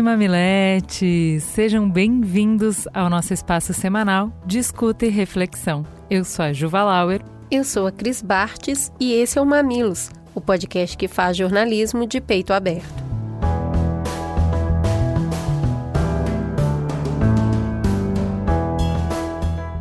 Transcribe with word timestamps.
e 0.00 0.02
mamiletes, 0.02 1.42
sejam 1.42 1.88
bem-vindos 1.88 2.88
ao 2.94 3.10
nosso 3.10 3.34
espaço 3.34 3.74
semanal 3.74 4.32
de 4.46 4.58
escuta 4.58 5.04
e 5.04 5.10
reflexão. 5.10 5.84
Eu 6.08 6.24
sou 6.24 6.46
a 6.46 6.54
Juva 6.54 6.82
Lauer. 6.82 7.20
Eu 7.50 7.62
sou 7.64 7.86
a 7.86 7.92
Cris 7.92 8.22
Bartes 8.22 8.90
e 8.98 9.12
esse 9.12 9.38
é 9.38 9.42
o 9.42 9.44
Mamilos, 9.44 10.10
o 10.34 10.40
podcast 10.40 10.96
que 10.96 11.06
faz 11.06 11.36
jornalismo 11.36 12.06
de 12.06 12.18
peito 12.18 12.54
aberto. 12.54 12.88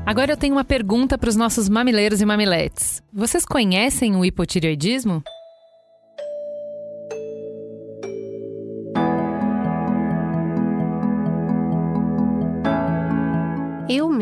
Agora 0.06 0.34
eu 0.34 0.38
tenho 0.38 0.56
uma 0.56 0.66
pergunta 0.66 1.18
para 1.18 1.30
os 1.30 1.38
nossos 1.38 1.70
mamileiros 1.70 2.20
e 2.20 2.26
mamiletes. 2.26 3.02
Vocês 3.14 3.46
conhecem 3.46 4.18
o 4.18 4.26
hipotireoidismo? 4.26 5.24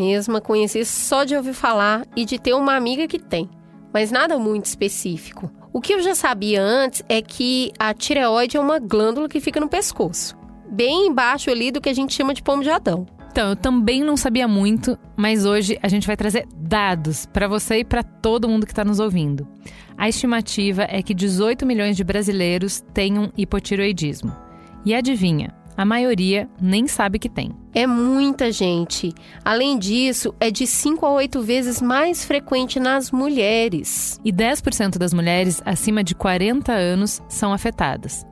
Mesma 0.07 0.39
conheci 0.41 0.85
só 0.85 1.23
de 1.23 1.35
ouvir 1.35 1.53
falar 1.53 2.05
e 2.15 2.23
de 2.23 2.39
ter 2.39 2.53
uma 2.53 2.75
amiga 2.75 3.07
que 3.07 3.19
tem, 3.19 3.49
mas 3.93 4.11
nada 4.11 4.39
muito 4.39 4.65
específico. 4.65 5.51
O 5.73 5.81
que 5.81 5.93
eu 5.93 6.01
já 6.01 6.15
sabia 6.15 6.61
antes 6.61 7.03
é 7.09 7.21
que 7.21 7.71
a 7.77 7.93
tireoide 7.93 8.57
é 8.57 8.59
uma 8.59 8.79
glândula 8.79 9.27
que 9.27 9.39
fica 9.39 9.59
no 9.59 9.69
pescoço, 9.69 10.35
bem 10.71 11.07
embaixo 11.07 11.49
ali 11.49 11.71
do 11.71 11.81
que 11.81 11.89
a 11.89 11.93
gente 11.93 12.13
chama 12.13 12.33
de 12.33 12.41
pomo 12.41 12.63
de 12.63 12.69
Adão. 12.69 13.05
Então, 13.31 13.49
eu 13.49 13.55
também 13.55 14.03
não 14.03 14.17
sabia 14.17 14.47
muito, 14.47 14.97
mas 15.15 15.45
hoje 15.45 15.77
a 15.83 15.87
gente 15.87 16.07
vai 16.07 16.17
trazer 16.17 16.47
dados 16.55 17.27
para 17.27 17.47
você 17.47 17.79
e 17.79 17.85
para 17.85 18.01
todo 18.01 18.49
mundo 18.49 18.65
que 18.65 18.71
está 18.71 18.83
nos 18.83 18.99
ouvindo. 18.99 19.47
A 19.95 20.09
estimativa 20.09 20.87
é 20.89 21.03
que 21.03 21.13
18 21.13 21.63
milhões 21.63 21.95
de 21.95 22.03
brasileiros 22.03 22.83
tenham 22.93 23.31
hipotiroidismo. 23.37 24.35
E 24.83 24.95
adivinha, 24.95 25.53
a 25.77 25.85
maioria 25.85 26.49
nem 26.59 26.87
sabe 26.87 27.19
que 27.19 27.29
tem. 27.29 27.51
É 27.73 27.85
muita 27.85 28.51
gente. 28.51 29.13
Além 29.45 29.77
disso, 29.77 30.33
é 30.39 30.49
de 30.49 30.65
5 30.65 31.05
a 31.05 31.11
8 31.11 31.41
vezes 31.43 31.79
mais 31.79 32.25
frequente 32.25 32.79
nas 32.79 33.11
mulheres. 33.11 34.19
E 34.25 34.33
10% 34.33 34.97
das 34.97 35.13
mulheres 35.13 35.61
acima 35.63 36.03
de 36.03 36.15
40 36.15 36.73
anos 36.73 37.21
são 37.29 37.53
afetadas. 37.53 38.25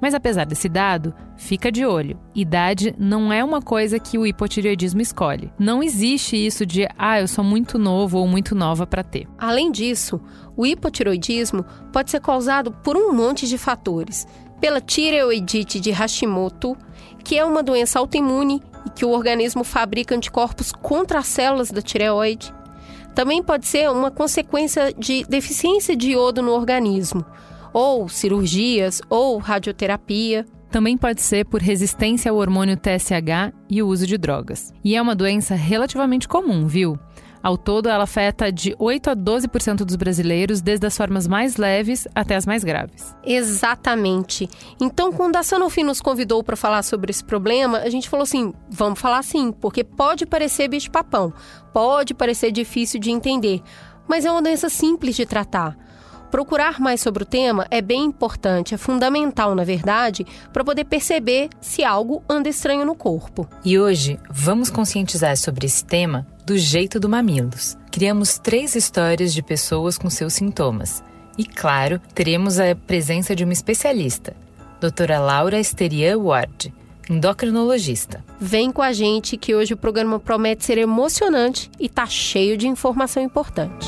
Mas 0.00 0.14
apesar 0.14 0.44
desse 0.44 0.68
dado, 0.68 1.14
fica 1.36 1.70
de 1.70 1.84
olho. 1.84 2.18
Idade 2.34 2.94
não 2.98 3.32
é 3.32 3.44
uma 3.44 3.60
coisa 3.60 3.98
que 3.98 4.16
o 4.16 4.26
hipotireoidismo 4.26 5.00
escolhe. 5.00 5.52
Não 5.58 5.82
existe 5.82 6.36
isso 6.36 6.64
de, 6.64 6.88
ah, 6.96 7.20
eu 7.20 7.28
sou 7.28 7.44
muito 7.44 7.78
novo 7.78 8.18
ou 8.18 8.26
muito 8.26 8.54
nova 8.54 8.86
para 8.86 9.04
ter. 9.04 9.28
Além 9.38 9.70
disso, 9.70 10.20
o 10.56 10.64
hipotireoidismo 10.64 11.64
pode 11.92 12.10
ser 12.10 12.20
causado 12.20 12.72
por 12.72 12.96
um 12.96 13.12
monte 13.12 13.46
de 13.46 13.58
fatores. 13.58 14.26
Pela 14.58 14.80
tireoidite 14.80 15.80
de 15.80 15.90
Hashimoto, 15.90 16.76
que 17.20 17.38
é 17.38 17.44
uma 17.44 17.62
doença 17.62 17.98
autoimune 17.98 18.62
e 18.86 18.90
que 18.90 19.04
o 19.04 19.10
organismo 19.10 19.62
fabrica 19.64 20.14
anticorpos 20.14 20.72
contra 20.72 21.18
as 21.18 21.26
células 21.26 21.70
da 21.70 21.82
tireoide. 21.82 22.52
Também 23.14 23.42
pode 23.42 23.66
ser 23.66 23.90
uma 23.90 24.10
consequência 24.10 24.92
de 24.96 25.24
deficiência 25.24 25.96
de 25.96 26.12
iodo 26.12 26.42
no 26.42 26.52
organismo, 26.52 27.24
ou 27.72 28.08
cirurgias, 28.08 29.00
ou 29.08 29.38
radioterapia. 29.38 30.46
Também 30.70 30.96
pode 30.96 31.20
ser 31.20 31.44
por 31.46 31.60
resistência 31.60 32.30
ao 32.30 32.36
hormônio 32.36 32.76
TSH 32.76 33.52
e 33.68 33.82
o 33.82 33.88
uso 33.88 34.06
de 34.06 34.16
drogas. 34.16 34.72
E 34.84 34.94
é 34.94 35.02
uma 35.02 35.16
doença 35.16 35.54
relativamente 35.54 36.28
comum, 36.28 36.66
viu? 36.66 36.98
Ao 37.42 37.56
todo, 37.56 37.88
ela 37.88 38.04
afeta 38.04 38.52
de 38.52 38.74
8 38.78 39.10
a 39.10 39.16
12% 39.16 39.76
dos 39.76 39.96
brasileiros, 39.96 40.60
desde 40.60 40.86
as 40.86 40.96
formas 40.96 41.26
mais 41.26 41.56
leves 41.56 42.06
até 42.14 42.36
as 42.36 42.44
mais 42.44 42.62
graves. 42.62 43.16
Exatamente. 43.24 44.48
Então, 44.78 45.10
quando 45.10 45.36
a 45.36 45.42
Sanofi 45.42 45.82
nos 45.82 46.00
convidou 46.02 46.42
para 46.44 46.56
falar 46.56 46.82
sobre 46.82 47.10
esse 47.10 47.24
problema, 47.24 47.78
a 47.78 47.88
gente 47.88 48.08
falou 48.08 48.24
assim: 48.24 48.52
vamos 48.68 49.00
falar 49.00 49.22
sim, 49.22 49.52
porque 49.52 49.82
pode 49.82 50.26
parecer 50.26 50.68
bicho-papão, 50.68 51.32
pode 51.72 52.12
parecer 52.12 52.52
difícil 52.52 53.00
de 53.00 53.10
entender, 53.10 53.62
mas 54.06 54.26
é 54.26 54.30
uma 54.30 54.42
doença 54.42 54.68
simples 54.68 55.16
de 55.16 55.24
tratar. 55.24 55.76
Procurar 56.30 56.78
mais 56.78 57.00
sobre 57.00 57.24
o 57.24 57.26
tema 57.26 57.66
é 57.72 57.80
bem 57.82 58.04
importante, 58.04 58.72
é 58.72 58.78
fundamental, 58.78 59.52
na 59.52 59.64
verdade, 59.64 60.24
para 60.52 60.62
poder 60.62 60.84
perceber 60.84 61.48
se 61.60 61.82
algo 61.82 62.22
anda 62.28 62.48
estranho 62.48 62.86
no 62.86 62.94
corpo. 62.94 63.48
E 63.64 63.76
hoje 63.76 64.16
vamos 64.30 64.70
conscientizar 64.70 65.36
sobre 65.36 65.66
esse 65.66 65.84
tema 65.84 66.24
do 66.50 66.58
jeito 66.58 66.98
do 66.98 67.08
Mamilos. 67.08 67.78
Criamos 67.92 68.36
três 68.36 68.74
histórias 68.74 69.32
de 69.32 69.40
pessoas 69.40 69.96
com 69.96 70.10
seus 70.10 70.32
sintomas. 70.32 71.00
E, 71.38 71.44
claro, 71.44 72.00
teremos 72.12 72.58
a 72.58 72.74
presença 72.74 73.36
de 73.36 73.44
uma 73.44 73.52
especialista, 73.52 74.34
doutora 74.80 75.20
Laura 75.20 75.60
Esterian 75.60 76.18
Ward, 76.18 76.74
endocrinologista. 77.08 78.24
Vem 78.40 78.72
com 78.72 78.82
a 78.82 78.92
gente 78.92 79.36
que 79.36 79.54
hoje 79.54 79.74
o 79.74 79.76
programa 79.76 80.18
promete 80.18 80.64
ser 80.64 80.78
emocionante 80.78 81.70
e 81.78 81.88
tá 81.88 82.06
cheio 82.06 82.56
de 82.56 82.66
informação 82.66 83.22
importante. 83.22 83.86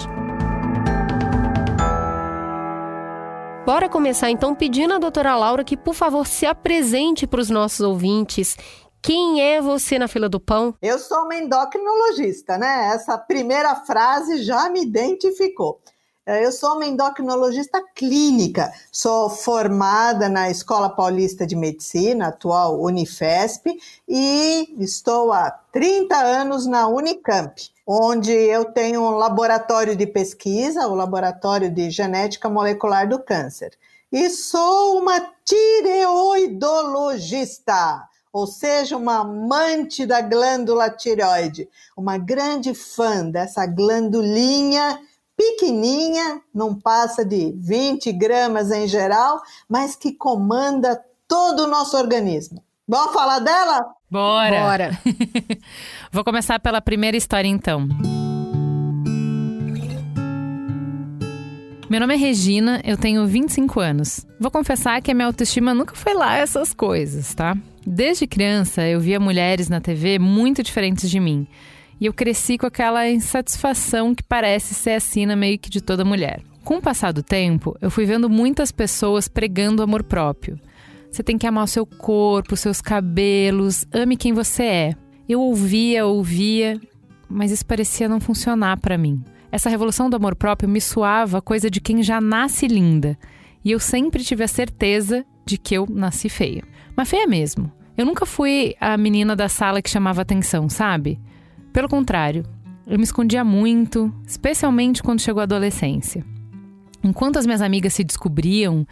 Bora 3.64 3.88
começar 3.88 4.28
então 4.28 4.56
pedindo 4.56 4.94
à 4.94 4.98
doutora 4.98 5.36
Laura 5.36 5.62
que, 5.62 5.76
por 5.76 5.94
favor, 5.94 6.26
se 6.26 6.46
apresente 6.46 7.28
para 7.28 7.40
os 7.40 7.48
nossos 7.48 7.80
ouvintes. 7.80 8.56
Quem 9.02 9.42
é 9.42 9.60
você 9.60 9.98
na 9.98 10.06
fila 10.06 10.28
do 10.28 10.38
pão? 10.38 10.74
Eu 10.80 10.98
sou 10.98 11.24
uma 11.24 11.34
endocrinologista, 11.34 12.56
né? 12.56 12.92
Essa 12.94 13.18
primeira 13.18 13.74
frase 13.74 14.42
já 14.42 14.70
me 14.70 14.82
identificou. 14.82 15.80
Eu 16.24 16.52
sou 16.52 16.76
uma 16.76 16.86
endocrinologista 16.86 17.82
clínica, 17.96 18.72
sou 18.92 19.28
formada 19.28 20.28
na 20.28 20.48
Escola 20.48 20.88
Paulista 20.88 21.44
de 21.44 21.56
Medicina, 21.56 22.28
atual 22.28 22.80
Unifesp, 22.80 23.76
e 24.08 24.72
estou 24.78 25.32
há 25.32 25.50
30 25.72 26.16
anos 26.16 26.64
na 26.64 26.86
Unicamp 26.86 27.72
onde 27.86 28.32
eu 28.32 28.64
tenho 28.66 29.02
um 29.02 29.16
laboratório 29.16 29.96
de 29.96 30.06
pesquisa, 30.06 30.86
o 30.86 30.94
Laboratório 30.94 31.68
de 31.70 31.90
Genética 31.90 32.48
Molecular 32.48 33.08
do 33.08 33.18
Câncer. 33.18 33.72
E 34.10 34.30
sou 34.30 34.98
uma 34.98 35.20
tireoidologista, 35.44 38.08
ou 38.32 38.46
seja, 38.46 38.96
uma 38.96 39.18
amante 39.18 40.06
da 40.06 40.22
glândula 40.22 40.88
tireoide, 40.88 41.68
uma 41.96 42.16
grande 42.16 42.74
fã 42.74 43.28
dessa 43.28 43.66
glandulinha 43.66 44.98
pequenininha, 45.36 46.40
não 46.54 46.74
passa 46.74 47.24
de 47.24 47.52
20 47.56 48.12
gramas 48.12 48.70
em 48.70 48.86
geral, 48.86 49.42
mas 49.68 49.96
que 49.96 50.12
comanda 50.12 51.02
todo 51.26 51.64
o 51.64 51.66
nosso 51.66 51.96
organismo. 51.96 52.62
Vamos 52.86 53.12
falar 53.12 53.40
dela? 53.40 53.84
Bora! 54.10 54.60
Bora! 54.60 55.00
Vou 56.12 56.24
começar 56.24 56.58
pela 56.60 56.80
primeira 56.80 57.16
história 57.16 57.48
então. 57.48 57.88
Meu 61.88 62.00
nome 62.00 62.14
é 62.14 62.16
Regina, 62.16 62.80
eu 62.84 62.96
tenho 62.96 63.26
25 63.26 63.78
anos. 63.78 64.26
Vou 64.40 64.50
confessar 64.50 65.02
que 65.02 65.10
a 65.10 65.14
minha 65.14 65.26
autoestima 65.26 65.74
nunca 65.74 65.94
foi 65.94 66.14
lá 66.14 66.36
essas 66.36 66.72
coisas, 66.72 67.34
tá? 67.34 67.56
Desde 67.86 68.26
criança 68.26 68.86
eu 68.86 69.00
via 69.00 69.18
mulheres 69.18 69.68
na 69.68 69.80
TV 69.80 70.18
muito 70.18 70.62
diferentes 70.62 71.10
de 71.10 71.18
mim. 71.18 71.46
E 72.00 72.06
eu 72.06 72.12
cresci 72.12 72.56
com 72.56 72.66
aquela 72.66 73.08
insatisfação 73.08 74.14
que 74.14 74.22
parece 74.22 74.74
ser 74.74 74.92
a 74.92 75.00
sina 75.00 75.36
meio 75.36 75.58
que 75.58 75.70
de 75.70 75.80
toda 75.80 76.04
mulher. 76.04 76.40
Com 76.64 76.76
o 76.76 76.82
passar 76.82 77.12
do 77.12 77.22
tempo, 77.22 77.76
eu 77.80 77.90
fui 77.90 78.04
vendo 78.04 78.30
muitas 78.30 78.70
pessoas 78.70 79.26
pregando 79.26 79.82
amor 79.82 80.04
próprio. 80.04 80.58
Você 81.10 81.22
tem 81.22 81.36
que 81.36 81.46
amar 81.46 81.64
o 81.64 81.68
seu 81.68 81.84
corpo, 81.84 82.56
seus 82.56 82.80
cabelos, 82.80 83.84
ame 83.92 84.16
quem 84.16 84.32
você 84.32 84.62
é. 84.62 84.94
Eu 85.28 85.40
ouvia, 85.40 86.06
ouvia, 86.06 86.80
mas 87.28 87.50
isso 87.50 87.66
parecia 87.66 88.08
não 88.08 88.20
funcionar 88.20 88.78
para 88.78 88.96
mim. 88.96 89.22
Essa 89.50 89.68
revolução 89.68 90.08
do 90.08 90.16
amor 90.16 90.36
próprio 90.36 90.68
me 90.68 90.80
suava 90.80 91.42
coisa 91.42 91.68
de 91.68 91.80
quem 91.80 92.02
já 92.02 92.20
nasce 92.20 92.66
linda. 92.66 93.18
E 93.64 93.70
eu 93.70 93.78
sempre 93.78 94.24
tive 94.24 94.42
a 94.42 94.48
certeza 94.48 95.24
de 95.44 95.58
que 95.58 95.74
eu 95.74 95.86
nasci 95.88 96.28
feia. 96.28 96.62
Mas 96.96 97.08
feia 97.08 97.26
mesmo. 97.26 97.70
Eu 97.96 98.06
nunca 98.06 98.24
fui 98.24 98.74
a 98.80 98.96
menina 98.96 99.36
da 99.36 99.48
sala 99.48 99.82
que 99.82 99.90
chamava 99.90 100.22
atenção, 100.22 100.68
sabe? 100.68 101.20
Pelo 101.72 101.88
contrário, 101.88 102.44
eu 102.86 102.98
me 102.98 103.04
escondia 103.04 103.44
muito, 103.44 104.12
especialmente 104.26 105.02
quando 105.02 105.20
chegou 105.20 105.40
a 105.40 105.44
adolescência. 105.44 106.24
Enquanto 107.02 107.38
as 107.38 107.46
minhas 107.46 107.62
amigas 107.62 107.94
se 107.94 108.04
descobriam, 108.04 108.86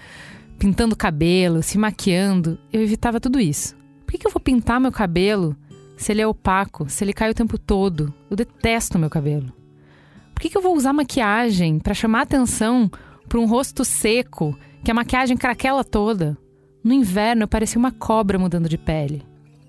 pintando 0.59 0.97
cabelo, 0.97 1.63
se 1.63 1.79
maquiando, 1.79 2.59
eu 2.73 2.83
evitava 2.83 3.21
tudo 3.21 3.41
isso. 3.41 3.77
Por 4.05 4.19
que, 4.19 4.27
eu 4.27 4.31
vou 4.31 4.41
pintar 4.41 4.81
meu 4.81 4.91
cabelo 4.91 5.57
se 5.97 6.13
ele 6.13 6.21
é 6.21 6.27
opaco, 6.27 6.89
se 6.89 7.05
ele 7.05 7.13
cai 7.13 7.31
o 7.31 7.35
tempo 7.35 7.59
todo. 7.59 8.13
Eu 8.31 8.37
detesto 8.37 8.99
meu 8.99 9.11
cabelo. 9.11 9.53
Por 10.35 10.41
que 10.41 10.57
eu 10.57 10.63
vou 10.63 10.75
usar 10.75 10.93
maquiagem 10.93 11.79
para 11.79 11.95
chamar 11.95 12.23
atenção 12.23 12.91
para 13.29 13.39
um 13.39 13.47
rosto 13.47 13.85
seco, 13.85 14.59
que 14.83 14.91
a 14.91 14.95
maquiagem 14.95 15.37
craquela 15.37 15.85
toda? 15.85 16.37
No 16.83 16.93
inverno 16.93 17.43
eu 17.43 17.49
parecia 17.49 17.79
uma 17.79 17.93
cobra 17.93 18.39
mudando 18.39 18.69
de 18.69 18.79
pele. 18.79 19.23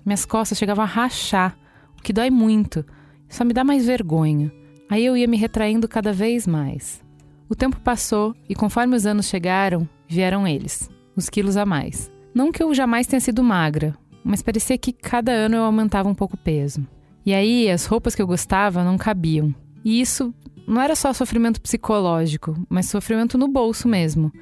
Minhas 0.04 0.24
costas 0.24 0.58
chegavam 0.58 0.84
a 0.84 0.88
rachar, 0.88 1.56
o 1.98 2.02
que 2.02 2.12
dói 2.12 2.30
muito. 2.30 2.84
Só 3.28 3.44
me 3.44 3.52
dá 3.52 3.62
mais 3.62 3.86
vergonha. 3.86 4.52
Aí 4.88 5.04
eu 5.04 5.16
ia 5.16 5.26
me 5.26 5.36
retraindo 5.36 5.88
cada 5.88 6.12
vez 6.12 6.46
mais. 6.46 7.02
O 7.48 7.54
tempo 7.54 7.80
passou 7.80 8.34
e 8.48 8.54
conforme 8.54 8.96
os 8.96 9.06
anos 9.06 9.26
chegaram, 9.26 9.88
vieram 10.08 10.46
eles, 10.46 10.90
os 11.14 11.28
quilos 11.28 11.56
a 11.56 11.66
mais. 11.66 12.10
Não 12.34 12.50
que 12.50 12.62
eu 12.62 12.74
jamais 12.74 13.06
tenha 13.06 13.20
sido 13.20 13.42
magra, 13.42 13.94
mas 14.24 14.42
parecia 14.42 14.78
que 14.78 14.92
cada 14.92 15.32
ano 15.32 15.56
eu 15.56 15.64
aumentava 15.64 16.08
um 16.08 16.14
pouco 16.14 16.34
o 16.34 16.38
peso. 16.38 16.86
E 17.24 17.34
aí 17.34 17.70
as 17.70 17.84
roupas 17.84 18.14
que 18.14 18.22
eu 18.22 18.26
gostava 18.26 18.82
não 18.82 18.96
cabiam. 18.96 19.54
E 19.84 20.00
isso 20.00 20.34
não 20.66 20.80
era 20.80 20.96
só 20.96 21.12
sofrimento 21.12 21.60
psicológico, 21.60 22.56
mas 22.68 22.86
sofrimento 22.86 23.36
no 23.36 23.48
bolso 23.48 23.86
mesmo. 23.86 24.32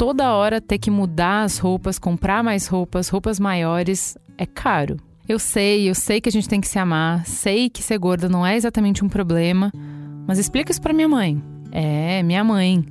Toda 0.00 0.32
hora 0.32 0.62
ter 0.62 0.78
que 0.78 0.90
mudar 0.90 1.42
as 1.42 1.58
roupas, 1.58 1.98
comprar 1.98 2.42
mais 2.42 2.66
roupas, 2.66 3.10
roupas 3.10 3.38
maiores, 3.38 4.16
é 4.38 4.46
caro. 4.46 4.96
Eu 5.28 5.38
sei, 5.38 5.90
eu 5.90 5.94
sei 5.94 6.22
que 6.22 6.28
a 6.30 6.32
gente 6.32 6.48
tem 6.48 6.58
que 6.58 6.68
se 6.68 6.78
amar, 6.78 7.26
sei 7.26 7.68
que 7.68 7.82
ser 7.82 7.98
gorda 7.98 8.26
não 8.26 8.46
é 8.46 8.56
exatamente 8.56 9.04
um 9.04 9.10
problema, 9.10 9.70
mas 10.26 10.38
explica 10.38 10.72
isso 10.72 10.80
para 10.80 10.94
minha 10.94 11.06
mãe. 11.06 11.42
É, 11.70 12.22
minha 12.22 12.42
mãe. 12.42 12.82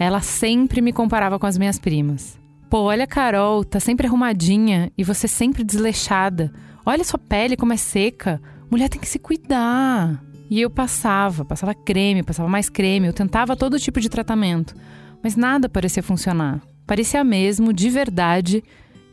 Ela 0.00 0.20
sempre 0.20 0.80
me 0.80 0.92
comparava 0.92 1.38
com 1.38 1.46
as 1.46 1.56
minhas 1.56 1.78
primas. 1.78 2.36
Pô, 2.68 2.78
olha 2.80 3.04
a 3.04 3.06
Carol, 3.06 3.62
tá 3.64 3.78
sempre 3.78 4.08
arrumadinha 4.08 4.90
e 4.98 5.04
você 5.04 5.28
sempre 5.28 5.62
desleixada. 5.62 6.52
Olha 6.84 7.04
sua 7.04 7.20
pele 7.20 7.56
como 7.56 7.72
é 7.72 7.76
seca. 7.76 8.42
Mulher 8.68 8.88
tem 8.88 9.00
que 9.00 9.06
se 9.06 9.20
cuidar. 9.20 10.20
E 10.50 10.60
eu 10.60 10.70
passava, 10.70 11.44
passava 11.44 11.72
creme, 11.72 12.24
passava 12.24 12.48
mais 12.48 12.68
creme, 12.68 13.06
eu 13.06 13.12
tentava 13.12 13.54
todo 13.54 13.78
tipo 13.78 14.00
de 14.00 14.08
tratamento, 14.08 14.74
mas 15.22 15.36
nada 15.36 15.68
parecia 15.68 16.02
funcionar. 16.02 16.60
Parecia 16.86 17.22
mesmo, 17.22 17.72
de 17.72 17.90
verdade, 17.90 18.62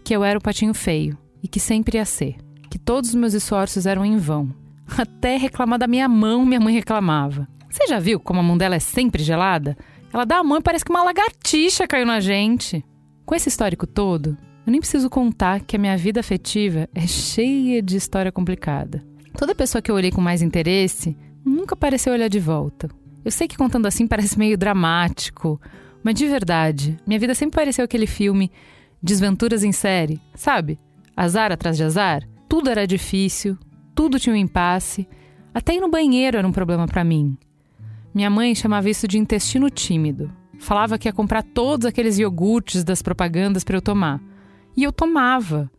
que 0.03 0.15
eu 0.15 0.23
era 0.23 0.39
o 0.39 0.41
patinho 0.41 0.73
feio 0.73 1.17
e 1.43 1.47
que 1.47 1.59
sempre 1.59 1.97
ia 1.97 2.05
ser, 2.05 2.35
que 2.69 2.79
todos 2.79 3.09
os 3.09 3.15
meus 3.15 3.33
esforços 3.33 3.85
eram 3.85 4.05
em 4.05 4.17
vão. 4.17 4.49
Até 4.97 5.37
reclamar 5.37 5.79
da 5.79 5.87
minha 5.87 6.07
mão, 6.07 6.45
minha 6.45 6.59
mãe 6.59 6.73
reclamava. 6.73 7.47
Você 7.69 7.87
já 7.87 7.99
viu 7.99 8.19
como 8.19 8.39
a 8.39 8.43
mão 8.43 8.57
dela 8.57 8.75
é 8.75 8.79
sempre 8.79 9.23
gelada? 9.23 9.75
Ela 10.13 10.25
dá 10.25 10.37
a 10.37 10.43
mão 10.43 10.59
e 10.59 10.61
parece 10.61 10.85
que 10.85 10.91
uma 10.91 11.03
lagartixa 11.03 11.87
caiu 11.87 12.05
na 12.05 12.19
gente. 12.19 12.85
Com 13.25 13.35
esse 13.35 13.49
histórico 13.49 13.85
todo, 13.85 14.37
eu 14.65 14.71
nem 14.71 14.79
preciso 14.79 15.09
contar 15.09 15.59
que 15.59 15.75
a 15.75 15.79
minha 15.79 15.97
vida 15.97 16.19
afetiva 16.19 16.87
é 16.95 17.05
cheia 17.05 17.81
de 17.81 17.97
história 17.97 18.31
complicada. 18.31 19.03
Toda 19.37 19.53
pessoa 19.53 19.81
que 19.81 19.91
eu 19.91 19.95
olhei 19.95 20.11
com 20.11 20.21
mais 20.21 20.41
interesse 20.41 21.17
nunca 21.43 21.75
pareceu 21.75 22.13
olhar 22.13 22.29
de 22.29 22.39
volta. 22.39 22.89
Eu 23.25 23.31
sei 23.31 23.47
que 23.47 23.57
contando 23.57 23.87
assim 23.87 24.07
parece 24.07 24.39
meio 24.39 24.57
dramático, 24.57 25.59
mas 26.05 26.13
de 26.13 26.27
verdade, 26.27 26.99
minha 27.07 27.19
vida 27.19 27.33
sempre 27.33 27.55
pareceu 27.55 27.83
aquele 27.83 28.05
filme 28.05 28.51
Desventuras 29.01 29.63
em 29.63 29.71
série, 29.71 30.21
sabe? 30.35 30.79
Azar 31.17 31.51
atrás 31.51 31.77
de 31.77 31.83
azar. 31.83 32.27
Tudo 32.47 32.69
era 32.69 32.85
difícil, 32.85 33.57
tudo 33.93 34.19
tinha 34.19 34.33
um 34.33 34.37
impasse. 34.37 35.07
Até 35.51 35.75
ir 35.75 35.79
no 35.79 35.89
banheiro 35.89 36.37
era 36.37 36.47
um 36.47 36.51
problema 36.51 36.87
para 36.87 37.03
mim. 37.03 37.35
Minha 38.13 38.29
mãe 38.29 38.53
chamava 38.53 38.87
isso 38.87 39.07
de 39.07 39.17
intestino 39.17 39.69
tímido. 39.69 40.31
Falava 40.59 40.97
que 40.97 41.07
ia 41.07 41.13
comprar 41.13 41.43
todos 41.43 41.85
aqueles 41.85 42.19
iogurtes 42.19 42.83
das 42.83 43.01
propagandas 43.01 43.63
para 43.63 43.77
eu 43.77 43.81
tomar. 43.81 44.21
E 44.77 44.83
eu 44.83 44.91
tomava. 44.91 45.69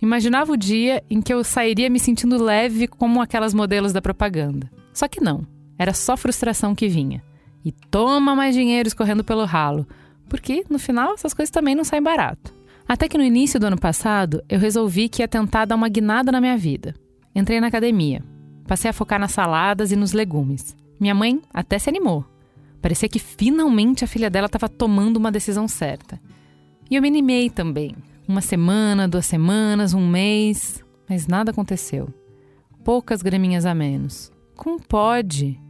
Imaginava 0.00 0.52
o 0.52 0.56
dia 0.56 1.02
em 1.10 1.20
que 1.20 1.32
eu 1.32 1.42
sairia 1.42 1.90
me 1.90 1.98
sentindo 1.98 2.42
leve 2.42 2.86
como 2.86 3.20
aquelas 3.20 3.52
modelos 3.52 3.92
da 3.92 4.02
propaganda. 4.02 4.70
Só 4.92 5.08
que 5.08 5.20
não. 5.20 5.44
Era 5.76 5.92
só 5.92 6.16
frustração 6.16 6.72
que 6.72 6.88
vinha. 6.88 7.22
E 7.66 7.72
toma 7.72 8.32
mais 8.36 8.54
dinheiro 8.54 8.86
escorrendo 8.86 9.24
pelo 9.24 9.44
ralo. 9.44 9.84
Porque, 10.28 10.64
no 10.70 10.78
final, 10.78 11.14
essas 11.14 11.34
coisas 11.34 11.50
também 11.50 11.74
não 11.74 11.82
saem 11.82 12.00
barato. 12.00 12.54
Até 12.86 13.08
que 13.08 13.18
no 13.18 13.24
início 13.24 13.58
do 13.58 13.66
ano 13.66 13.76
passado, 13.76 14.40
eu 14.48 14.60
resolvi 14.60 15.08
que 15.08 15.20
ia 15.20 15.26
tentar 15.26 15.64
dar 15.64 15.74
uma 15.74 15.88
guinada 15.88 16.30
na 16.30 16.40
minha 16.40 16.56
vida. 16.56 16.94
Entrei 17.34 17.60
na 17.60 17.66
academia. 17.66 18.22
Passei 18.68 18.88
a 18.88 18.92
focar 18.92 19.18
nas 19.18 19.32
saladas 19.32 19.90
e 19.90 19.96
nos 19.96 20.12
legumes. 20.12 20.76
Minha 21.00 21.12
mãe 21.12 21.42
até 21.52 21.76
se 21.76 21.88
animou. 21.88 22.24
Parecia 22.80 23.08
que 23.08 23.18
finalmente 23.18 24.04
a 24.04 24.06
filha 24.06 24.30
dela 24.30 24.46
estava 24.46 24.68
tomando 24.68 25.16
uma 25.16 25.32
decisão 25.32 25.66
certa. 25.66 26.20
E 26.88 26.94
eu 26.94 27.02
me 27.02 27.08
animei 27.08 27.50
também. 27.50 27.96
Uma 28.28 28.42
semana, 28.42 29.08
duas 29.08 29.26
semanas, 29.26 29.92
um 29.92 30.06
mês, 30.06 30.84
mas 31.08 31.26
nada 31.26 31.50
aconteceu. 31.50 32.14
Poucas 32.84 33.22
graminhas 33.22 33.66
a 33.66 33.74
menos. 33.74 34.30
Como 34.54 34.80
pode? 34.80 35.65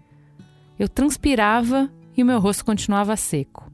Eu 0.78 0.88
transpirava 0.88 1.90
e 2.16 2.22
o 2.22 2.26
meu 2.26 2.38
rosto 2.38 2.64
continuava 2.64 3.16
seco. 3.16 3.70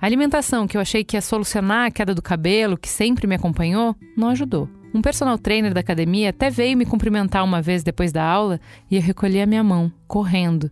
A 0.00 0.06
alimentação 0.06 0.66
que 0.66 0.76
eu 0.76 0.80
achei 0.80 1.04
que 1.04 1.16
ia 1.16 1.20
solucionar 1.20 1.86
a 1.86 1.90
queda 1.90 2.14
do 2.14 2.20
cabelo, 2.20 2.76
que 2.76 2.88
sempre 2.88 3.26
me 3.26 3.34
acompanhou, 3.34 3.96
não 4.16 4.28
ajudou. 4.28 4.68
Um 4.92 5.00
personal 5.00 5.38
trainer 5.38 5.72
da 5.72 5.80
academia 5.80 6.30
até 6.30 6.50
veio 6.50 6.76
me 6.76 6.84
cumprimentar 6.84 7.42
uma 7.44 7.62
vez 7.62 7.82
depois 7.82 8.12
da 8.12 8.22
aula 8.22 8.60
e 8.90 8.96
eu 8.96 9.02
recolhi 9.02 9.40
a 9.40 9.46
minha 9.46 9.64
mão, 9.64 9.90
correndo. 10.06 10.70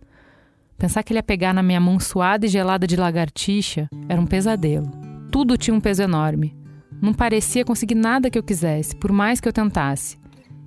Pensar 0.77 1.01
que 1.03 1.11
ele 1.11 1.19
ia 1.19 1.23
pegar 1.23 1.53
na 1.53 1.63
minha 1.63 1.79
mão 1.79 1.99
suada 1.99 2.45
e 2.45 2.49
gelada 2.49 2.85
de 2.85 2.95
lagartixa 2.95 3.89
era 4.07 4.21
um 4.21 4.25
pesadelo. 4.25 4.89
Tudo 5.31 5.57
tinha 5.57 5.73
um 5.73 5.81
peso 5.81 6.03
enorme. 6.03 6.55
Não 7.01 7.13
parecia 7.13 7.65
conseguir 7.65 7.95
nada 7.95 8.29
que 8.29 8.37
eu 8.37 8.43
quisesse, 8.43 8.95
por 8.95 9.11
mais 9.11 9.41
que 9.41 9.47
eu 9.47 9.53
tentasse. 9.53 10.17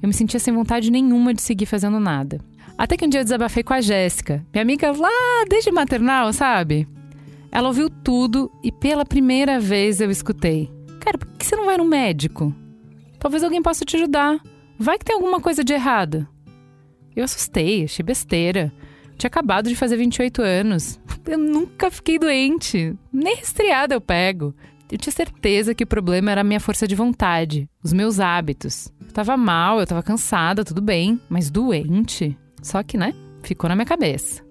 Eu 0.02 0.08
me 0.08 0.12
sentia 0.12 0.40
sem 0.40 0.52
vontade 0.52 0.90
nenhuma 0.90 1.32
de 1.32 1.40
seguir 1.40 1.66
fazendo 1.66 1.98
nada. 1.98 2.40
Até 2.78 2.96
que 2.96 3.04
um 3.06 3.08
dia 3.08 3.20
eu 3.20 3.24
desabafei 3.24 3.62
com 3.62 3.72
a 3.72 3.80
Jéssica, 3.80 4.44
minha 4.52 4.62
amiga 4.62 4.92
lá 4.92 5.44
desde 5.48 5.72
maternal, 5.72 6.32
sabe? 6.32 6.86
Ela 7.50 7.68
ouviu 7.68 7.88
tudo 7.88 8.50
e 8.62 8.70
pela 8.70 9.04
primeira 9.04 9.58
vez 9.58 10.00
eu 10.00 10.10
escutei: 10.10 10.70
Cara, 11.00 11.16
por 11.16 11.26
que 11.28 11.46
você 11.46 11.56
não 11.56 11.64
vai 11.64 11.78
no 11.78 11.84
médico? 11.84 12.54
Talvez 13.18 13.42
alguém 13.42 13.62
possa 13.62 13.84
te 13.84 13.96
ajudar. 13.96 14.38
Vai 14.78 14.98
que 14.98 15.04
tem 15.04 15.14
alguma 15.14 15.40
coisa 15.40 15.64
de 15.64 15.72
errada. 15.72 16.28
Eu 17.14 17.24
assustei, 17.24 17.84
achei 17.84 18.04
besteira. 18.04 18.70
Tinha 19.16 19.28
acabado 19.28 19.70
de 19.70 19.74
fazer 19.74 19.96
28 19.96 20.42
anos. 20.42 21.00
Eu 21.26 21.38
nunca 21.38 21.90
fiquei 21.90 22.18
doente. 22.18 22.94
Nem 23.10 23.36
resfriada 23.36 23.94
eu 23.94 24.00
pego. 24.00 24.54
Eu 24.92 24.96
tinha 24.96 25.12
certeza 25.12 25.74
que 25.74 25.82
o 25.82 25.86
problema 25.86 26.30
era 26.30 26.42
a 26.42 26.44
minha 26.44 26.60
força 26.60 26.86
de 26.86 26.94
vontade, 26.94 27.68
os 27.82 27.92
meus 27.92 28.20
hábitos. 28.20 28.92
Eu 29.00 29.12
tava 29.12 29.36
mal, 29.36 29.80
eu 29.80 29.86
tava 29.86 30.04
cansada, 30.04 30.64
tudo 30.64 30.80
bem, 30.80 31.20
mas 31.28 31.50
doente? 31.50 32.38
Só 32.66 32.82
que, 32.82 32.98
né, 32.98 33.14
ficou 33.44 33.68
na 33.68 33.76
minha 33.76 33.86
cabeça. 33.86 34.42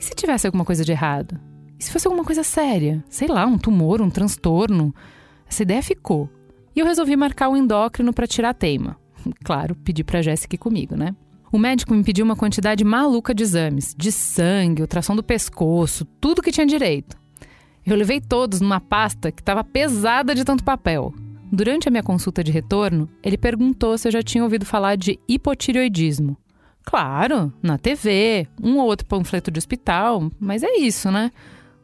E 0.00 0.02
se 0.02 0.14
tivesse 0.14 0.46
alguma 0.46 0.64
coisa 0.64 0.82
de 0.82 0.90
errado? 0.90 1.38
E 1.78 1.84
se 1.84 1.92
fosse 1.92 2.06
alguma 2.06 2.24
coisa 2.24 2.42
séria? 2.42 3.04
Sei 3.10 3.28
lá, 3.28 3.44
um 3.44 3.58
tumor, 3.58 4.00
um 4.00 4.08
transtorno? 4.08 4.94
Essa 5.46 5.62
ideia 5.62 5.82
ficou. 5.82 6.30
E 6.74 6.80
eu 6.80 6.86
resolvi 6.86 7.14
marcar 7.14 7.50
o 7.50 7.56
endócrino 7.56 8.10
para 8.10 8.26
tirar 8.26 8.50
a 8.50 8.54
teima. 8.54 8.96
Claro, 9.44 9.74
pedi 9.74 10.02
para 10.02 10.22
Jéssica 10.22 10.54
ir 10.54 10.58
comigo, 10.58 10.96
né? 10.96 11.14
O 11.52 11.58
médico 11.58 11.92
me 11.92 12.02
pediu 12.02 12.24
uma 12.24 12.36
quantidade 12.36 12.82
maluca 12.84 13.34
de 13.34 13.42
exames, 13.42 13.94
de 13.94 14.10
sangue, 14.10 14.80
ultrassom 14.80 15.14
do 15.14 15.22
pescoço, 15.22 16.06
tudo 16.18 16.40
que 16.40 16.52
tinha 16.52 16.66
direito. 16.66 17.18
Eu 17.84 17.96
levei 17.96 18.18
todos 18.18 18.62
numa 18.62 18.80
pasta 18.80 19.30
que 19.30 19.42
estava 19.42 19.62
pesada 19.62 20.34
de 20.34 20.42
tanto 20.42 20.64
papel. 20.64 21.12
Durante 21.52 21.86
a 21.86 21.90
minha 21.90 22.02
consulta 22.02 22.42
de 22.42 22.50
retorno, 22.50 23.10
ele 23.22 23.36
perguntou 23.36 23.98
se 23.98 24.08
eu 24.08 24.12
já 24.12 24.22
tinha 24.22 24.42
ouvido 24.42 24.64
falar 24.64 24.96
de 24.96 25.18
hipotireoidismo. 25.28 26.38
Claro, 26.86 27.52
na 27.60 27.76
TV, 27.76 28.46
um 28.62 28.78
ou 28.78 28.86
outro 28.86 29.06
panfleto 29.06 29.50
de 29.50 29.58
hospital, 29.58 30.30
mas 30.38 30.62
é 30.62 30.76
isso, 30.78 31.10
né? 31.10 31.32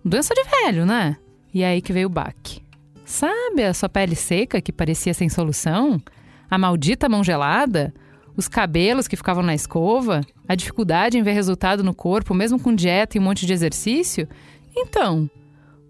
Doença 0.04 0.32
de 0.32 0.44
velho, 0.44 0.87
né? 0.87 1.16
E 1.52 1.64
aí 1.64 1.82
que 1.82 1.92
veio 1.92 2.06
o 2.06 2.11
baque. 2.11 2.62
Sabe 3.04 3.64
a 3.64 3.75
sua 3.75 3.88
pele 3.88 4.14
seca 4.14 4.61
que 4.61 4.73
parecia 4.73 5.12
sem 5.12 5.28
solução? 5.28 6.00
A 6.49 6.56
maldita 6.56 7.09
mão 7.09 7.25
gelada? 7.25 7.92
Os 8.37 8.47
cabelos 8.47 9.09
que 9.09 9.16
ficavam 9.16 9.42
na 9.42 9.56
escova? 9.56 10.21
A 10.49 10.54
dificuldade 10.54 11.18
em 11.18 11.23
ver 11.23 11.32
resultado 11.32 11.82
no 11.82 11.92
corpo, 11.92 12.32
mesmo 12.32 12.59
com 12.59 12.73
dieta 12.73 13.18
e 13.18 13.21
um 13.21 13.25
monte 13.25 13.44
de 13.44 13.52
exercício? 13.52 14.28
Então, 14.75 15.28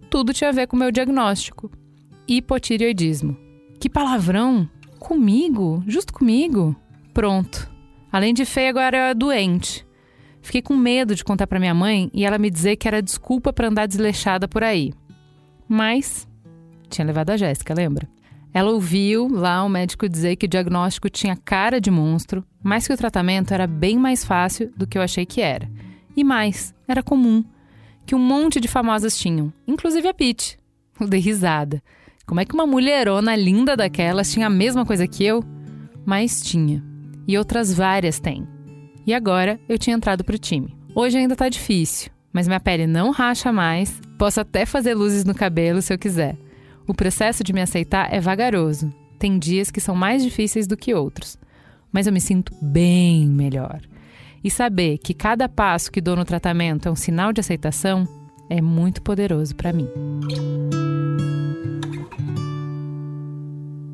tudo 0.08 0.32
tinha 0.32 0.48
a 0.48 0.54
ver 0.54 0.66
com 0.66 0.74
o 0.74 0.78
meu 0.78 0.90
diagnóstico: 0.90 1.70
hipotireoidismo. 2.26 3.36
Que 3.78 3.90
palavrão! 3.90 4.66
Comigo? 4.98 5.84
Justo 5.86 6.14
comigo? 6.14 6.74
Pronto. 7.12 7.71
Além 8.12 8.34
de 8.34 8.44
feia, 8.44 8.68
agora 8.68 8.96
era 8.96 9.14
doente. 9.14 9.86
Fiquei 10.42 10.60
com 10.60 10.76
medo 10.76 11.14
de 11.14 11.24
contar 11.24 11.46
para 11.46 11.58
minha 11.58 11.74
mãe 11.74 12.10
e 12.12 12.24
ela 12.26 12.36
me 12.36 12.50
dizer 12.50 12.76
que 12.76 12.86
era 12.86 13.00
desculpa 13.00 13.52
para 13.52 13.68
andar 13.68 13.86
desleixada 13.86 14.46
por 14.46 14.62
aí. 14.62 14.92
Mas 15.66 16.28
tinha 16.90 17.06
levado 17.06 17.30
a 17.30 17.36
Jéssica, 17.36 17.72
lembra? 17.72 18.06
Ela 18.52 18.70
ouviu 18.70 19.28
lá 19.28 19.64
o 19.64 19.68
médico 19.68 20.08
dizer 20.08 20.36
que 20.36 20.44
o 20.44 20.48
diagnóstico 20.48 21.08
tinha 21.08 21.34
cara 21.34 21.80
de 21.80 21.90
monstro, 21.90 22.44
mas 22.62 22.86
que 22.86 22.92
o 22.92 22.96
tratamento 22.96 23.54
era 23.54 23.66
bem 23.66 23.96
mais 23.96 24.24
fácil 24.24 24.70
do 24.76 24.86
que 24.86 24.98
eu 24.98 25.02
achei 25.02 25.24
que 25.24 25.40
era. 25.40 25.70
E 26.14 26.22
mais, 26.22 26.74
era 26.86 27.02
comum, 27.02 27.42
que 28.04 28.14
um 28.14 28.18
monte 28.18 28.60
de 28.60 28.68
famosas 28.68 29.16
tinham, 29.16 29.50
inclusive 29.66 30.06
a 30.06 30.12
Pete. 30.12 30.58
Eu 31.00 31.08
dei 31.08 31.20
risada. 31.20 31.82
Como 32.26 32.40
é 32.40 32.44
que 32.44 32.54
uma 32.54 32.66
mulherona 32.66 33.34
linda 33.34 33.74
daquelas 33.74 34.30
tinha 34.30 34.46
a 34.46 34.50
mesma 34.50 34.84
coisa 34.84 35.08
que 35.08 35.24
eu? 35.24 35.42
Mas 36.04 36.40
tinha. 36.42 36.91
E 37.26 37.38
outras 37.38 37.72
várias 37.72 38.18
têm. 38.18 38.46
E 39.06 39.12
agora 39.12 39.58
eu 39.68 39.78
tinha 39.78 39.96
entrado 39.96 40.24
para 40.24 40.36
o 40.36 40.38
time. 40.38 40.76
Hoje 40.94 41.18
ainda 41.18 41.34
tá 41.34 41.48
difícil, 41.48 42.10
mas 42.32 42.46
minha 42.46 42.60
pele 42.60 42.86
não 42.86 43.10
racha 43.10 43.52
mais, 43.52 44.00
posso 44.18 44.40
até 44.40 44.64
fazer 44.64 44.94
luzes 44.94 45.24
no 45.24 45.34
cabelo 45.34 45.82
se 45.82 45.92
eu 45.92 45.98
quiser. 45.98 46.36
O 46.86 46.94
processo 46.94 47.42
de 47.42 47.52
me 47.52 47.60
aceitar 47.60 48.12
é 48.12 48.20
vagaroso. 48.20 48.92
Tem 49.18 49.38
dias 49.38 49.70
que 49.70 49.80
são 49.80 49.94
mais 49.94 50.22
difíceis 50.22 50.66
do 50.66 50.76
que 50.76 50.94
outros, 50.94 51.38
mas 51.92 52.06
eu 52.06 52.12
me 52.12 52.20
sinto 52.20 52.52
bem 52.60 53.26
melhor. 53.28 53.80
E 54.42 54.50
saber 54.50 54.98
que 54.98 55.14
cada 55.14 55.48
passo 55.48 55.90
que 55.90 56.00
dou 56.00 56.16
no 56.16 56.24
tratamento 56.24 56.88
é 56.88 56.90
um 56.90 56.96
sinal 56.96 57.32
de 57.32 57.40
aceitação 57.40 58.06
é 58.50 58.60
muito 58.60 59.00
poderoso 59.00 59.54
para 59.54 59.72
mim. 59.72 59.88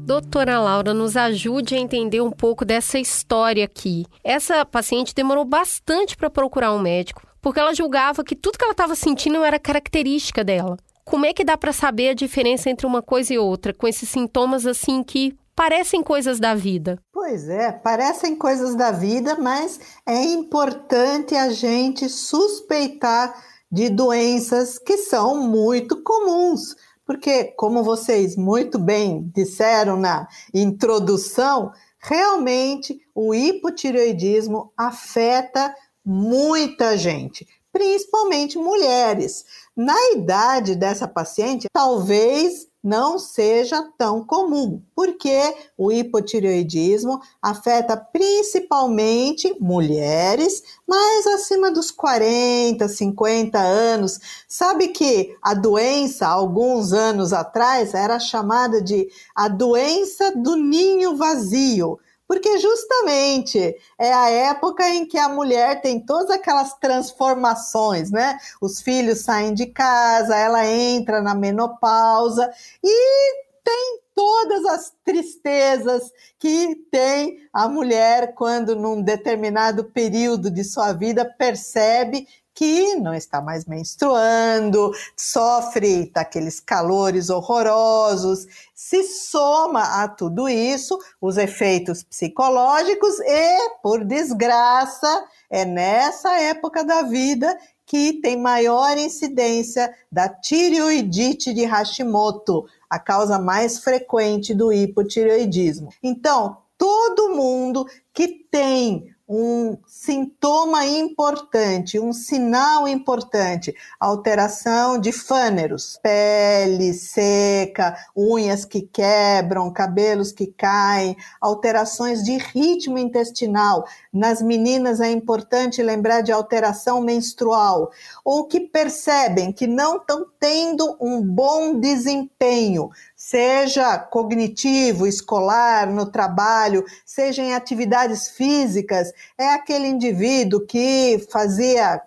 Doutora 0.09 0.59
Laura, 0.59 0.95
nos 0.95 1.19
ajude 1.19 1.75
a 1.75 1.79
entender 1.79 2.23
um 2.23 2.31
pouco 2.31 2.65
dessa 2.65 2.99
história 2.99 3.63
aqui. 3.63 4.07
Essa 4.25 4.65
paciente 4.65 5.15
demorou 5.15 5.45
bastante 5.45 6.17
para 6.17 6.31
procurar 6.31 6.73
um 6.73 6.79
médico, 6.79 7.21
porque 7.43 7.61
ela 7.61 7.75
julgava 7.75 8.25
que 8.25 8.35
tudo 8.35 8.57
que 8.57 8.65
ela 8.65 8.73
estava 8.73 8.95
sentindo 8.95 9.45
era 9.45 9.59
característica 9.59 10.43
dela. 10.43 10.79
Como 11.05 11.27
é 11.27 11.35
que 11.35 11.45
dá 11.45 11.59
para 11.59 11.75
saber 11.75 12.09
a 12.09 12.15
diferença 12.15 12.71
entre 12.71 12.87
uma 12.87 13.03
coisa 13.03 13.35
e 13.35 13.39
outra, 13.39 13.75
com 13.75 13.87
esses 13.87 14.09
sintomas 14.09 14.65
assim 14.65 15.03
que 15.03 15.37
parecem 15.55 16.03
coisas 16.03 16.41
da 16.41 16.55
vida? 16.55 16.99
Pois 17.13 17.47
é, 17.47 17.71
parecem 17.71 18.35
coisas 18.35 18.75
da 18.75 18.91
vida, 18.91 19.37
mas 19.39 19.79
é 20.07 20.23
importante 20.23 21.35
a 21.35 21.51
gente 21.51 22.09
suspeitar 22.09 23.35
de 23.71 23.91
doenças 23.91 24.79
que 24.79 24.97
são 24.97 25.47
muito 25.47 26.03
comuns 26.03 26.75
porque, 27.09 27.45
como 27.57 27.83
vocês 27.83 28.37
muito 28.37 28.79
bem 28.79 29.33
disseram 29.35 29.97
na 29.97 30.29
introdução, 30.53 31.73
realmente 31.99 33.01
o 33.15 33.35
hipotireoidismo 33.35 34.71
afeta 34.77 35.75
muita 36.05 36.99
gente, 36.99 37.49
principalmente 37.73 38.59
mulheres. 38.59 39.47
Na 39.75 39.97
idade 40.11 40.77
dessa 40.77 41.09
paciente, 41.09 41.67
talvez 41.73 42.68
não 42.83 43.19
seja 43.19 43.83
tão 43.99 44.25
comum, 44.25 44.81
porque 44.95 45.55
o 45.77 45.91
hipotireoidismo 45.91 47.21
afeta 47.43 47.97
principalmente 47.97 49.55
mulheres, 49.61 50.63
mas 50.87 51.27
acima 51.27 51.71
dos 51.71 51.91
40, 51.91 52.89
50 52.89 53.59
anos. 53.59 54.19
Sabe 54.47 54.89
que 54.89 55.37
a 55.43 55.55
doença, 55.55 56.27
alguns 56.27 56.93
anos 56.93 57.33
atrás, 57.33 57.95
era 57.95 58.19
chamada 58.19 58.81
de 58.81 59.09
a 59.35 59.49
doença 59.49 60.33
do 60.37 60.57
ninho 60.57 61.17
vazio 61.17 61.99
porque 62.29 62.59
justamente 62.59 63.75
é 63.99 64.13
a 64.13 64.29
época 64.29 64.87
em 64.87 65.07
que 65.07 65.17
a 65.17 65.31
mulher 65.31 65.81
tem 65.81 65.99
todas 65.99 66.29
aquelas 66.29 66.75
transformações, 66.75 68.11
né? 68.11 68.39
Os 68.61 68.83
filhos 68.83 69.21
saem 69.21 69.55
de 69.55 69.65
casa, 69.67 70.37
ela 70.37 70.67
entra 70.67 71.23
na 71.23 71.35
menopausa 71.35 72.49
e 72.85 73.49
tem 73.65 74.01
todas 74.15 74.65
as 74.67 74.93
tristezas 75.05 76.13
que 76.39 76.75
tem 76.91 77.39
a 77.53 77.69
mulher 77.69 78.35
quando 78.35 78.77
num 78.77 79.01
determinado 79.01 79.85
período 79.85 80.51
de 80.51 80.65
sua 80.65 80.93
vida 80.93 81.25
percebe 81.25 82.27
que 82.59 82.97
não 82.97 83.15
está 83.15 83.41
mais 83.41 83.67
menstruando, 83.67 84.91
sofre 85.17 86.11
daqueles 86.13 86.59
calores 86.59 87.31
horrorosos, 87.31 88.49
se 88.75 89.05
soma 89.05 90.03
a 90.03 90.09
tudo 90.09 90.49
isso 90.49 90.99
os 91.21 91.37
efeitos 91.37 92.03
psicológicos 92.03 93.21
e, 93.21 93.79
por 93.81 94.05
desgraça, 94.05 95.25
é 95.49 95.65
nessa 95.65 96.37
época 96.41 96.83
da 96.83 97.03
vida 97.03 97.57
que 97.87 98.15
tem 98.15 98.37
maior 98.37 98.99
incidência 98.99 99.95
da 100.11 100.29
tireoidite 100.29 101.55
de 101.55 101.65
Hashimoto, 101.65 102.67
a 102.91 102.99
causa 102.99 103.39
mais 103.39 103.79
frequente 103.79 104.53
do 104.53 104.73
hipotireoidismo. 104.73 105.91
Então, 106.03 106.57
todo 106.77 107.37
mundo 107.37 107.87
que 108.13 108.27
tem 108.51 109.15
um 109.29 109.77
sintoma 109.87 110.87
importante, 110.87 112.01
um 112.01 112.15
sinal 112.15 112.89
importante, 112.89 113.75
alteração 114.01 114.99
de 114.99 115.13
fâneros, 115.13 115.99
pele 116.03 116.95
seca, 116.95 117.95
unhas 118.17 118.65
que 118.65 118.81
quebram, 118.81 119.71
cabelos 119.71 120.33
que 120.33 120.47
caem, 120.47 121.15
alterações 121.41 122.25
de 122.25 122.39
ritmo 122.39 122.97
intestinal. 122.97 123.85
Nas 124.11 124.41
meninas 124.41 124.99
é 124.99 125.11
importante 125.11 125.83
lembrar 125.83 126.23
de 126.23 126.33
alteração 126.33 127.03
menstrual, 127.03 127.91
ou 128.25 128.47
que 128.47 128.61
percebem 128.61 129.53
que 129.53 129.67
não 129.67 129.99
estão 129.99 130.27
tendo 130.41 130.97
um 130.99 131.21
bom 131.21 131.79
desempenho, 131.79 132.89
seja 133.29 133.99
cognitivo, 133.99 135.07
escolar, 135.07 135.87
no 135.93 136.07
trabalho, 136.11 136.83
seja 137.05 137.43
em 137.43 137.53
atividades 137.53 138.29
físicas, 138.31 139.13
é 139.37 139.51
aquele 139.51 139.87
indivíduo 139.87 140.65
que 140.65 141.27
fazia 141.31 142.01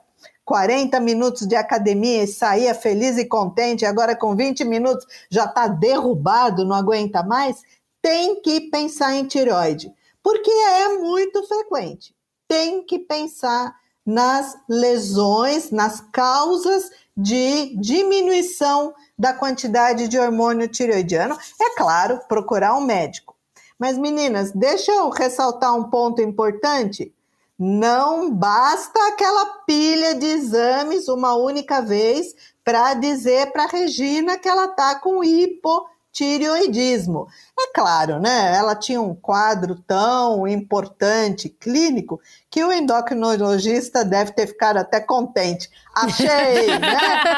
40 0.43 0.99
minutos 0.99 1.47
de 1.47 1.55
academia 1.55 2.23
e 2.23 2.27
saía 2.27 2.73
feliz 2.73 3.19
e 3.19 3.25
contente, 3.25 3.85
agora 3.85 4.15
com 4.15 4.35
20 4.35 4.65
minutos 4.65 5.05
já 5.29 5.45
está 5.45 5.67
derrubado, 5.67 6.65
não 6.65 6.75
aguenta 6.75 7.21
mais, 7.21 7.61
tem 8.01 8.41
que 8.41 8.61
pensar 8.71 9.13
em 9.13 9.27
tireoide, 9.27 9.93
porque 10.23 10.49
é 10.49 10.97
muito 10.97 11.43
frequente. 11.43 12.15
Tem 12.47 12.83
que 12.83 12.97
pensar 12.97 13.75
nas 14.03 14.57
lesões, 14.67 15.69
nas 15.69 16.01
causas 16.11 16.89
de 17.15 17.75
diminuição 17.77 18.95
da 19.21 19.33
quantidade 19.33 20.07
de 20.07 20.17
hormônio 20.17 20.67
tireoidiano. 20.67 21.37
É 21.61 21.75
claro, 21.75 22.19
procurar 22.27 22.75
um 22.75 22.81
médico. 22.81 23.35
Mas 23.77 23.95
meninas, 23.95 24.51
deixa 24.51 24.91
eu 24.91 25.11
ressaltar 25.11 25.75
um 25.75 25.91
ponto 25.91 26.23
importante. 26.23 27.13
Não 27.57 28.31
basta 28.31 28.99
aquela 29.09 29.45
pilha 29.67 30.15
de 30.15 30.25
exames 30.25 31.07
uma 31.07 31.35
única 31.35 31.83
vez 31.83 32.33
para 32.63 32.95
dizer 32.95 33.51
para 33.51 33.67
Regina 33.67 34.39
que 34.39 34.49
ela 34.49 34.65
está 34.65 34.95
com 34.95 35.23
hipo 35.23 35.85
tireoidismo. 36.11 37.27
É 37.57 37.73
claro, 37.73 38.19
né? 38.19 38.55
Ela 38.55 38.75
tinha 38.75 39.01
um 39.01 39.15
quadro 39.15 39.75
tão 39.87 40.47
importante 40.47 41.47
clínico 41.47 42.19
que 42.49 42.63
o 42.63 42.71
endocrinologista 42.71 44.03
deve 44.03 44.31
ter 44.33 44.47
ficado 44.47 44.77
até 44.77 44.99
contente. 44.99 45.69
Achei, 45.95 46.67
né? 46.79 46.97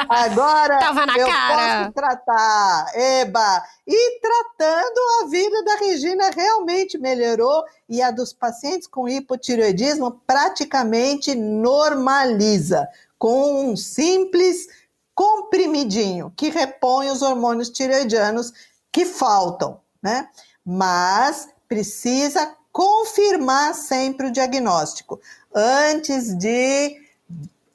Agora 0.09 0.79
eu 1.17 1.27
cara. 1.27 1.79
posso 1.81 1.91
tratar. 1.93 2.91
Eba! 2.95 3.63
E 3.85 4.19
tratando, 4.19 4.99
a 5.21 5.27
vida 5.27 5.63
da 5.63 5.75
Regina 5.75 6.31
realmente 6.31 6.97
melhorou 6.97 7.63
e 7.87 8.01
a 8.01 8.11
dos 8.11 8.33
pacientes 8.33 8.87
com 8.87 9.07
hipotireoidismo 9.07 10.21
praticamente 10.25 11.35
normaliza 11.35 12.87
com 13.23 13.69
um 13.69 13.75
simples 13.77 14.67
comprimidinho 15.15 16.31
que 16.35 16.49
repõe 16.49 17.09
os 17.09 17.21
hormônios 17.21 17.69
tireoidianos 17.69 18.51
que 18.91 19.05
faltam, 19.05 19.79
né? 20.01 20.27
Mas 20.65 21.49
precisa 21.67 22.55
confirmar 22.71 23.75
sempre 23.75 24.27
o 24.27 24.31
diagnóstico 24.31 25.19
antes 25.53 26.35
de 26.37 27.01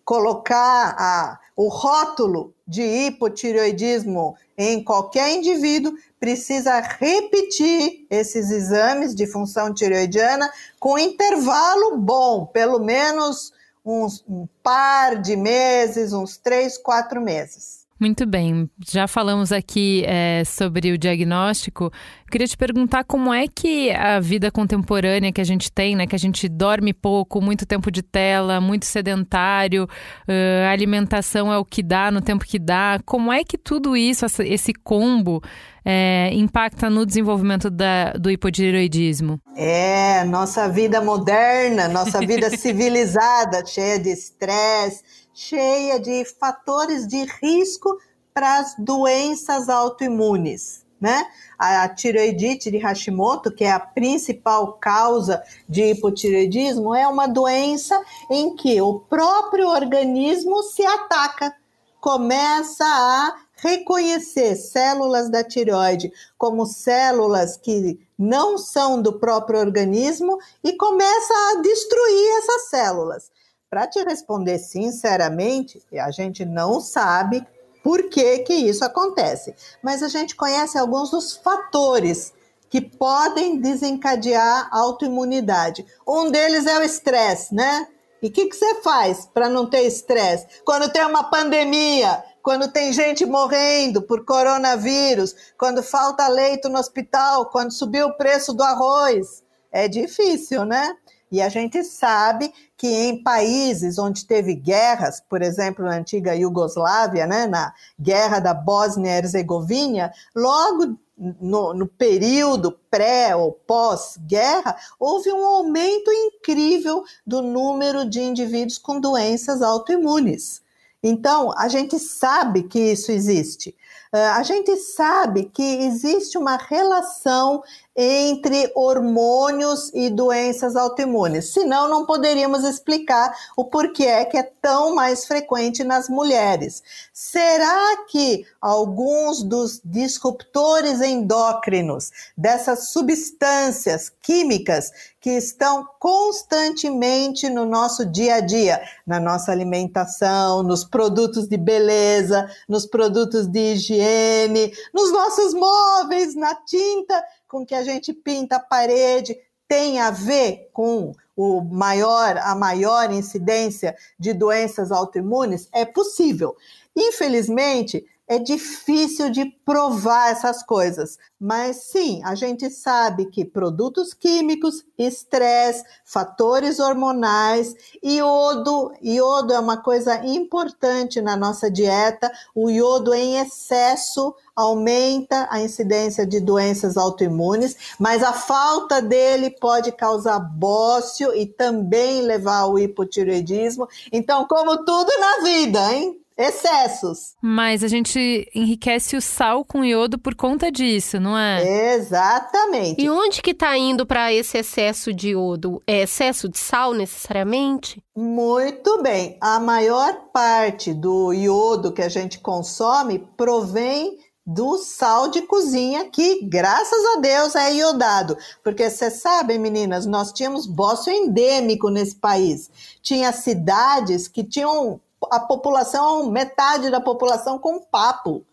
colocar 0.04 0.96
a, 0.98 1.38
o 1.54 1.68
rótulo 1.68 2.54
de 2.66 2.82
hipotireoidismo 2.82 4.36
em 4.56 4.82
qualquer 4.82 5.32
indivíduo, 5.34 5.94
precisa 6.18 6.80
repetir 6.80 8.06
esses 8.10 8.50
exames 8.50 9.14
de 9.14 9.26
função 9.26 9.72
tireoidiana 9.72 10.50
com 10.80 10.98
intervalo 10.98 11.96
bom, 11.96 12.46
pelo 12.46 12.80
menos 12.80 13.52
uns, 13.88 14.22
um 14.28 14.46
par 14.62 15.20
de 15.20 15.34
meses, 15.34 16.12
uns 16.12 16.36
três, 16.36 16.76
quatro 16.76 17.20
meses. 17.20 17.87
Muito 18.00 18.24
bem, 18.24 18.70
já 18.86 19.08
falamos 19.08 19.50
aqui 19.50 20.04
é, 20.06 20.44
sobre 20.44 20.92
o 20.92 20.98
diagnóstico. 20.98 21.90
Queria 22.30 22.46
te 22.46 22.56
perguntar 22.56 23.02
como 23.02 23.34
é 23.34 23.46
que 23.48 23.90
a 23.90 24.20
vida 24.20 24.52
contemporânea 24.52 25.32
que 25.32 25.40
a 25.40 25.44
gente 25.44 25.72
tem, 25.72 25.96
né, 25.96 26.06
que 26.06 26.14
a 26.14 26.18
gente 26.18 26.48
dorme 26.48 26.92
pouco, 26.92 27.40
muito 27.40 27.66
tempo 27.66 27.90
de 27.90 28.00
tela, 28.00 28.60
muito 28.60 28.86
sedentário, 28.86 29.84
uh, 29.84 30.68
a 30.68 30.70
alimentação 30.70 31.52
é 31.52 31.58
o 31.58 31.64
que 31.64 31.82
dá 31.82 32.12
no 32.12 32.20
tempo 32.20 32.44
que 32.44 32.58
dá. 32.58 33.00
Como 33.04 33.32
é 33.32 33.42
que 33.42 33.58
tudo 33.58 33.96
isso, 33.96 34.24
esse 34.44 34.72
combo, 34.72 35.42
é, 35.84 36.30
impacta 36.34 36.88
no 36.88 37.04
desenvolvimento 37.04 37.68
da, 37.68 38.12
do 38.12 38.30
hipotireoidismo? 38.30 39.40
É, 39.56 40.22
nossa 40.22 40.68
vida 40.68 41.00
moderna, 41.00 41.88
nossa 41.88 42.20
vida 42.20 42.48
civilizada, 42.56 43.66
cheia 43.66 43.98
de 43.98 44.10
estresse 44.10 45.02
cheia 45.38 46.00
de 46.00 46.24
fatores 46.24 47.06
de 47.06 47.24
risco 47.40 47.96
para 48.34 48.58
as 48.58 48.74
doenças 48.76 49.68
autoimunes. 49.68 50.84
né? 51.00 51.28
A 51.56 51.88
tireoidite 51.88 52.72
de 52.72 52.78
Hashimoto, 52.78 53.52
que 53.52 53.62
é 53.62 53.70
a 53.70 53.78
principal 53.78 54.72
causa 54.72 55.40
de 55.68 55.92
hipotireoidismo, 55.92 56.92
é 56.92 57.06
uma 57.06 57.28
doença 57.28 58.02
em 58.28 58.56
que 58.56 58.82
o 58.82 58.98
próprio 58.98 59.68
organismo 59.68 60.60
se 60.64 60.84
ataca, 60.84 61.54
começa 62.00 62.84
a 62.84 63.36
reconhecer 63.58 64.56
células 64.56 65.30
da 65.30 65.44
tireoide 65.44 66.12
como 66.36 66.66
células 66.66 67.56
que 67.56 67.96
não 68.18 68.58
são 68.58 69.00
do 69.00 69.20
próprio 69.20 69.60
organismo 69.60 70.36
e 70.64 70.72
começa 70.72 71.32
a 71.32 71.60
destruir 71.60 72.38
essas 72.38 72.70
células. 72.70 73.30
Para 73.70 73.86
te 73.86 74.02
responder 74.02 74.58
sinceramente, 74.58 75.82
a 75.92 76.10
gente 76.10 76.42
não 76.44 76.80
sabe 76.80 77.46
por 77.84 78.08
que, 78.08 78.38
que 78.38 78.54
isso 78.54 78.82
acontece, 78.82 79.54
mas 79.82 80.02
a 80.02 80.08
gente 80.08 80.34
conhece 80.34 80.78
alguns 80.78 81.10
dos 81.10 81.36
fatores 81.36 82.32
que 82.70 82.80
podem 82.80 83.60
desencadear 83.60 84.68
autoimunidade. 84.72 85.84
Um 86.06 86.30
deles 86.30 86.66
é 86.66 86.78
o 86.78 86.82
estresse, 86.82 87.54
né? 87.54 87.88
E 88.22 88.28
o 88.28 88.32
que, 88.32 88.46
que 88.46 88.56
você 88.56 88.82
faz 88.82 89.26
para 89.32 89.48
não 89.48 89.68
ter 89.68 89.82
estresse? 89.82 90.46
Quando 90.64 90.90
tem 90.90 91.04
uma 91.04 91.24
pandemia, 91.24 92.24
quando 92.42 92.72
tem 92.72 92.92
gente 92.92 93.26
morrendo 93.26 94.00
por 94.00 94.24
coronavírus, 94.24 95.34
quando 95.58 95.82
falta 95.82 96.26
leito 96.26 96.70
no 96.70 96.78
hospital, 96.78 97.50
quando 97.50 97.70
subiu 97.70 98.08
o 98.08 98.16
preço 98.16 98.54
do 98.54 98.62
arroz. 98.62 99.44
É 99.70 99.86
difícil, 99.86 100.64
né? 100.64 100.96
E 101.30 101.42
a 101.42 101.48
gente 101.48 101.82
sabe 101.84 102.52
que 102.76 102.86
em 102.86 103.22
países 103.22 103.98
onde 103.98 104.24
teve 104.24 104.54
guerras, 104.54 105.20
por 105.28 105.42
exemplo, 105.42 105.84
na 105.84 105.96
antiga 105.96 106.34
Iugoslávia, 106.34 107.26
né, 107.26 107.46
na 107.46 107.74
guerra 108.00 108.38
da 108.40 108.54
Bósnia-Herzegovina, 108.54 110.12
logo 110.34 110.98
no, 111.18 111.74
no, 111.74 111.86
período 111.86 112.78
pré 112.90 113.34
ou 113.34 113.52
pós-guerra, 113.52 114.76
houve 114.98 115.32
um 115.32 115.44
aumento 115.44 116.10
incrível 116.12 117.04
do 117.26 117.42
número 117.42 118.08
de 118.08 118.20
indivíduos 118.20 118.78
com 118.78 119.00
doenças 119.00 119.60
autoimunes. 119.60 120.62
Então, 121.02 121.52
a 121.56 121.68
gente 121.68 121.98
sabe 121.98 122.64
que 122.64 122.78
isso 122.78 123.12
existe. 123.12 123.70
Uh, 124.12 124.34
a 124.34 124.42
gente 124.42 124.74
sabe 124.76 125.44
que 125.44 125.62
existe 125.62 126.36
uma 126.36 126.56
relação 126.56 127.62
entre 128.00 128.70
hormônios 128.76 129.90
e 129.92 130.08
doenças 130.08 130.76
autoimunes. 130.76 131.52
Senão, 131.52 131.88
não 131.88 132.06
poderíamos 132.06 132.62
explicar 132.62 133.34
o 133.56 133.64
porquê 133.64 134.04
é 134.04 134.24
que 134.24 134.36
é 134.36 134.44
tão 134.62 134.94
mais 134.94 135.26
frequente 135.26 135.82
nas 135.82 136.08
mulheres. 136.08 136.80
Será 137.12 138.04
que 138.08 138.46
alguns 138.60 139.42
dos 139.42 139.80
disruptores 139.84 141.00
endócrinos, 141.00 142.12
dessas 142.36 142.90
substâncias 142.90 144.12
químicas 144.22 144.92
que 145.28 145.36
estão 145.36 145.86
constantemente 145.98 147.50
no 147.50 147.66
nosso 147.66 148.06
dia 148.06 148.36
a 148.36 148.40
dia, 148.40 148.80
na 149.06 149.20
nossa 149.20 149.52
alimentação, 149.52 150.62
nos 150.62 150.84
produtos 150.84 151.46
de 151.46 151.58
beleza, 151.58 152.50
nos 152.66 152.86
produtos 152.86 153.46
de 153.46 153.74
higiene, 153.74 154.72
nos 154.94 155.12
nossos 155.12 155.52
móveis, 155.52 156.34
na 156.34 156.54
tinta, 156.54 157.22
com 157.46 157.66
que 157.66 157.74
a 157.74 157.84
gente 157.84 158.10
pinta 158.14 158.56
a 158.56 158.60
parede 158.60 159.38
tem 159.68 160.00
a 160.00 160.10
ver 160.10 160.70
com 160.72 161.12
o 161.36 161.60
maior, 161.60 162.38
a 162.38 162.54
maior 162.54 163.12
incidência 163.12 163.94
de 164.18 164.32
doenças 164.32 164.90
autoimunes? 164.90 165.68
É 165.74 165.84
possível. 165.84 166.56
Infelizmente, 166.96 168.02
é 168.28 168.38
difícil 168.38 169.30
de 169.30 169.46
provar 169.64 170.30
essas 170.30 170.62
coisas, 170.62 171.18
mas 171.40 171.76
sim, 171.84 172.20
a 172.24 172.34
gente 172.34 172.68
sabe 172.68 173.26
que 173.26 173.44
produtos 173.44 174.12
químicos, 174.12 174.84
estresse, 174.98 175.82
fatores 176.04 176.78
hormonais, 176.78 177.74
iodo, 178.02 178.92
iodo 179.02 179.54
é 179.54 179.58
uma 179.58 179.78
coisa 179.78 180.26
importante 180.26 181.22
na 181.22 181.36
nossa 181.36 181.70
dieta. 181.70 182.30
O 182.54 182.68
iodo 182.68 183.14
em 183.14 183.38
excesso 183.38 184.34
aumenta 184.54 185.46
a 185.50 185.60
incidência 185.60 186.26
de 186.26 186.40
doenças 186.40 186.96
autoimunes, 186.96 187.76
mas 187.98 188.22
a 188.22 188.32
falta 188.32 189.00
dele 189.00 189.50
pode 189.50 189.90
causar 189.92 190.38
bócio 190.40 191.34
e 191.34 191.46
também 191.46 192.22
levar 192.22 192.58
ao 192.58 192.78
hipotireoidismo. 192.78 193.88
Então, 194.12 194.46
como 194.46 194.84
tudo 194.84 195.10
na 195.18 195.42
vida, 195.44 195.94
hein? 195.94 196.20
Excessos. 196.38 197.34
Mas 197.42 197.82
a 197.82 197.88
gente 197.88 198.48
enriquece 198.54 199.16
o 199.16 199.20
sal 199.20 199.64
com 199.64 199.84
iodo 199.84 200.18
por 200.18 200.36
conta 200.36 200.70
disso, 200.70 201.18
não 201.18 201.36
é? 201.36 201.96
Exatamente. 201.96 203.02
E 203.02 203.10
onde 203.10 203.42
que 203.42 203.50
está 203.50 203.76
indo 203.76 204.06
para 204.06 204.32
esse 204.32 204.56
excesso 204.56 205.12
de 205.12 205.30
iodo? 205.30 205.82
É 205.84 206.02
excesso 206.02 206.48
de 206.48 206.58
sal 206.58 206.94
necessariamente? 206.94 208.00
Muito 208.16 209.02
bem. 209.02 209.36
A 209.40 209.58
maior 209.58 210.28
parte 210.32 210.94
do 210.94 211.32
iodo 211.32 211.92
que 211.92 212.02
a 212.02 212.08
gente 212.08 212.38
consome 212.38 213.18
provém 213.36 214.16
do 214.46 214.78
sal 214.78 215.28
de 215.28 215.42
cozinha, 215.42 216.08
que 216.08 216.42
graças 216.44 217.04
a 217.16 217.20
Deus 217.20 217.54
é 217.54 217.74
iodado. 217.74 218.34
Porque 218.64 218.88
vocês 218.88 219.20
sabem, 219.20 219.58
meninas, 219.58 220.06
nós 220.06 220.32
tínhamos 220.32 220.66
bócio 220.66 221.12
endêmico 221.12 221.90
nesse 221.90 222.16
país. 222.16 222.70
Tinha 223.02 223.30
cidades 223.30 224.26
que 224.26 224.42
tinham 224.42 224.98
a 225.30 225.40
população, 225.40 226.30
metade 226.30 226.90
da 226.90 227.00
população 227.00 227.58
com 227.58 227.80
papo, 227.80 228.44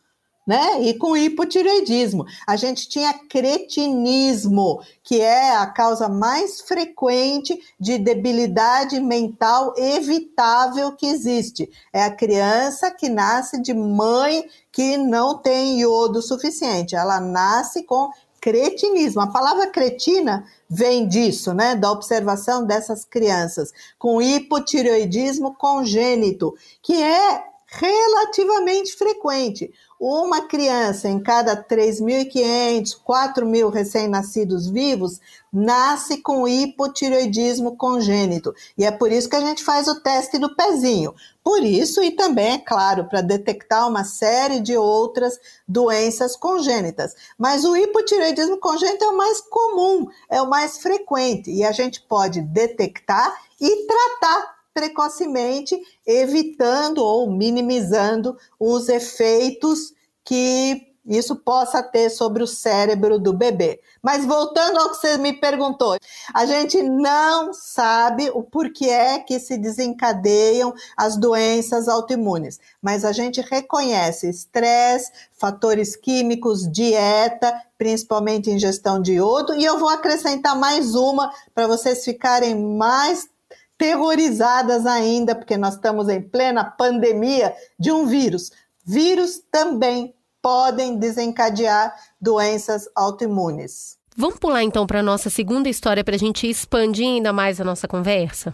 né? 0.46 0.82
E 0.84 0.94
com 0.94 1.18
hipotireoidismo. 1.18 2.26
A 2.46 2.56
gente 2.56 2.88
tinha 2.88 3.14
cretinismo, 3.14 4.80
que 5.04 5.20
é 5.20 5.56
a 5.56 5.66
causa 5.66 6.08
mais 6.08 6.62
frequente 6.62 7.60
de 7.80 7.98
debilidade 7.98 9.00
mental 9.00 9.74
evitável 9.76 10.92
que 10.92 11.08
existe. 11.08 11.70
É 11.92 12.04
a 12.04 12.16
criança 12.16 12.92
que 12.92 13.10
nasce 13.10 13.60
de 13.62 13.74
mãe 13.74 14.46
que 14.72 14.98
não 14.98 15.38
tem 15.38 15.80
iodo 15.80 16.22
suficiente. 16.22 16.96
Ela 16.96 17.20
nasce 17.20 17.84
com 17.84 18.12
cretinismo. 18.46 19.22
A 19.22 19.28
palavra 19.32 19.66
cretina 19.66 20.46
vem 20.70 21.08
disso, 21.08 21.52
né? 21.52 21.76
Da 21.76 21.92
observação 21.92 22.64
dessas 22.64 23.04
crianças 23.04 23.72
com 23.98 24.22
hipotireoidismo 24.22 25.56
congênito, 25.56 26.54
que 26.80 26.94
é 27.02 27.44
relativamente 27.78 28.96
frequente. 28.96 29.72
Uma 30.00 30.42
criança 30.42 31.08
em 31.08 31.20
cada 31.20 31.56
3.500, 31.56 32.98
4.000 33.06 33.72
recém-nascidos 33.72 34.68
vivos 34.68 35.20
nasce 35.52 36.18
com 36.18 36.48
hipotireoidismo 36.48 37.78
congênito. 37.78 38.54
E 38.78 38.86
é 38.86 38.92
por 38.92 39.12
isso 39.12 39.30
que 39.30 39.36
a 39.36 39.42
gente 39.42 39.64
faz 39.64 39.88
o 39.88 40.02
teste 40.02 40.38
do 40.38 40.54
pezinho. 40.56 41.14
Por 41.44 41.64
isso, 41.64 42.04
e 42.04 42.12
também, 42.12 42.54
é 42.54 42.58
claro, 42.58 43.06
para 43.06 43.22
detectar 43.22 43.88
uma 43.88 44.04
série 44.04 44.60
de 44.60 44.76
outras 44.76 45.40
doenças 45.68 46.36
congênitas. 46.36 47.14
Mas 47.38 47.64
o 47.64 47.76
hipotireoidismo 47.76 48.58
congênito 48.58 49.04
é 49.04 49.10
o 49.10 49.18
mais 49.18 49.42
comum, 49.42 50.08
é 50.30 50.42
o 50.42 50.50
mais 50.50 50.78
frequente. 50.78 51.52
E 51.52 51.64
a 51.64 51.72
gente 51.72 52.02
pode 52.02 52.42
detectar 52.42 53.34
e 53.60 53.88
tratar 53.88 54.55
precocemente, 54.76 55.82
evitando 56.06 56.98
ou 56.98 57.32
minimizando 57.32 58.38
os 58.60 58.90
efeitos 58.90 59.94
que 60.22 60.94
isso 61.08 61.36
possa 61.36 61.84
ter 61.84 62.10
sobre 62.10 62.42
o 62.42 62.48
cérebro 62.48 63.20
do 63.20 63.32
bebê. 63.32 63.80
Mas 64.02 64.26
voltando 64.26 64.80
ao 64.80 64.90
que 64.90 64.98
você 64.98 65.18
me 65.18 65.34
perguntou, 65.34 65.98
a 66.34 66.46
gente 66.46 66.82
não 66.82 67.54
sabe 67.54 68.30
o 68.34 68.42
porquê 68.44 68.90
é 68.90 69.20
que 69.20 69.40
se 69.40 69.58
desencadeiam 69.58 70.74
as 70.98 71.16
doenças 71.16 71.88
autoimunes, 71.88 72.60
mas 72.82 73.06
a 73.06 73.12
gente 73.12 73.40
reconhece 73.40 74.30
estresse, 74.30 75.12
fatores 75.40 75.96
químicos, 75.96 76.70
dieta, 76.70 77.54
principalmente 77.78 78.50
ingestão 78.50 79.00
de 79.00 79.14
iodo, 79.14 79.54
e 79.54 79.64
eu 79.64 79.78
vou 79.78 79.90
acrescentar 79.90 80.58
mais 80.58 80.96
uma 80.96 81.32
para 81.54 81.68
vocês 81.68 82.04
ficarem 82.04 82.56
mais 82.56 83.30
terrorizadas 83.78 84.86
ainda, 84.86 85.36
porque 85.36 85.58
nós 85.58 85.76
estamos 85.76 86.10
em 86.10 86.22
plena 86.22 86.64
pandemia 86.64 87.54
de 87.80 87.92
um 87.92 88.06
vírus. 88.06 88.52
Vírus 88.86 89.42
também 89.52 90.16
podem 90.42 90.98
desencadear 90.98 91.96
doenças 92.22 92.88
autoimunes. 92.96 93.98
Vamos 94.16 94.40
pular 94.40 94.64
então 94.64 94.88
para 94.88 95.00
a 95.00 95.04
nossa 95.04 95.30
segunda 95.30 95.68
história 95.68 96.04
para 96.04 96.16
a 96.16 96.20
gente 96.20 96.48
expandir 96.50 97.06
ainda 97.06 97.34
mais 97.34 97.60
a 97.60 97.64
nossa 97.64 97.88
conversa? 97.88 98.52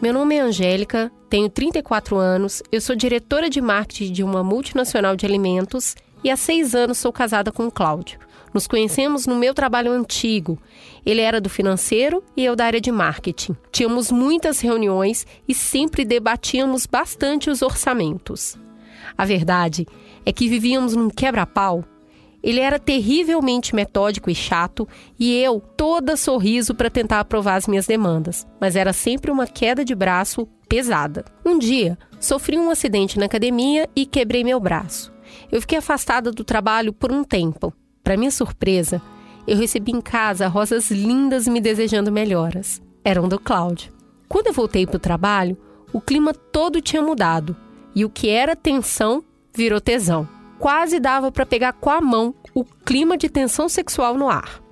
Meu 0.00 0.14
nome 0.14 0.36
é 0.36 0.40
Angélica, 0.40 1.12
tenho 1.28 1.50
34 1.50 2.16
anos, 2.16 2.62
eu 2.72 2.80
sou 2.80 2.96
diretora 2.96 3.50
de 3.50 3.60
marketing 3.60 4.12
de 4.12 4.24
uma 4.24 4.42
multinacional 4.42 5.14
de 5.14 5.26
alimentos 5.26 5.94
e 6.24 6.30
há 6.30 6.36
seis 6.38 6.74
anos 6.74 6.96
sou 6.96 7.12
casada 7.12 7.52
com 7.52 7.66
o 7.66 7.70
Cláudio. 7.70 8.18
Nos 8.52 8.66
conhecemos 8.66 9.26
no 9.26 9.36
meu 9.36 9.54
trabalho 9.54 9.92
antigo. 9.92 10.58
Ele 11.06 11.20
era 11.20 11.40
do 11.40 11.48
financeiro 11.48 12.22
e 12.36 12.44
eu 12.44 12.56
da 12.56 12.66
área 12.66 12.80
de 12.80 12.90
marketing. 12.90 13.56
Tínhamos 13.70 14.10
muitas 14.10 14.60
reuniões 14.60 15.26
e 15.48 15.54
sempre 15.54 16.04
debatíamos 16.04 16.86
bastante 16.86 17.48
os 17.48 17.62
orçamentos. 17.62 18.58
A 19.16 19.24
verdade 19.24 19.86
é 20.24 20.32
que 20.32 20.48
vivíamos 20.48 20.94
num 20.94 21.10
quebra-pau. 21.10 21.84
Ele 22.42 22.60
era 22.60 22.78
terrivelmente 22.78 23.74
metódico 23.74 24.30
e 24.30 24.34
chato, 24.34 24.88
e 25.18 25.36
eu 25.36 25.60
toda 25.60 26.16
sorriso 26.16 26.74
para 26.74 26.88
tentar 26.88 27.20
aprovar 27.20 27.56
as 27.56 27.66
minhas 27.66 27.86
demandas, 27.86 28.46
mas 28.58 28.76
era 28.76 28.94
sempre 28.94 29.30
uma 29.30 29.46
queda 29.46 29.84
de 29.84 29.94
braço 29.94 30.48
pesada. 30.66 31.24
Um 31.44 31.58
dia, 31.58 31.98
sofri 32.18 32.58
um 32.58 32.70
acidente 32.70 33.18
na 33.18 33.26
academia 33.26 33.88
e 33.94 34.06
quebrei 34.06 34.42
meu 34.42 34.58
braço. 34.58 35.12
Eu 35.52 35.60
fiquei 35.60 35.78
afastada 35.78 36.32
do 36.32 36.42
trabalho 36.42 36.92
por 36.92 37.12
um 37.12 37.22
tempo. 37.22 37.74
Para 38.02 38.16
minha 38.16 38.30
surpresa, 38.30 39.00
eu 39.46 39.56
recebi 39.56 39.92
em 39.92 40.00
casa 40.00 40.48
rosas 40.48 40.90
lindas 40.90 41.46
me 41.48 41.60
desejando 41.60 42.12
melhoras. 42.12 42.80
Eram 43.04 43.28
do 43.28 43.38
Cláudio. 43.38 43.92
Quando 44.28 44.48
eu 44.48 44.52
voltei 44.52 44.86
para 44.86 44.96
o 44.96 45.00
trabalho, 45.00 45.56
o 45.92 46.00
clima 46.00 46.32
todo 46.32 46.80
tinha 46.80 47.02
mudado 47.02 47.56
e 47.94 48.04
o 48.04 48.10
que 48.10 48.28
era 48.28 48.54
tensão 48.54 49.24
virou 49.52 49.80
tesão. 49.80 50.28
Quase 50.58 51.00
dava 51.00 51.32
para 51.32 51.46
pegar 51.46 51.72
com 51.72 51.90
a 51.90 52.00
mão 52.00 52.34
o 52.54 52.64
clima 52.64 53.16
de 53.16 53.28
tensão 53.28 53.68
sexual 53.68 54.16
no 54.16 54.28
ar. 54.28 54.62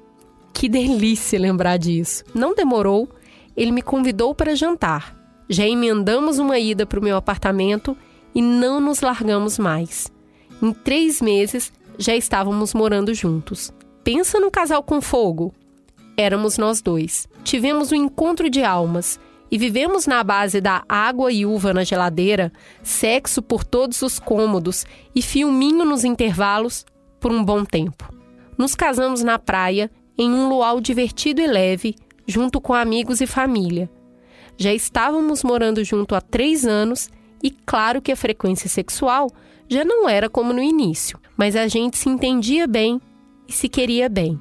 Que 0.53 0.69
delícia 0.69 1.39
lembrar 1.39 1.77
disso. 1.77 2.25
Não 2.35 2.55
demorou, 2.55 3.09
ele 3.57 3.73
me 3.73 3.83
convidou 3.83 4.35
para 4.35 4.55
jantar. 4.55 5.17
Já 5.49 5.67
emendamos 5.67 6.39
uma 6.39 6.59
ida 6.59 6.85
para 6.85 7.01
o 7.01 7.03
meu 7.03 7.17
apartamento 7.17 7.97
e 8.35 8.43
não 8.43 8.81
nos 8.81 9.01
largamos 9.01 9.59
mais. 9.59 10.13
Em 10.61 10.73
três 10.73 11.23
meses 11.23 11.73
já 11.99 12.15
estávamos 12.15 12.73
morando 12.73 13.13
juntos. 13.13 13.73
Pensa 14.05 14.39
no 14.39 14.51
casal 14.51 14.83
com 14.83 15.01
fogo. 15.01 15.53
Éramos 16.17 16.57
nós 16.57 16.81
dois. 16.81 17.29
Tivemos 17.43 17.93
um 17.93 17.97
encontro 17.97 18.49
de 18.49 18.63
almas 18.63 19.21
e 19.51 19.59
vivemos 19.59 20.07
na 20.07 20.23
base 20.23 20.61
da 20.61 20.85
água 20.89 21.33
e 21.33 21.45
uva 21.45 21.75
na 21.75 21.83
geladeira, 21.83 22.53
sexo 22.83 23.43
por 23.43 23.65
todos 23.65 24.01
os 24.03 24.19
cômodos 24.19 24.87
e 25.15 25.21
filminho 25.21 25.85
nos 25.85 26.05
intervalos 26.05 26.87
por 27.19 27.33
um 27.33 27.43
bom 27.43 27.65
tempo. 27.65 28.13
Nos 28.57 28.75
casamos 28.75 29.23
na 29.23 29.39
praia, 29.39 29.91
em 30.17 30.31
um 30.31 30.49
luau 30.49 30.81
divertido 30.81 31.41
e 31.41 31.47
leve, 31.47 31.97
junto 32.27 32.61
com 32.61 32.75
amigos 32.75 33.21
e 33.21 33.27
família. 33.27 33.91
Já 34.57 34.73
estávamos 34.73 35.43
morando 35.43 35.85
junto 35.85 36.15
há 36.15 36.21
três 36.21 36.65
anos 36.65 37.09
e, 37.43 37.51
claro 37.51 38.03
que 38.03 38.13
a 38.13 38.17
frequência 38.17 38.69
sexual 38.69 39.31
já 39.69 39.85
não 39.85 40.09
era 40.09 40.29
como 40.29 40.53
no 40.53 40.63
início, 40.63 41.19
mas 41.37 41.55
a 41.55 41.69
gente 41.69 41.99
se 41.99 42.09
entendia 42.09 42.67
bem 42.67 43.01
e 43.47 43.53
se 43.53 43.69
queria 43.69 44.09
bem. 44.09 44.39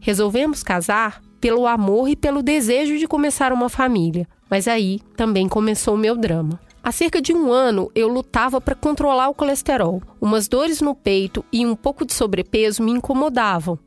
Resolvemos 0.00 0.62
casar 0.62 1.22
pelo 1.40 1.66
amor 1.66 2.08
e 2.08 2.16
pelo 2.16 2.42
desejo 2.42 2.98
de 2.98 3.06
começar 3.06 3.52
uma 3.52 3.68
família, 3.68 4.28
mas 4.48 4.68
aí 4.68 5.00
também 5.16 5.48
começou 5.48 5.94
o 5.94 5.98
meu 5.98 6.16
drama. 6.16 6.60
Há 6.84 6.90
cerca 6.90 7.22
de 7.22 7.32
um 7.32 7.52
ano 7.52 7.90
eu 7.94 8.08
lutava 8.08 8.60
para 8.60 8.74
controlar 8.74 9.28
o 9.28 9.34
colesterol. 9.34 10.02
Umas 10.20 10.48
dores 10.48 10.80
no 10.80 10.96
peito 10.96 11.44
e 11.52 11.64
um 11.64 11.76
pouco 11.76 12.04
de 12.04 12.12
sobrepeso 12.12 12.82
me 12.82 12.90
incomodavam. 12.90 13.78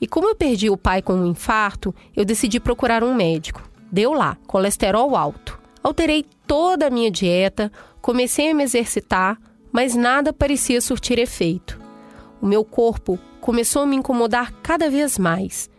E 0.00 0.06
como 0.06 0.28
eu 0.28 0.36
perdi 0.36 0.70
o 0.70 0.76
pai 0.76 1.02
com 1.02 1.14
um 1.14 1.26
infarto, 1.26 1.92
eu 2.14 2.24
decidi 2.24 2.60
procurar 2.60 3.02
um 3.02 3.14
médico. 3.14 3.68
Deu 3.90 4.12
lá, 4.12 4.36
colesterol 4.46 5.16
alto. 5.16 5.58
Alterei 5.86 6.24
toda 6.48 6.88
a 6.88 6.90
minha 6.90 7.12
dieta, 7.12 7.70
comecei 8.02 8.50
a 8.50 8.54
me 8.56 8.64
exercitar, 8.64 9.40
mas 9.70 9.94
nada 9.94 10.32
parecia 10.32 10.80
surtir 10.80 11.16
efeito. 11.16 11.80
O 12.42 12.46
meu 12.46 12.64
corpo 12.64 13.16
começou 13.40 13.82
a 13.82 13.86
me 13.86 13.94
incomodar 13.94 14.52
cada 14.64 14.90
vez 14.90 15.16
mais 15.16 15.70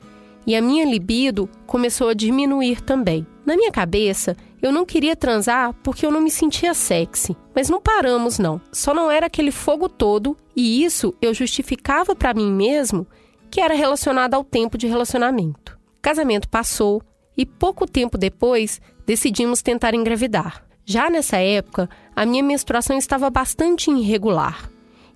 e 0.46 0.56
a 0.56 0.62
minha 0.62 0.86
libido 0.86 1.50
começou 1.66 2.08
a 2.08 2.14
diminuir 2.14 2.80
também. 2.80 3.28
Na 3.46 3.58
minha 3.58 3.70
cabeça, 3.70 4.38
eu 4.62 4.72
não 4.72 4.86
queria 4.86 5.14
transar 5.14 5.74
porque 5.84 6.06
eu 6.06 6.12
não 6.12 6.22
me 6.22 6.32
sentia 6.32 6.74
sexy. 6.74 7.36
Mas 7.54 7.68
não 7.68 7.82
paramos, 7.82 8.40
não. 8.40 8.62
Só 8.72 8.94
não 8.94 9.12
era 9.12 9.26
aquele 9.26 9.52
fogo 9.52 9.90
todo, 9.90 10.38
e 10.56 10.86
isso 10.86 11.14
eu 11.22 11.34
justificava 11.34 12.16
para 12.16 12.34
mim 12.34 12.50
mesmo 12.50 13.06
que 13.52 13.60
era 13.60 13.74
relacionado 13.74 14.36
ao 14.36 14.44
tempo 14.46 14.78
de 14.78 14.88
relacionamento. 14.88 15.78
Casamento 16.02 16.48
passou 16.48 17.02
e 17.36 17.46
pouco 17.46 17.86
tempo 17.86 18.18
depois 18.18 18.80
decidimos 19.08 19.64
tentar 19.64 19.96
engravidar. 19.96 20.64
Já 20.86 21.10
nessa 21.10 21.38
época, 21.38 21.90
a 22.16 22.28
minha 22.28 22.44
menstruação 22.44 22.96
estava 22.96 23.28
bastante 23.32 23.90
irregular. 23.90 24.70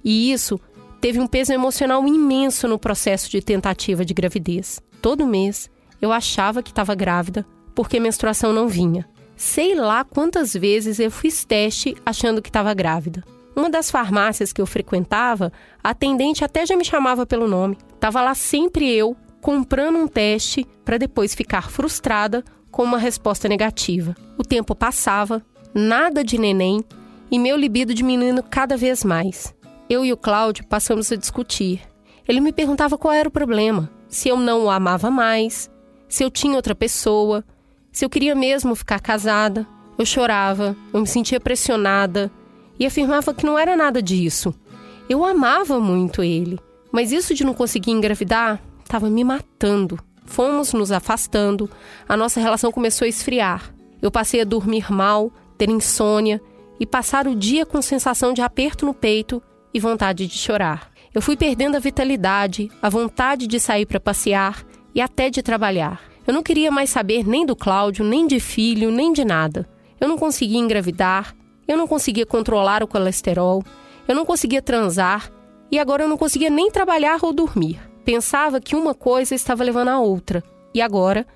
E 0.04 0.32
isso 0.32 0.60
teve 0.99 1.19
um 1.19 1.27
peso 1.27 1.54
emocional 1.54 2.08
imenso 2.08 2.67
no 2.67 2.80
processo 2.80 3.30
de 3.30 3.39
tentativa 3.39 4.04
de 4.04 4.15
gravidez 4.15 4.82
todo 5.01 5.25
mês 5.25 5.69
eu 5.99 6.12
achava 6.12 6.62
que 6.62 6.69
estava 6.69 6.95
grávida 6.95 7.45
porque 7.75 7.97
a 7.97 8.01
menstruação 8.01 8.54
não 8.54 8.67
vinha. 8.67 9.08
Sei 9.36 9.73
lá 9.73 10.04
quantas 10.04 10.54
vezes 10.54 10.99
eu 10.99 11.10
fiz 11.10 11.43
teste 11.43 11.95
achando 12.06 12.41
que 12.41 12.49
estava 12.49 12.73
grávida. 12.73 13.23
Uma 13.56 13.69
das 13.69 13.89
farmácias 13.89 14.54
que 14.54 14.62
eu 14.62 14.65
frequentava, 14.65 15.51
a 15.84 15.89
atendente 15.89 16.43
até 16.43 16.65
já 16.65 16.75
me 16.75 16.86
chamava 16.86 17.25
pelo 17.25 17.47
nome. 17.47 17.77
Tava 17.99 18.21
lá 18.21 18.36
sempre 18.36 18.89
eu 18.89 19.15
comprando 19.41 19.97
um 19.97 20.08
teste 20.08 20.65
para 20.86 20.97
depois 20.97 21.34
ficar 21.34 21.69
frustrada 21.69 22.43
com 22.71 22.84
uma 22.84 22.97
resposta 22.97 23.47
negativa. 23.47 24.15
O 24.38 24.43
tempo 24.43 24.73
passava, 24.73 25.43
nada 25.73 26.23
de 26.23 26.38
neném 26.38 26.84
e 27.29 27.38
meu 27.38 27.57
libido 27.57 27.93
diminuindo 27.93 28.41
cada 28.41 28.75
vez 28.77 29.03
mais. 29.03 29.53
Eu 29.89 30.05
e 30.05 30.13
o 30.13 30.17
Cláudio 30.17 30.65
passamos 30.65 31.12
a 31.12 31.15
discutir. 31.15 31.81
Ele 32.27 32.39
me 32.39 32.53
perguntava 32.53 32.97
qual 32.97 33.13
era 33.13 33.27
o 33.27 33.31
problema 33.31 33.89
se 34.12 34.27
eu 34.27 34.38
não 34.38 34.65
o 34.65 34.69
amava 34.69 35.10
mais, 35.10 35.71
se 36.10 36.23
eu 36.23 36.29
tinha 36.29 36.57
outra 36.57 36.75
pessoa, 36.75 37.45
se 37.91 38.03
eu 38.03 38.10
queria 38.10 38.36
mesmo 38.36 38.75
ficar 38.75 38.99
casada. 38.99 39.65
Eu 39.97 40.05
chorava, 40.05 40.75
eu 40.93 40.99
me 40.99 41.07
sentia 41.07 41.39
pressionada 41.39 42.31
e 42.77 42.86
afirmava 42.86 43.34
que 43.34 43.45
não 43.45 43.57
era 43.57 43.75
nada 43.75 44.01
disso. 44.01 44.53
Eu 45.07 45.23
amava 45.23 45.79
muito 45.79 46.23
ele, 46.23 46.60
mas 46.91 47.12
isso 47.12 47.34
de 47.34 47.45
não 47.45 47.53
conseguir 47.53 47.91
engravidar 47.91 48.62
estava 48.84 49.10
me 49.10 49.23
matando. 49.23 49.97
Fomos 50.32 50.72
nos 50.72 50.94
afastando, 50.94 51.70
a 52.08 52.15
nossa 52.15 52.39
relação 52.39 52.72
começou 52.72 53.06
a 53.06 53.10
esfriar. 53.10 53.76
Eu 54.02 54.10
passei 54.10 54.39
a 54.39 54.46
dormir 54.46 54.89
mal, 54.89 55.30
ter 55.58 55.70
insônia 55.70 56.41
e 56.80 56.86
passar 56.86 57.28
o 57.28 57.36
dia 57.36 57.65
com 57.65 57.82
sensação 57.82 58.32
de 58.32 58.41
aperto 58.41 58.86
no 58.86 58.94
peito 58.94 59.44
e 59.74 59.80
vontade 59.80 60.26
de 60.28 60.38
chorar. 60.38 60.89
Eu 61.13 61.22
fui 61.22 61.36
perdendo 61.36 61.76
a 61.76 61.82
vitalidade, 61.82 62.72
a 62.82 62.88
vontade 62.88 63.46
de 63.46 63.60
sair 63.60 63.86
para 63.86 64.00
passear 64.00 64.65
e 64.96 65.02
até 65.02 65.30
de 65.30 65.44
trabalhar. 65.44 66.02
Eu 66.26 66.34
não 66.34 66.41
queria 66.41 66.72
mais 66.72 66.89
saber 66.89 67.28
nem 67.28 67.46
do 67.46 67.54
Cláudio, 67.54 68.06
nem 68.06 68.26
de 68.26 68.39
filho, 68.39 68.89
nem 68.89 69.12
de 69.12 69.26
nada. 69.26 69.67
Eu 70.00 70.08
não 70.08 70.17
conseguia 70.17 70.60
engravidar, 70.60 71.36
eu 71.67 71.76
não 71.76 71.86
conseguia 71.89 72.26
controlar 72.26 72.82
o 72.82 72.88
colesterol, 72.88 73.62
eu 74.08 74.15
não 74.15 74.26
conseguia 74.26 74.62
transar 74.62 75.30
e 75.70 75.78
agora 75.78 76.04
eu 76.04 76.08
não 76.08 76.17
conseguia 76.17 76.50
nem 76.50 76.72
trabalhar 76.72 77.20
ou 77.22 77.34
dormir. 77.34 77.90
Pensava 78.04 78.60
que 78.60 78.76
uma 78.76 78.94
coisa 78.94 79.36
estava 79.36 79.64
levando 79.64 79.90
a 79.90 80.00
outra 80.00 80.44
e 80.74 80.82
agora, 80.82 81.28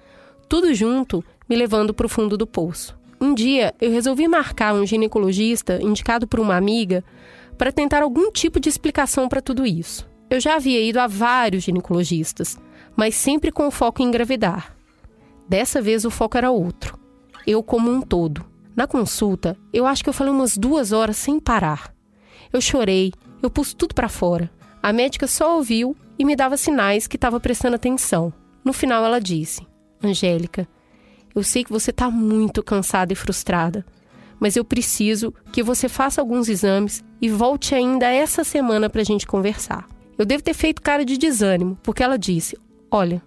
tudo 0.50 0.74
junto, 0.74 1.24
me 1.48 1.56
levando 1.56 1.94
para 1.94 2.06
o 2.06 2.10
fundo 2.10 2.38
do 2.38 2.48
poço. 2.48 2.98
Um 3.20 3.34
dia 3.34 3.74
eu 3.80 3.92
resolvi 3.92 4.28
marcar 4.28 4.74
um 4.74 4.86
ginecologista 4.86 5.80
indicado 5.82 6.28
por 6.28 6.40
uma 6.40 6.56
amiga 6.56 7.04
para 7.58 7.72
tentar 7.72 8.04
algum 8.04 8.32
tipo 8.32 8.60
de 8.60 8.68
explicação 8.68 9.30
para 9.30 9.42
tudo 9.42 9.66
isso. 9.66 10.08
Eu 10.30 10.40
já 10.40 10.56
havia 10.56 10.82
ido 10.82 11.00
a 11.00 11.08
vários 11.08 11.64
ginecologistas, 11.64 12.58
mas 12.96 13.16
sempre 13.16 13.52
com 13.52 13.70
foco 13.70 14.02
em 14.02 14.06
engravidar. 14.06 14.76
Dessa 15.48 15.82
vez 15.82 16.04
o 16.04 16.10
foco 16.10 16.38
era 16.38 16.52
outro. 16.52 17.00
Eu 17.46 17.62
como 17.62 17.92
um 17.92 18.02
todo. 18.02 18.44
Na 18.76 18.88
consulta, 18.88 19.56
eu 19.72 19.86
acho 19.86 20.04
que 20.04 20.10
eu 20.10 20.14
falei 20.14 20.34
umas 20.34 20.58
duas 20.58 20.92
horas 20.92 21.16
sem 21.16 21.40
parar. 21.40 21.94
Eu 22.52 22.60
chorei, 22.60 23.14
eu 23.42 23.50
pus 23.50 23.74
tudo 23.74 23.94
para 23.94 24.10
fora. 24.10 24.52
A 24.82 24.92
médica 24.92 25.28
só 25.28 25.58
ouviu 25.58 25.96
e 26.18 26.26
me 26.26 26.36
dava 26.36 26.58
sinais 26.58 27.08
que 27.08 27.18
estava 27.18 27.40
prestando 27.40 27.76
atenção. 27.76 28.34
No 28.64 28.74
final, 28.74 29.04
ela 29.04 29.20
disse: 29.20 29.66
Angélica, 30.04 30.68
eu 31.34 31.44
sei 31.44 31.64
que 31.64 31.72
você 31.72 31.92
está 31.92 32.10
muito 32.10 32.64
cansada 32.64 33.14
e 33.14 33.16
frustrada, 33.16 33.86
mas 34.40 34.56
eu 34.56 34.64
preciso 34.64 35.34
que 35.52 35.62
você 35.62 35.90
faça 35.90 36.22
alguns 36.22 36.50
exames 36.50 37.04
e 37.22 37.30
volte 37.30 37.76
ainda 37.76 38.08
essa 38.08 38.44
semana 38.44 38.90
para 38.90 39.02
a 39.02 39.06
gente 39.06 39.28
conversar. 39.28 39.88
Eu 40.18 40.26
devo 40.26 40.44
ter 40.44 40.54
feito 40.54 40.82
cara 40.82 41.04
de 41.04 41.18
desânimo, 41.18 41.78
porque 41.84 42.04
ela 42.04 42.18
disse: 42.18 42.58
Olha, 42.90 43.22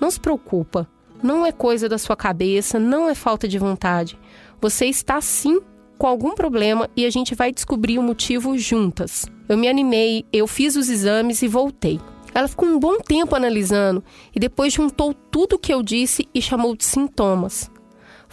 não 0.00 0.10
se 0.10 0.20
preocupa, 0.20 0.88
não 1.22 1.46
é 1.46 1.52
coisa 1.52 1.88
da 1.88 1.96
sua 1.96 2.16
cabeça, 2.16 2.78
não 2.78 3.08
é 3.08 3.14
falta 3.14 3.48
de 3.48 3.58
vontade. 3.58 4.18
Você 4.60 4.86
está 4.86 5.20
sim 5.20 5.60
com 5.96 6.06
algum 6.06 6.34
problema 6.34 6.90
e 6.96 7.06
a 7.06 7.10
gente 7.10 7.34
vai 7.34 7.52
descobrir 7.52 7.98
o 7.98 8.02
motivo 8.02 8.58
juntas. 8.58 9.26
Eu 9.48 9.56
me 9.56 9.68
animei, 9.68 10.24
eu 10.32 10.46
fiz 10.46 10.76
os 10.76 10.88
exames 10.88 11.40
e 11.42 11.48
voltei. 11.48 12.00
Ela 12.34 12.48
ficou 12.48 12.68
um 12.68 12.78
bom 12.78 12.98
tempo 12.98 13.36
analisando 13.36 14.02
e 14.34 14.40
depois 14.40 14.72
juntou 14.72 15.14
tudo 15.14 15.54
o 15.54 15.58
que 15.58 15.72
eu 15.72 15.82
disse 15.82 16.28
e 16.34 16.42
chamou 16.42 16.76
de 16.76 16.84
sintomas 16.84 17.70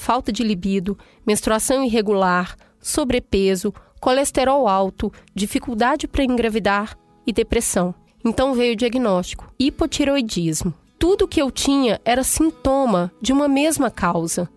falta 0.01 0.31
de 0.31 0.43
libido, 0.43 0.97
menstruação 1.25 1.83
irregular, 1.83 2.57
sobrepeso, 2.79 3.71
colesterol 3.99 4.67
alto, 4.67 5.13
dificuldade 5.33 6.07
para 6.07 6.23
engravidar 6.23 6.97
e 7.25 7.31
depressão. 7.31 7.93
Então 8.25 8.55
veio 8.55 8.73
o 8.73 8.75
diagnóstico: 8.75 9.53
hipotireoidismo. 9.59 10.73
Tudo 10.97 11.27
que 11.27 11.41
eu 11.41 11.51
tinha 11.51 12.01
era 12.03 12.23
sintoma 12.23 13.11
de 13.21 13.31
uma 13.31 13.47
mesma 13.47 13.89
causa. 13.91 14.49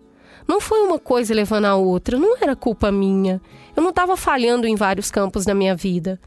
Não 0.47 0.59
foi 0.61 0.81
uma 0.81 0.99
coisa 0.99 1.33
levando 1.33 1.65
a 1.65 1.75
outra, 1.75 2.19
não 2.19 2.37
era 2.37 2.55
culpa 2.55 2.91
minha. 2.91 3.41
Eu 3.75 3.81
não 3.81 3.89
estava 3.89 4.15
falhando 4.15 4.67
em 4.67 4.75
vários 4.75 5.09
campos 5.09 5.43
da 5.43 5.55
minha 5.55 5.75
vida. 5.75 6.19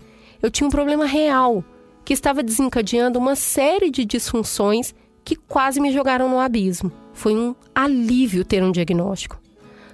Eu 0.42 0.50
tinha 0.50 0.66
um 0.66 0.70
problema 0.70 1.04
real 1.06 1.64
que 2.08 2.14
estava 2.14 2.42
desencadeando 2.42 3.18
uma 3.18 3.36
série 3.36 3.90
de 3.90 4.02
disfunções 4.02 4.94
que 5.22 5.36
quase 5.36 5.78
me 5.78 5.92
jogaram 5.92 6.26
no 6.26 6.38
abismo. 6.38 6.90
Foi 7.12 7.36
um 7.36 7.54
alívio 7.74 8.46
ter 8.46 8.62
um 8.62 8.72
diagnóstico. 8.72 9.38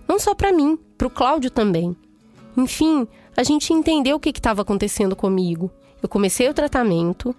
Não 0.07 0.17
só 0.21 0.33
para 0.33 0.53
mim, 0.53 0.79
para 0.97 1.09
o 1.09 1.11
Cláudio 1.11 1.51
também. 1.51 1.97
Enfim, 2.57 3.09
a 3.37 3.43
gente 3.43 3.73
entendeu 3.73 4.15
o 4.15 4.21
que 4.21 4.29
estava 4.31 4.63
acontecendo 4.63 5.17
comigo. 5.17 5.73
Eu 6.01 6.09
comecei 6.09 6.49
o 6.49 6.55
tratamento 6.55 7.35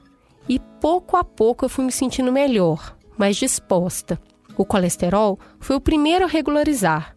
e 0.50 0.60
pouco 0.60 1.16
a 1.16 1.24
pouco 1.24 1.64
eu 1.64 1.70
fui 1.70 1.86
me 1.86 1.92
sentindo 1.94 2.30
melhor, 2.30 2.98
mais 3.18 3.38
disposta. 3.38 4.20
O 4.58 4.66
colesterol 4.66 5.40
foi 5.58 5.78
o 5.78 5.82
primeiro 5.82 6.26
a 6.26 6.28
regularizar 6.28 7.16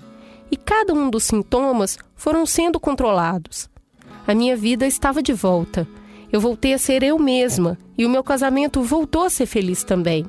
e 0.49 0.57
cada 0.57 0.94
um 0.94 1.11
dos 1.11 1.25
sintomas 1.25 1.99
foram 2.14 2.47
sendo 2.47 2.79
controlados. 2.79 3.68
A 4.29 4.33
minha 4.33 4.57
vida 4.57 4.87
estava 4.87 5.21
de 5.21 5.33
volta. 5.33 5.88
Eu 6.31 6.41
voltei 6.41 6.75
a 6.75 6.79
ser 6.79 7.03
eu 7.03 7.19
mesma 7.19 7.79
e 7.97 8.05
o 8.05 8.11
meu 8.11 8.23
casamento 8.23 8.83
voltou 8.83 9.25
a 9.25 9.31
ser 9.31 9.47
feliz 9.47 9.83
também. 9.83 10.27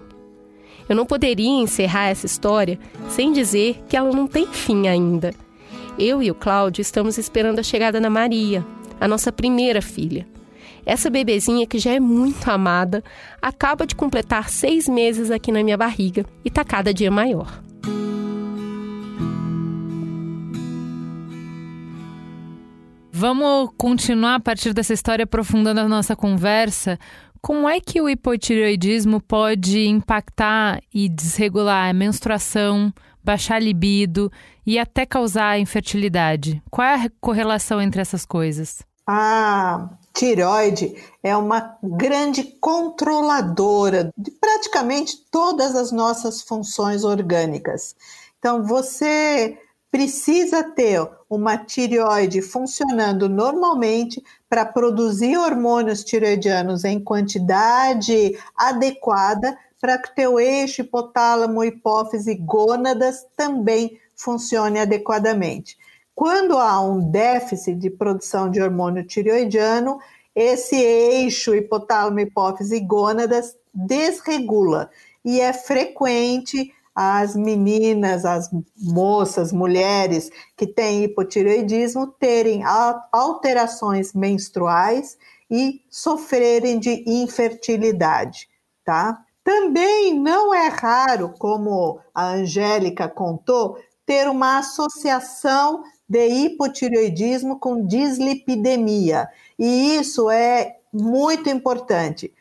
Eu 0.87 0.95
não 0.95 1.05
poderia 1.05 1.61
encerrar 1.61 2.07
essa 2.07 2.25
história 2.25 2.79
sem 3.09 3.31
dizer 3.31 3.83
que 3.87 3.95
ela 3.95 4.11
não 4.11 4.27
tem 4.27 4.47
fim 4.47 4.87
ainda. 4.87 5.33
Eu 5.97 6.23
e 6.23 6.31
o 6.31 6.35
Cláudio 6.35 6.81
estamos 6.81 7.17
esperando 7.17 7.59
a 7.59 7.63
chegada 7.63 7.99
da 7.99 8.09
Maria, 8.09 8.65
a 8.99 9.07
nossa 9.07 9.31
primeira 9.31 9.81
filha. 9.81 10.25
Essa 10.85 11.09
bebezinha, 11.09 11.67
que 11.67 11.77
já 11.77 11.93
é 11.93 11.99
muito 11.99 12.49
amada, 12.49 13.03
acaba 13.41 13.85
de 13.85 13.93
completar 13.93 14.49
seis 14.49 14.87
meses 14.87 15.29
aqui 15.29 15.51
na 15.51 15.63
minha 15.63 15.77
barriga 15.77 16.25
e 16.43 16.47
está 16.47 16.63
cada 16.63 16.93
dia 16.93 17.11
maior. 17.11 17.61
Vamos 23.19 23.71
continuar 23.77 24.35
a 24.35 24.39
partir 24.39 24.71
dessa 24.73 24.93
história, 24.93 25.23
aprofundando 25.23 25.81
a 25.81 25.89
nossa 25.89 26.15
conversa. 26.15 26.97
Como 27.41 27.67
é 27.67 27.81
que 27.81 27.99
o 27.99 28.07
hipotireoidismo 28.07 29.21
pode 29.21 29.85
impactar 29.89 30.79
e 30.93 31.09
desregular 31.09 31.89
a 31.89 31.93
menstruação, 31.93 32.93
baixar 33.21 33.55
a 33.55 33.59
libido 33.59 34.31
e 34.65 34.79
até 34.79 35.05
causar 35.05 35.59
infertilidade? 35.59 36.63
Qual 36.71 36.87
é 36.87 36.95
a 36.95 37.11
correlação 37.19 37.81
entre 37.81 37.99
essas 37.99 38.25
coisas? 38.25 38.83
A 39.05 39.89
tireoide 40.13 40.95
é 41.21 41.35
uma 41.35 41.77
grande 41.83 42.45
controladora 42.61 44.13
de 44.17 44.31
praticamente 44.31 45.17
todas 45.29 45.75
as 45.75 45.91
nossas 45.91 46.41
funções 46.41 47.03
orgânicas. 47.03 47.97
Então, 48.39 48.63
você 48.63 49.57
precisa 49.91 50.63
ter 50.63 51.07
uma 51.29 51.57
tireoide 51.57 52.41
funcionando 52.41 53.27
normalmente 53.27 54.23
para 54.47 54.65
produzir 54.65 55.37
hormônios 55.37 56.03
tireoidianos 56.03 56.83
em 56.83 56.99
quantidade 56.99 58.37
adequada 58.55 59.57
para 59.81 59.97
que 59.97 60.13
teu 60.13 60.39
eixo 60.39 60.81
hipotálamo, 60.81 61.63
hipófise, 61.63 62.35
gônadas 62.35 63.25
também 63.35 63.97
funcione 64.15 64.79
adequadamente. 64.79 65.77
Quando 66.13 66.57
há 66.57 66.81
um 66.81 66.99
déficit 66.99 67.75
de 67.75 67.89
produção 67.89 68.51
de 68.51 68.61
hormônio 68.61 69.05
tireoidiano, 69.05 69.99
esse 70.35 70.75
eixo 70.75 71.55
hipotálamo, 71.55 72.19
hipófise 72.19 72.79
gônadas 72.81 73.55
desregula 73.73 74.89
e 75.23 75.39
é 75.39 75.53
frequente 75.53 76.73
as 77.01 77.33
meninas, 77.33 78.25
as 78.25 78.49
moças, 78.77 79.53
mulheres 79.53 80.29
que 80.57 80.67
têm 80.67 81.05
hipotireoidismo 81.05 82.07
terem 82.07 82.61
alterações 83.13 84.11
menstruais 84.11 85.17
e 85.49 85.81
sofrerem 85.89 86.77
de 86.77 87.05
infertilidade, 87.07 88.49
tá? 88.83 89.17
Também 89.45 90.13
não 90.13 90.53
é 90.53 90.67
raro, 90.67 91.33
como 91.39 92.01
a 92.13 92.31
Angélica 92.31 93.07
contou, 93.07 93.77
ter 94.05 94.27
uma 94.27 94.57
associação 94.57 95.83
de 96.05 96.27
hipotireoidismo 96.27 97.61
com 97.61 97.87
dislipidemia. 97.87 99.29
E 99.57 99.95
isso 99.95 100.29
é 100.29 100.75
muito 100.91 101.49
importante. 101.49 102.33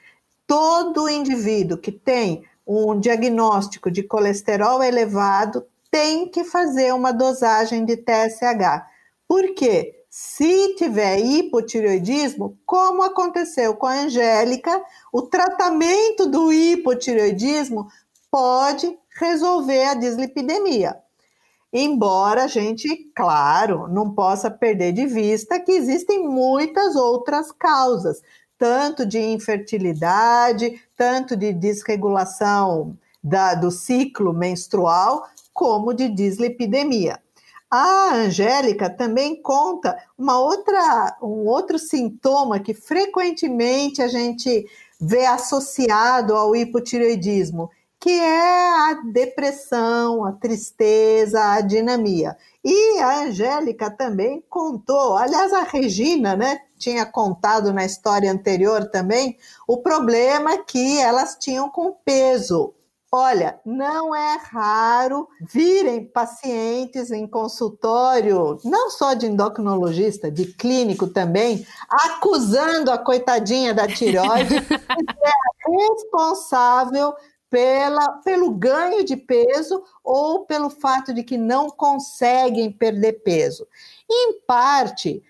Todo 0.49 1.09
indivíduo 1.09 1.79
que 1.79 1.93
tem 1.93 2.43
um 2.69 3.01
diagnóstico 3.01 3.91
de 3.91 4.03
colesterol 4.03 4.83
elevado 4.83 5.65
tem 5.91 6.29
que 6.29 6.45
fazer 6.45 6.93
uma 6.93 7.13
dosagem 7.13 7.87
de 7.87 7.97
TSH. 7.97 8.85
Por 9.27 9.55
quê? 9.55 9.95
Se 10.11 10.75
tiver 10.75 11.19
hipotireoidismo, 11.19 12.59
como 12.67 13.03
aconteceu 13.03 13.75
com 13.75 13.87
a 13.87 14.01
Angélica, 14.01 14.83
o 15.11 15.23
tratamento 15.23 16.27
do 16.27 16.53
hipotireoidismo 16.53 17.89
pode 18.31 18.99
resolver 19.19 19.85
a 19.85 19.95
dislipidemia. 19.95 20.97
Embora 21.73 22.45
a 22.45 22.47
gente, 22.47 23.13
claro, 23.15 23.89
não 23.89 24.15
possa 24.15 24.51
perder 24.51 24.93
de 24.93 25.07
vista 25.07 25.61
que 25.61 25.73
existem 25.73 26.27
muitas 26.27 26.97
outras 26.97 27.53
causas, 27.53 28.23
tanto 28.59 29.07
de 29.07 29.19
infertilidade, 29.19 30.83
tanto 30.97 31.37
de 31.37 31.53
desregulação 31.53 32.99
da, 33.23 33.55
do 33.55 33.71
ciclo 33.71 34.33
menstrual, 34.33 35.29
como 35.55 35.95
de 35.95 36.09
dislipidemia. 36.09 37.21
A 37.71 38.15
Angélica 38.15 38.89
também 38.89 39.41
conta 39.43 39.97
uma 40.17 40.41
outra, 40.41 41.17
um 41.23 41.47
outro 41.47 41.79
sintoma 41.79 42.59
que 42.59 42.73
frequentemente 42.73 44.01
a 44.01 44.09
gente 44.09 44.67
vê 45.01 45.27
associado 45.27 46.35
ao 46.35 46.57
hipotireoidismo, 46.57 47.71
que 48.01 48.11
é 48.11 48.91
a 48.91 48.95
depressão, 49.13 50.25
a 50.25 50.33
tristeza, 50.33 51.43
a 51.53 51.61
dinamia. 51.61 52.37
E 52.65 52.99
a 53.01 53.23
Angélica 53.23 53.91
também 53.91 54.43
contou, 54.49 55.17
aliás, 55.17 55.53
a 55.53 55.63
Regina, 55.63 56.37
né, 56.37 56.61
tinha 56.77 57.05
contado 57.05 57.73
na 57.73 57.85
história 57.85 58.31
anterior 58.31 58.89
também, 58.91 59.37
o 59.67 59.79
problema 59.79 60.59
que 60.59 60.99
elas 61.01 61.37
tinham 61.41 61.69
com 61.69 61.93
peso. 62.05 62.75
Olha, 63.11 63.59
não 63.65 64.15
é 64.15 64.39
raro 64.51 65.27
virem 65.41 66.05
pacientes 66.05 67.11
em 67.11 67.27
consultório, 67.27 68.59
não 68.63 68.91
só 68.91 69.15
de 69.15 69.27
endocrinologista, 69.27 70.31
de 70.31 70.45
clínico 70.53 71.07
também, 71.07 71.67
acusando 71.89 72.91
a 72.91 72.99
coitadinha 72.99 73.73
da 73.73 73.89
tireoide 73.89 74.61
de 74.61 74.67
ser 74.67 75.71
responsável 75.71 77.15
pela, 77.51 78.13
pelo 78.25 78.51
ganho 78.51 79.05
de 79.05 79.17
peso 79.17 79.83
ou 80.05 80.45
pelo 80.45 80.71
fato 80.71 81.13
de 81.13 81.23
que 81.23 81.37
não 81.37 81.71
conseguem 81.71 82.71
perder 82.71 83.23
peso. 83.25 83.67
Em 84.11 84.41
parte, 84.47 85.23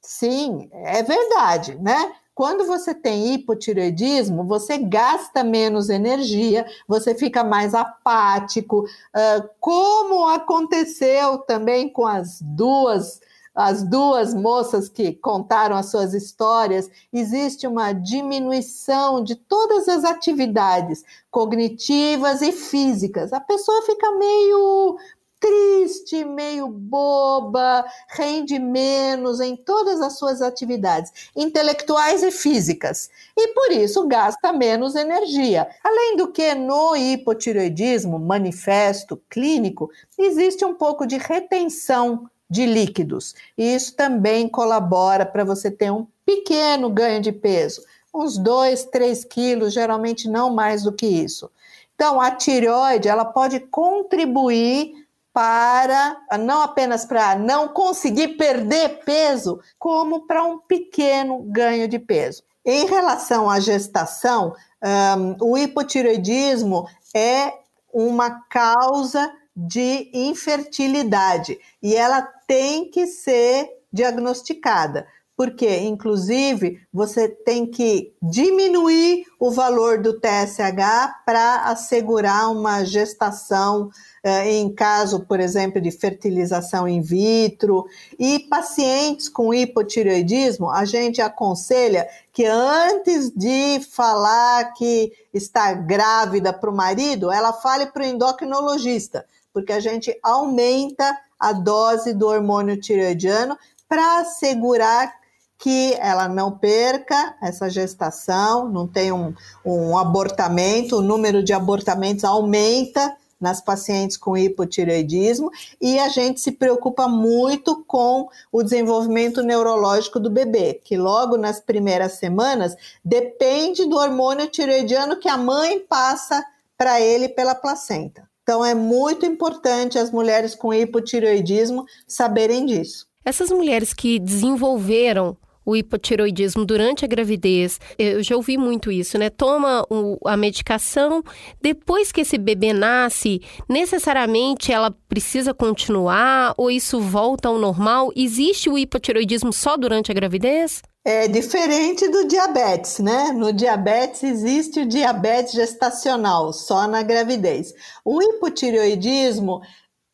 sim, 0.00 0.68
é 0.72 1.02
verdade, 1.02 1.76
né? 1.76 2.14
Quando 2.34 2.64
você 2.64 2.94
tem 2.94 3.34
hipotireoidismo, 3.34 4.44
você 4.44 4.78
gasta 4.78 5.44
menos 5.44 5.90
energia, 5.90 6.66
você 6.88 7.14
fica 7.14 7.44
mais 7.44 7.74
apático, 7.74 8.80
uh, 8.84 9.48
como 9.60 10.26
aconteceu 10.26 11.38
também 11.38 11.90
com 11.90 12.06
as 12.06 12.40
duas 12.40 13.20
as 13.54 13.82
duas 13.82 14.32
moças 14.34 14.88
que 14.88 15.12
contaram 15.12 15.76
as 15.76 15.86
suas 15.90 16.14
histórias, 16.14 16.88
existe 17.12 17.66
uma 17.66 17.92
diminuição 17.92 19.22
de 19.22 19.34
todas 19.34 19.88
as 19.88 20.04
atividades 20.04 21.04
cognitivas 21.30 22.40
e 22.40 22.52
físicas. 22.52 23.32
A 23.32 23.40
pessoa 23.40 23.82
fica 23.82 24.10
meio 24.12 24.96
triste, 25.42 26.24
meio 26.24 26.68
boba, 26.68 27.84
rende 28.08 28.60
menos 28.60 29.40
em 29.40 29.56
todas 29.56 30.00
as 30.00 30.16
suas 30.16 30.40
atividades 30.40 31.30
intelectuais 31.34 32.22
e 32.22 32.30
físicas. 32.30 33.10
E 33.36 33.48
por 33.48 33.72
isso 33.72 34.06
gasta 34.06 34.52
menos 34.52 34.94
energia. 34.94 35.68
Além 35.82 36.16
do 36.16 36.30
que, 36.30 36.54
no 36.54 36.94
hipotireoidismo 36.94 38.20
manifesto 38.20 39.20
clínico, 39.28 39.90
existe 40.16 40.64
um 40.64 40.74
pouco 40.74 41.04
de 41.04 41.18
retenção 41.18 42.30
de 42.52 42.66
líquidos. 42.66 43.34
E 43.56 43.74
isso 43.74 43.96
também 43.96 44.46
colabora 44.46 45.24
para 45.24 45.42
você 45.42 45.70
ter 45.70 45.90
um 45.90 46.06
pequeno 46.24 46.90
ganho 46.90 47.22
de 47.22 47.32
peso, 47.32 47.82
uns 48.14 48.36
2, 48.36 48.84
3 48.84 49.24
quilos, 49.24 49.72
geralmente 49.72 50.28
não 50.28 50.54
mais 50.54 50.82
do 50.82 50.92
que 50.92 51.06
isso. 51.06 51.50
Então, 51.94 52.20
a 52.20 52.30
tireoide, 52.30 53.08
ela 53.08 53.24
pode 53.24 53.58
contribuir 53.58 54.92
para, 55.32 56.18
não 56.38 56.60
apenas 56.60 57.06
para 57.06 57.34
não 57.34 57.68
conseguir 57.68 58.36
perder 58.36 59.00
peso, 59.02 59.58
como 59.78 60.26
para 60.26 60.44
um 60.44 60.58
pequeno 60.58 61.38
ganho 61.44 61.88
de 61.88 61.98
peso. 61.98 62.42
Em 62.62 62.84
relação 62.86 63.48
à 63.48 63.58
gestação, 63.60 64.54
um, 64.82 65.52
o 65.52 65.56
hipotireoidismo 65.56 66.86
é 67.14 67.54
uma 67.94 68.42
causa 68.50 69.32
de 69.54 70.10
infertilidade 70.14 71.58
e 71.82 71.94
ela 71.94 72.26
tem 72.52 72.90
que 72.90 73.06
ser 73.06 73.66
diagnosticada 73.90 75.06
porque, 75.34 75.78
inclusive, 75.78 76.78
você 76.92 77.26
tem 77.26 77.66
que 77.66 78.14
diminuir 78.22 79.24
o 79.40 79.50
valor 79.50 80.02
do 80.02 80.20
TSH 80.20 81.24
para 81.24 81.62
assegurar 81.64 82.52
uma 82.52 82.84
gestação 82.84 83.88
eh, 84.22 84.52
em 84.52 84.72
caso, 84.72 85.20
por 85.20 85.40
exemplo, 85.40 85.80
de 85.80 85.90
fertilização 85.90 86.86
in 86.86 87.00
vitro. 87.00 87.86
E 88.18 88.40
pacientes 88.40 89.30
com 89.30 89.54
hipotireoidismo, 89.54 90.70
a 90.70 90.84
gente 90.84 91.22
aconselha 91.22 92.06
que 92.30 92.44
antes 92.44 93.30
de 93.30 93.80
falar 93.90 94.74
que 94.74 95.10
está 95.32 95.72
grávida 95.72 96.52
para 96.52 96.70
o 96.70 96.76
marido, 96.76 97.32
ela 97.32 97.54
fale 97.54 97.86
para 97.86 98.02
o 98.02 98.06
endocrinologista, 98.06 99.24
porque 99.50 99.72
a 99.72 99.80
gente 99.80 100.14
aumenta 100.22 101.18
a 101.42 101.52
dose 101.52 102.14
do 102.14 102.28
hormônio 102.28 102.80
tireoidiano 102.80 103.58
para 103.88 104.20
assegurar 104.20 105.12
que 105.58 105.94
ela 105.98 106.28
não 106.28 106.52
perca 106.52 107.34
essa 107.42 107.68
gestação, 107.68 108.68
não 108.68 108.86
tem 108.86 109.10
um, 109.10 109.34
um 109.64 109.98
abortamento, 109.98 110.98
o 110.98 111.02
número 111.02 111.42
de 111.42 111.52
abortamentos 111.52 112.22
aumenta 112.22 113.16
nas 113.40 113.60
pacientes 113.60 114.16
com 114.16 114.36
hipotireoidismo 114.36 115.50
e 115.80 115.98
a 115.98 116.08
gente 116.08 116.40
se 116.40 116.52
preocupa 116.52 117.08
muito 117.08 117.84
com 117.86 118.28
o 118.52 118.62
desenvolvimento 118.62 119.42
neurológico 119.42 120.20
do 120.20 120.30
bebê, 120.30 120.74
que 120.74 120.96
logo 120.96 121.36
nas 121.36 121.58
primeiras 121.58 122.12
semanas 122.12 122.76
depende 123.04 123.84
do 123.84 123.96
hormônio 123.96 124.46
tireoidiano 124.46 125.18
que 125.18 125.28
a 125.28 125.36
mãe 125.36 125.80
passa 125.80 126.40
para 126.78 127.00
ele 127.00 127.28
pela 127.28 127.54
placenta. 127.56 128.31
Então 128.42 128.64
é 128.64 128.74
muito 128.74 129.24
importante 129.24 129.98
as 129.98 130.10
mulheres 130.10 130.54
com 130.54 130.74
hipotireoidismo 130.74 131.84
saberem 132.06 132.66
disso. 132.66 133.06
Essas 133.24 133.50
mulheres 133.50 133.94
que 133.94 134.18
desenvolveram 134.18 135.36
o 135.64 135.76
hipotiroidismo 135.76 136.64
durante 136.64 137.04
a 137.04 137.08
gravidez. 137.08 137.78
Eu 137.98 138.22
já 138.22 138.36
ouvi 138.36 138.56
muito 138.56 138.90
isso, 138.90 139.18
né? 139.18 139.30
Toma 139.30 139.84
o, 139.90 140.18
a 140.26 140.36
medicação, 140.36 141.22
depois 141.60 142.12
que 142.12 142.22
esse 142.22 142.38
bebê 142.38 142.72
nasce, 142.72 143.40
necessariamente 143.68 144.72
ela 144.72 144.94
precisa 145.08 145.54
continuar 145.54 146.54
ou 146.56 146.70
isso 146.70 147.00
volta 147.00 147.48
ao 147.48 147.58
normal? 147.58 148.10
Existe 148.16 148.68
o 148.68 148.78
hipotiroidismo 148.78 149.52
só 149.52 149.76
durante 149.76 150.10
a 150.10 150.14
gravidez? 150.14 150.82
É 151.04 151.26
diferente 151.26 152.08
do 152.08 152.28
diabetes, 152.28 153.00
né? 153.00 153.32
No 153.32 153.52
diabetes 153.52 154.22
existe 154.22 154.80
o 154.80 154.86
diabetes 154.86 155.52
gestacional, 155.52 156.52
só 156.52 156.86
na 156.86 157.02
gravidez. 157.02 157.74
O 158.04 158.22
hipotireoidismo 158.22 159.60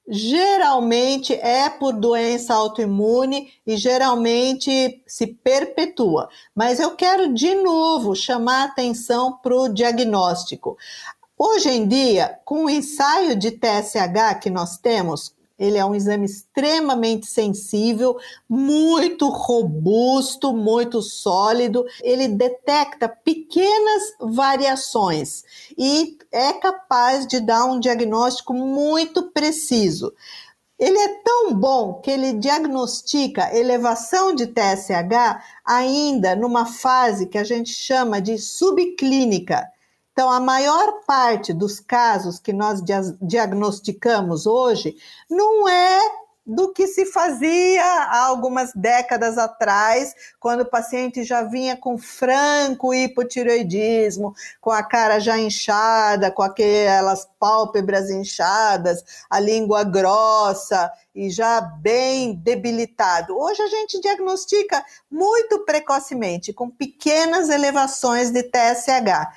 geralmente 0.09 1.35
é 1.35 1.68
por 1.68 1.92
doença 1.92 2.55
autoimune 2.55 3.53
e 3.66 3.77
geralmente 3.77 5.03
se 5.07 5.27
perpetua. 5.27 6.29
Mas 6.55 6.81
eu 6.81 6.97
quero 6.97 7.35
de 7.35 7.55
novo 7.55 8.16
chamar 8.16 8.64
atenção 8.64 9.38
para 9.42 9.55
o 9.55 9.68
diagnóstico. 9.68 10.77
Hoje 11.38 11.68
em 11.68 11.87
dia, 11.87 12.40
com 12.44 12.64
o 12.64 12.71
ensaio 12.71 13.37
de 13.37 13.53
TSH 13.53 14.40
que 14.42 14.51
nós 14.51 14.79
temos, 14.79 15.37
ele 15.59 15.77
é 15.77 15.85
um 15.85 15.94
exame 15.94 16.25
extremamente 16.25 17.27
sensível, 17.27 18.16
muito 18.49 19.29
robusto, 19.29 20.53
muito 20.53 21.03
sólido. 21.03 21.85
Ele 22.01 22.29
detecta 22.29 23.09
pequenas 23.09 24.03
variações 24.21 25.42
e 25.77 26.16
é 26.31 26.53
capaz 26.53 27.27
de 27.27 27.40
dar 27.40 27.64
um 27.64 27.81
diagnóstico 27.81 28.55
muito 28.55 29.33
preciso. 29.33 30.14
Ele 30.79 30.97
é 30.97 31.09
tão 31.25 31.53
bom 31.55 31.94
que 31.94 32.09
ele 32.09 32.35
diagnostica 32.35 33.53
elevação 33.53 34.33
de 34.33 34.47
TSH 34.47 35.42
ainda 35.64 36.37
numa 36.37 36.66
fase 36.66 37.27
que 37.27 37.37
a 37.37 37.42
gente 37.42 37.73
chama 37.73 38.21
de 38.21 38.38
subclínica. 38.38 39.68
Então, 40.18 40.33
a 40.33 40.40
maior 40.40 41.04
parte 41.07 41.52
dos 41.52 41.78
casos 41.78 42.40
que 42.40 42.52
nós 42.52 42.83
diagnosticamos 43.22 44.46
hoje 44.48 44.96
não 45.31 45.68
é 45.68 46.00
do 46.44 46.72
que 46.72 46.88
se 46.88 47.07
fazia 47.07 47.85
há 47.85 48.24
algumas 48.24 48.72
décadas 48.74 49.38
atrás, 49.38 50.14
quando 50.40 50.62
o 50.62 50.68
paciente 50.68 51.22
já 51.22 51.42
vinha 51.42 51.76
com 51.76 51.96
franco 51.96 52.92
hipotireoidismo, 52.92 54.35
com 54.61 54.72
a 54.72 54.83
cara 54.83 55.20
já 55.20 55.38
inchada, 55.38 56.33
com 56.33 56.42
aquelas 56.42 57.28
pálpebras 57.38 58.11
inchadas, 58.11 59.04
a 59.31 59.38
língua 59.38 59.85
grossa 59.85 60.90
e 61.14 61.28
já 61.28 61.61
bem 61.61 62.35
debilitado. 62.35 63.37
Hoje 63.38 63.61
a 63.61 63.68
gente 63.68 64.00
diagnostica 64.00 64.83
muito 65.11 65.64
precocemente, 65.64 66.52
com 66.52 66.70
pequenas 66.70 67.50
elevações 67.50 68.31
de 68.31 68.42
TSH. 68.42 69.28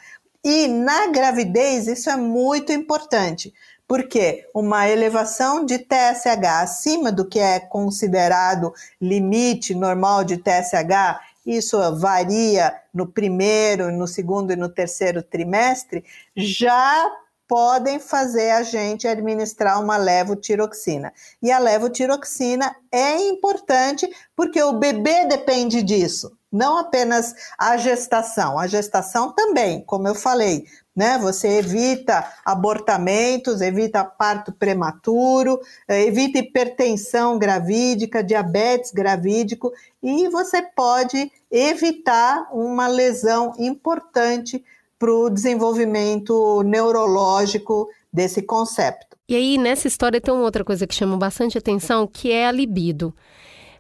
E 0.44 0.68
na 0.68 1.08
gravidez, 1.08 1.88
isso 1.88 2.10
é 2.10 2.16
muito 2.16 2.72
importante, 2.72 3.54
porque 3.88 4.48
uma 4.56 4.90
elevação 4.90 5.64
de 5.66 5.78
TSH 5.78 6.62
acima 6.62 7.12
do 7.12 7.28
que 7.28 7.40
é 7.40 7.60
considerado 7.60 8.74
limite 9.00 9.76
normal 9.76 10.24
de 10.24 10.38
TSH, 10.38 11.20
isso 11.46 11.78
varia 11.98 12.76
no 12.94 13.06
primeiro, 13.06 13.92
no 13.92 14.08
segundo 14.08 14.52
e 14.52 14.56
no 14.56 14.70
terceiro 14.70 15.22
trimestre, 15.22 16.04
já 16.36 17.08
podem 17.52 18.00
fazer 18.00 18.52
a 18.52 18.64
gente 18.64 19.06
administrar 19.06 19.84
uma 19.84 19.98
levotiroxina. 19.98 21.12
E 21.44 21.52
a 21.52 21.60
levotiroxina 21.60 22.74
é 22.90 23.18
importante 23.28 24.10
porque 24.34 24.64
o 24.64 24.80
bebê 24.80 25.26
depende 25.26 25.84
disso 25.84 26.32
não 26.52 26.78
apenas 26.78 27.34
a 27.58 27.78
gestação, 27.78 28.60
a 28.60 28.68
gestação 28.68 29.32
também, 29.32 29.82
como 29.86 30.08
eu 30.08 30.14
falei, 30.14 30.66
né? 30.94 31.18
Você 31.20 31.48
evita 31.60 32.30
abortamentos, 32.44 33.62
evita 33.62 34.04
parto 34.04 34.52
prematuro, 34.52 35.62
eh, 35.88 36.08
evita 36.08 36.40
hipertensão 36.40 37.40
gravídica, 37.40 38.22
diabetes 38.22 38.92
gravídico 38.92 39.72
e 40.04 40.28
você 40.28 40.62
pode 40.62 41.32
evitar 41.50 42.50
uma 42.52 42.88
lesão 42.88 43.54
importante 43.58 44.62
para 45.02 45.12
o 45.12 45.32
desenvolvimento 45.32 46.62
neurológico 46.62 47.90
desse 48.14 48.44
concepto. 48.44 49.18
E 49.28 49.36
aí, 49.36 49.58
nessa 49.58 49.88
história, 49.88 50.22
tem 50.22 50.32
uma 50.32 50.44
outra 50.44 50.64
coisa 50.64 50.86
que 50.86 50.94
chama 50.94 51.18
bastante 51.18 51.58
atenção, 51.58 52.06
que 52.06 52.32
é 52.32 52.46
a 52.46 52.52
libido. 52.52 53.12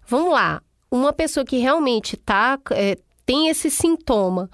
Vamos 0.08 0.34
lá, 0.34 0.64
uma 0.90 1.14
pessoa 1.14 1.46
que 1.46 1.60
realmente 1.60 2.18
tá, 2.18 2.58
é, 2.72 2.98
tem 3.24 3.50
esse 3.50 3.70
sintoma, 3.70 4.50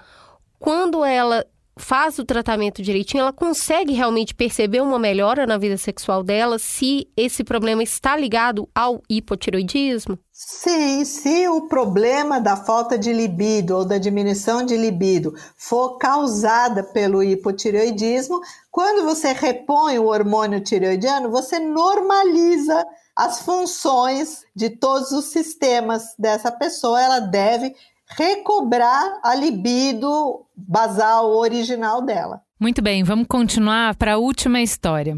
quando 0.59 1.05
ela 1.05 1.45
faz 1.77 2.19
o 2.19 2.25
tratamento 2.25 2.81
direitinho, 2.81 3.21
ela 3.21 3.33
consegue 3.33 3.93
realmente 3.93 4.33
perceber 4.33 4.81
uma 4.81 4.99
melhora 4.99 5.45
na 5.45 5.57
vida 5.57 5.77
sexual 5.77 6.23
dela 6.23 6.59
se 6.59 7.07
esse 7.15 7.43
problema 7.43 7.83
está 7.83 8.15
ligado 8.15 8.67
ao 8.73 9.01
hipotiroidismo? 9.09 10.17
Sim, 10.31 11.03
se 11.03 11.47
o 11.47 11.67
problema 11.67 12.39
da 12.39 12.55
falta 12.55 12.97
de 12.97 13.11
libido 13.11 13.75
ou 13.75 13.83
da 13.83 13.97
diminuição 13.97 14.63
de 14.63 14.77
libido 14.77 15.33
for 15.55 15.97
causada 15.97 16.83
pelo 16.83 17.23
hipotireoidismo, 17.23 18.39
quando 18.69 19.03
você 19.03 19.33
repõe 19.33 19.97
o 19.97 20.05
hormônio 20.05 20.61
tireoidiano, 20.61 21.31
você 21.31 21.57
normaliza 21.57 22.85
as 23.15 23.41
funções 23.41 24.45
de 24.55 24.69
todos 24.69 25.11
os 25.11 25.25
sistemas 25.25 26.13
dessa 26.19 26.51
pessoa, 26.51 27.01
ela 27.01 27.19
deve 27.19 27.75
recobrar 28.15 29.19
a 29.23 29.35
libido 29.35 30.45
basal 30.55 31.29
original 31.35 32.01
dela. 32.01 32.41
Muito 32.59 32.81
bem, 32.81 33.03
vamos 33.03 33.27
continuar 33.27 33.95
para 33.95 34.13
a 34.13 34.17
última 34.17 34.61
história. 34.61 35.15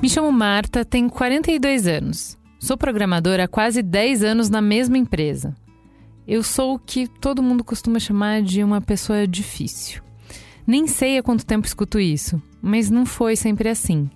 Me 0.00 0.08
chamo 0.08 0.30
Marta, 0.30 0.84
tenho 0.84 1.10
42 1.10 1.86
anos. 1.86 2.38
Sou 2.60 2.76
programadora 2.76 3.44
há 3.44 3.48
quase 3.48 3.82
10 3.82 4.22
anos 4.22 4.48
na 4.48 4.60
mesma 4.60 4.96
empresa. 4.96 5.54
Eu 6.26 6.42
sou 6.42 6.74
o 6.74 6.78
que 6.78 7.08
todo 7.08 7.42
mundo 7.42 7.64
costuma 7.64 7.98
chamar 7.98 8.42
de 8.42 8.62
uma 8.62 8.80
pessoa 8.80 9.26
difícil. 9.26 10.02
Nem 10.66 10.86
sei 10.86 11.18
há 11.18 11.22
quanto 11.22 11.46
tempo 11.46 11.66
escuto 11.66 11.98
isso, 11.98 12.40
mas 12.60 12.90
não 12.90 13.06
foi 13.06 13.34
sempre 13.34 13.68
assim. 13.68 14.10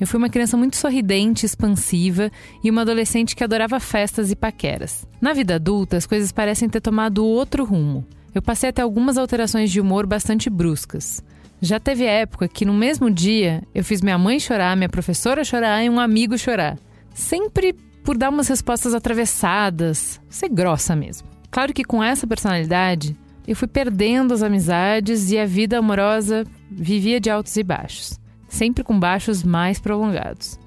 Eu 0.00 0.06
fui 0.06 0.18
uma 0.18 0.28
criança 0.28 0.56
muito 0.56 0.76
sorridente, 0.76 1.44
expansiva 1.44 2.30
e 2.62 2.70
uma 2.70 2.82
adolescente 2.82 3.34
que 3.34 3.42
adorava 3.42 3.80
festas 3.80 4.30
e 4.30 4.36
paqueras. 4.36 5.06
Na 5.20 5.32
vida 5.32 5.56
adulta, 5.56 5.96
as 5.96 6.06
coisas 6.06 6.30
parecem 6.30 6.68
ter 6.68 6.80
tomado 6.80 7.24
outro 7.24 7.64
rumo. 7.64 8.06
Eu 8.34 8.40
passei 8.40 8.68
até 8.68 8.82
algumas 8.82 9.18
alterações 9.18 9.70
de 9.70 9.80
humor 9.80 10.06
bastante 10.06 10.48
bruscas. 10.48 11.22
Já 11.60 11.80
teve 11.80 12.04
época 12.04 12.46
que 12.46 12.64
no 12.64 12.72
mesmo 12.72 13.10
dia 13.10 13.62
eu 13.74 13.82
fiz 13.82 14.00
minha 14.00 14.16
mãe 14.16 14.38
chorar, 14.38 14.76
minha 14.76 14.88
professora 14.88 15.42
chorar 15.42 15.82
e 15.82 15.90
um 15.90 15.98
amigo 15.98 16.38
chorar. 16.38 16.78
Sempre 17.12 17.74
por 18.04 18.16
dar 18.16 18.30
umas 18.30 18.46
respostas 18.48 18.94
atravessadas, 18.94 20.20
ser 20.28 20.48
grossa 20.48 20.94
mesmo. 20.94 21.28
Claro 21.50 21.74
que 21.74 21.84
com 21.84 22.02
essa 22.02 22.26
personalidade, 22.26 23.16
eu 23.46 23.56
fui 23.56 23.66
perdendo 23.66 24.32
as 24.32 24.42
amizades 24.42 25.30
e 25.30 25.38
a 25.38 25.44
vida 25.44 25.78
amorosa 25.78 26.44
vivia 26.70 27.18
de 27.18 27.28
altos 27.28 27.56
e 27.56 27.62
baixos, 27.62 28.20
sempre 28.48 28.82
com 28.82 28.98
baixos 28.98 29.42
mais 29.42 29.78
prolongados. 29.78 30.58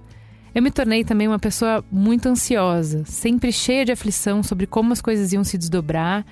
Eu 0.54 0.62
me 0.62 0.70
tornei 0.70 1.04
também 1.04 1.28
uma 1.28 1.40
pessoa 1.40 1.84
muito 1.92 2.28
ansiosa, 2.28 3.04
sempre 3.06 3.52
cheia 3.52 3.86
de 3.86 3.92
aflição 3.92 4.44
sobre 4.44 4.68
como 4.68 4.92
as 4.92 5.02
coisas 5.02 5.32
iam 5.32 5.44
se 5.44 5.58
desdobrar, 5.58 6.26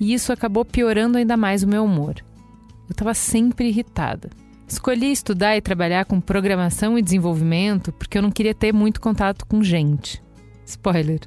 e 0.00 0.12
isso 0.12 0.32
acabou 0.32 0.64
piorando 0.64 1.18
ainda 1.18 1.36
mais 1.36 1.62
o 1.62 1.68
meu 1.68 1.84
humor. 1.84 2.16
Eu 2.88 2.92
estava 2.92 3.14
sempre 3.14 3.68
irritada. 3.68 4.30
Escolhi 4.68 5.12
estudar 5.12 5.56
e 5.56 5.60
trabalhar 5.60 6.04
com 6.06 6.20
programação 6.20 6.98
e 6.98 7.02
desenvolvimento 7.02 7.92
porque 7.92 8.18
eu 8.18 8.22
não 8.22 8.30
queria 8.30 8.54
ter 8.54 8.72
muito 8.72 9.00
contato 9.00 9.46
com 9.46 9.62
gente. 9.62 10.22
Spoiler, 10.64 11.20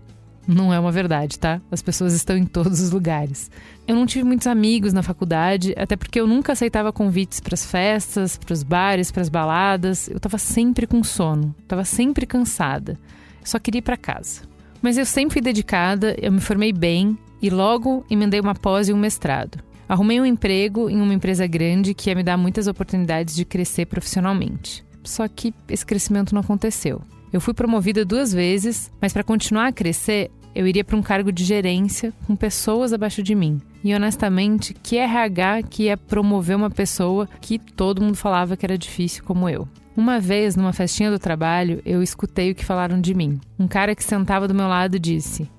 não 0.47 0.73
é 0.73 0.79
uma 0.79 0.91
verdade, 0.91 1.37
tá? 1.37 1.61
As 1.71 1.81
pessoas 1.81 2.13
estão 2.13 2.35
em 2.35 2.45
todos 2.45 2.81
os 2.81 2.91
lugares. 2.91 3.49
Eu 3.89 3.95
não 3.95 4.05
tive 4.05 4.23
muitos 4.23 4.45
amigos 4.45 4.93
na 4.93 5.01
faculdade, 5.01 5.73
até 5.75 5.95
porque 5.95 6.19
eu 6.19 6.27
nunca 6.27 6.51
aceitava 6.51 6.93
convites 6.93 7.39
para 7.39 7.55
as 7.55 7.65
festas, 7.65 8.37
para 8.37 8.53
os 8.53 8.61
bares, 8.61 9.09
para 9.09 9.23
as 9.23 9.29
baladas. 9.29 10.07
Eu 10.07 10.17
estava 10.17 10.37
sempre 10.37 10.85
com 10.85 11.03
sono, 11.03 11.55
estava 11.63 11.83
sempre 11.83 12.27
cansada. 12.27 12.99
só 13.43 13.57
queria 13.57 13.79
ir 13.79 13.81
para 13.81 13.97
casa. 13.97 14.41
Mas 14.79 14.95
eu 14.95 15.07
sempre 15.07 15.33
fui 15.33 15.41
dedicada, 15.41 16.15
eu 16.21 16.31
me 16.31 16.39
formei 16.39 16.71
bem 16.71 17.17
e 17.41 17.49
logo 17.49 18.05
emendei 18.11 18.39
uma 18.39 18.53
pós 18.53 18.89
e 18.89 18.93
um 18.93 18.97
mestrado. 18.99 19.57
Arrumei 19.87 20.21
um 20.21 20.25
emprego 20.25 20.87
em 20.87 21.01
uma 21.01 21.15
empresa 21.15 21.47
grande 21.47 21.95
que 21.95 22.11
ia 22.11 22.15
me 22.15 22.21
dar 22.21 22.37
muitas 22.37 22.67
oportunidades 22.67 23.35
de 23.35 23.43
crescer 23.43 23.87
profissionalmente. 23.87 24.85
Só 25.03 25.27
que 25.27 25.51
esse 25.67 25.83
crescimento 25.83 26.35
não 26.35 26.41
aconteceu. 26.41 27.01
Eu 27.33 27.41
fui 27.41 27.55
promovida 27.55 28.05
duas 28.05 28.31
vezes, 28.31 28.91
mas 29.01 29.13
para 29.13 29.23
continuar 29.23 29.65
a 29.65 29.73
crescer, 29.73 30.29
eu 30.53 30.67
iria 30.67 30.83
para 30.83 30.95
um 30.95 31.01
cargo 31.01 31.31
de 31.31 31.43
gerência 31.43 32.13
com 32.27 32.35
pessoas 32.35 32.93
abaixo 32.93 33.23
de 33.23 33.33
mim. 33.33 33.59
E 33.83 33.93
honestamente, 33.93 34.73
que 34.73 34.97
RH 34.97 35.63
que 35.63 35.83
ia 35.83 35.97
promover 35.97 36.55
uma 36.55 36.69
pessoa 36.69 37.27
que 37.39 37.57
todo 37.57 38.01
mundo 38.01 38.15
falava 38.15 38.57
que 38.57 38.65
era 38.65 38.77
difícil 38.77 39.23
como 39.23 39.47
eu? 39.47 39.67
Uma 39.95 40.19
vez, 40.19 40.55
numa 40.55 40.73
festinha 40.73 41.11
do 41.11 41.19
trabalho, 41.19 41.81
eu 41.85 42.01
escutei 42.01 42.51
o 42.51 42.55
que 42.55 42.65
falaram 42.65 43.01
de 43.01 43.13
mim. 43.13 43.39
Um 43.57 43.67
cara 43.67 43.95
que 43.95 44.03
sentava 44.03 44.47
do 44.47 44.53
meu 44.53 44.67
lado 44.67 44.99
disse: 44.99 45.49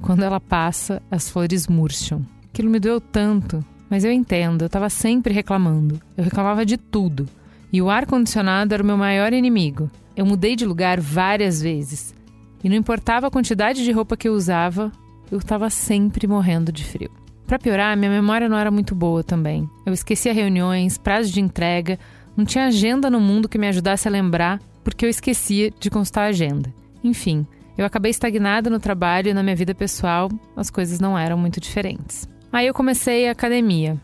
Quando 0.00 0.22
ela 0.22 0.40
passa, 0.40 1.02
as 1.10 1.28
flores 1.28 1.66
murcham. 1.66 2.24
Aquilo 2.46 2.70
me 2.70 2.80
doeu 2.80 3.00
tanto, 3.00 3.64
mas 3.90 4.04
eu 4.04 4.12
entendo, 4.12 4.62
eu 4.62 4.66
estava 4.66 4.88
sempre 4.88 5.34
reclamando. 5.34 6.00
Eu 6.16 6.24
reclamava 6.24 6.64
de 6.64 6.76
tudo. 6.76 7.28
E 7.72 7.82
o 7.82 7.90
ar-condicionado 7.90 8.72
era 8.72 8.82
o 8.82 8.86
meu 8.86 8.96
maior 8.96 9.32
inimigo. 9.32 9.90
Eu 10.16 10.24
mudei 10.24 10.54
de 10.54 10.64
lugar 10.64 11.00
várias 11.00 11.60
vezes. 11.60 12.14
E 12.62 12.68
não 12.68 12.76
importava 12.76 13.26
a 13.26 13.30
quantidade 13.30 13.84
de 13.84 13.92
roupa 13.92 14.16
que 14.16 14.28
eu 14.28 14.32
usava, 14.32 14.92
eu 15.30 15.38
estava 15.38 15.68
sempre 15.68 16.26
morrendo 16.26 16.70
de 16.70 16.84
frio. 16.84 17.10
Para 17.54 17.60
piorar, 17.60 17.96
minha 17.96 18.10
memória 18.10 18.48
não 18.48 18.58
era 18.58 18.68
muito 18.68 18.96
boa 18.96 19.22
também. 19.22 19.70
Eu 19.86 19.92
esquecia 19.92 20.32
reuniões, 20.32 20.98
prazos 20.98 21.30
de 21.30 21.40
entrega, 21.40 22.00
não 22.36 22.44
tinha 22.44 22.66
agenda 22.66 23.08
no 23.08 23.20
mundo 23.20 23.48
que 23.48 23.56
me 23.56 23.68
ajudasse 23.68 24.08
a 24.08 24.10
lembrar, 24.10 24.60
porque 24.82 25.06
eu 25.06 25.08
esquecia 25.08 25.70
de 25.78 25.88
constar 25.88 26.24
a 26.24 26.30
agenda. 26.30 26.74
Enfim, 27.04 27.46
eu 27.78 27.86
acabei 27.86 28.10
estagnada 28.10 28.68
no 28.68 28.80
trabalho 28.80 29.28
e 29.28 29.32
na 29.32 29.40
minha 29.40 29.54
vida 29.54 29.72
pessoal, 29.72 30.28
as 30.56 30.68
coisas 30.68 30.98
não 30.98 31.16
eram 31.16 31.38
muito 31.38 31.60
diferentes. 31.60 32.28
Aí 32.52 32.66
eu 32.66 32.74
comecei 32.74 33.28
a 33.28 33.30
academia. 33.30 33.96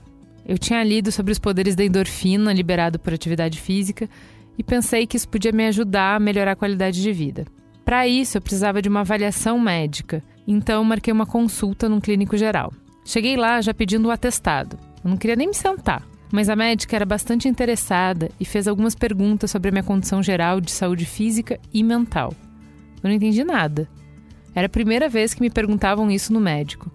Eu 0.46 0.56
tinha 0.56 0.84
lido 0.84 1.10
sobre 1.10 1.32
os 1.32 1.38
poderes 1.40 1.74
da 1.74 1.84
endorfina 1.84 2.52
liberado 2.52 3.00
por 3.00 3.12
atividade 3.12 3.60
física 3.60 4.08
e 4.56 4.62
pensei 4.62 5.08
que 5.08 5.16
isso 5.16 5.28
podia 5.28 5.50
me 5.50 5.66
ajudar 5.66 6.14
a 6.14 6.20
melhorar 6.20 6.52
a 6.52 6.56
qualidade 6.56 7.02
de 7.02 7.12
vida. 7.12 7.46
Para 7.84 8.06
isso, 8.06 8.38
eu 8.38 8.42
precisava 8.42 8.80
de 8.80 8.88
uma 8.88 9.00
avaliação 9.00 9.58
médica, 9.58 10.22
então 10.46 10.84
marquei 10.84 11.12
uma 11.12 11.26
consulta 11.26 11.88
num 11.88 11.98
clínico 11.98 12.36
geral. 12.36 12.72
Cheguei 13.10 13.36
lá 13.36 13.60
já 13.60 13.74
pedindo 13.74 14.06
o 14.06 14.10
atestado. 14.12 14.78
Eu 15.02 15.10
não 15.10 15.16
queria 15.16 15.34
nem 15.34 15.48
me 15.48 15.54
sentar, 15.54 16.06
mas 16.30 16.48
a 16.48 16.54
médica 16.54 16.94
era 16.94 17.04
bastante 17.04 17.48
interessada 17.48 18.30
e 18.38 18.44
fez 18.44 18.68
algumas 18.68 18.94
perguntas 18.94 19.50
sobre 19.50 19.68
a 19.68 19.72
minha 19.72 19.82
condição 19.82 20.22
geral 20.22 20.60
de 20.60 20.70
saúde 20.70 21.04
física 21.04 21.58
e 21.74 21.82
mental. 21.82 22.32
Eu 23.02 23.08
não 23.08 23.16
entendi 23.16 23.42
nada. 23.42 23.88
Era 24.54 24.66
a 24.66 24.70
primeira 24.70 25.08
vez 25.08 25.34
que 25.34 25.40
me 25.40 25.50
perguntavam 25.50 26.08
isso 26.08 26.32
no 26.32 26.38
médico. 26.38 26.88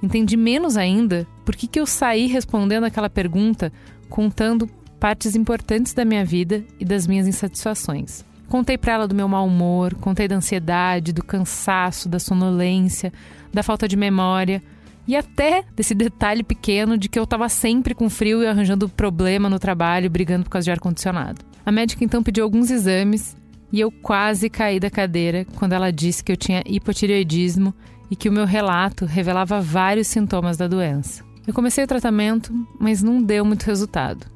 Entendi 0.00 0.36
menos 0.36 0.76
ainda 0.76 1.26
por 1.44 1.56
que, 1.56 1.66
que 1.66 1.80
eu 1.80 1.86
saí 1.86 2.28
respondendo 2.28 2.84
aquela 2.84 3.10
pergunta 3.10 3.72
contando 4.08 4.70
partes 5.00 5.34
importantes 5.34 5.92
da 5.92 6.04
minha 6.04 6.24
vida 6.24 6.64
e 6.78 6.84
das 6.84 7.08
minhas 7.08 7.26
insatisfações. 7.26 8.24
Contei 8.48 8.78
para 8.78 8.92
ela 8.92 9.08
do 9.08 9.16
meu 9.16 9.26
mau 9.26 9.44
humor, 9.44 9.96
contei 9.96 10.28
da 10.28 10.36
ansiedade, 10.36 11.12
do 11.12 11.24
cansaço, 11.24 12.08
da 12.08 12.20
sonolência, 12.20 13.12
da 13.52 13.64
falta 13.64 13.88
de 13.88 13.96
memória 13.96 14.62
e 15.06 15.14
até 15.14 15.64
desse 15.74 15.94
detalhe 15.94 16.42
pequeno 16.42 16.98
de 16.98 17.08
que 17.08 17.18
eu 17.18 17.24
estava 17.24 17.48
sempre 17.48 17.94
com 17.94 18.10
frio 18.10 18.42
e 18.42 18.46
arranjando 18.46 18.88
problema 18.88 19.48
no 19.48 19.58
trabalho, 19.58 20.10
brigando 20.10 20.44
por 20.44 20.50
causa 20.50 20.64
de 20.64 20.70
ar-condicionado. 20.70 21.44
A 21.64 21.72
médica 21.72 22.04
então 22.04 22.22
pediu 22.22 22.44
alguns 22.44 22.70
exames 22.70 23.36
e 23.72 23.80
eu 23.80 23.90
quase 23.90 24.48
caí 24.48 24.78
da 24.78 24.90
cadeira 24.90 25.44
quando 25.56 25.72
ela 25.72 25.92
disse 25.92 26.22
que 26.22 26.32
eu 26.32 26.36
tinha 26.36 26.62
hipotireoidismo 26.66 27.74
e 28.10 28.16
que 28.16 28.28
o 28.28 28.32
meu 28.32 28.44
relato 28.44 29.04
revelava 29.04 29.60
vários 29.60 30.06
sintomas 30.06 30.56
da 30.56 30.68
doença. 30.68 31.24
Eu 31.46 31.54
comecei 31.54 31.84
o 31.84 31.88
tratamento, 31.88 32.52
mas 32.78 33.02
não 33.02 33.22
deu 33.22 33.44
muito 33.44 33.64
resultado. 33.64 34.26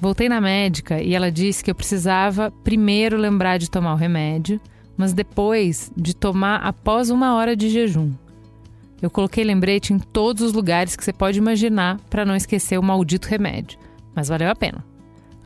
Voltei 0.00 0.28
na 0.28 0.40
médica 0.40 1.00
e 1.02 1.14
ela 1.14 1.30
disse 1.30 1.62
que 1.62 1.70
eu 1.70 1.74
precisava 1.74 2.52
primeiro 2.62 3.16
lembrar 3.16 3.58
de 3.58 3.70
tomar 3.70 3.94
o 3.94 3.96
remédio, 3.96 4.60
mas 4.96 5.12
depois 5.12 5.92
de 5.96 6.14
tomar 6.14 6.56
após 6.56 7.10
uma 7.10 7.34
hora 7.34 7.56
de 7.56 7.68
jejum. 7.68 8.12
Eu 9.00 9.10
coloquei 9.10 9.44
lembrete 9.44 9.92
em 9.92 9.98
todos 9.98 10.42
os 10.42 10.52
lugares 10.52 10.96
que 10.96 11.04
você 11.04 11.12
pode 11.12 11.38
imaginar 11.38 12.00
para 12.10 12.24
não 12.24 12.34
esquecer 12.34 12.78
o 12.78 12.82
maldito 12.82 13.28
remédio, 13.28 13.78
mas 14.14 14.28
valeu 14.28 14.50
a 14.50 14.56
pena. 14.56 14.84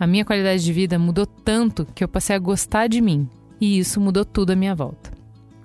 A 0.00 0.06
minha 0.06 0.24
qualidade 0.24 0.64
de 0.64 0.72
vida 0.72 0.98
mudou 0.98 1.26
tanto 1.26 1.86
que 1.94 2.02
eu 2.02 2.08
passei 2.08 2.34
a 2.34 2.38
gostar 2.38 2.86
de 2.86 3.00
mim, 3.00 3.28
e 3.60 3.78
isso 3.78 4.00
mudou 4.00 4.24
tudo 4.24 4.52
à 4.52 4.56
minha 4.56 4.74
volta. 4.74 5.12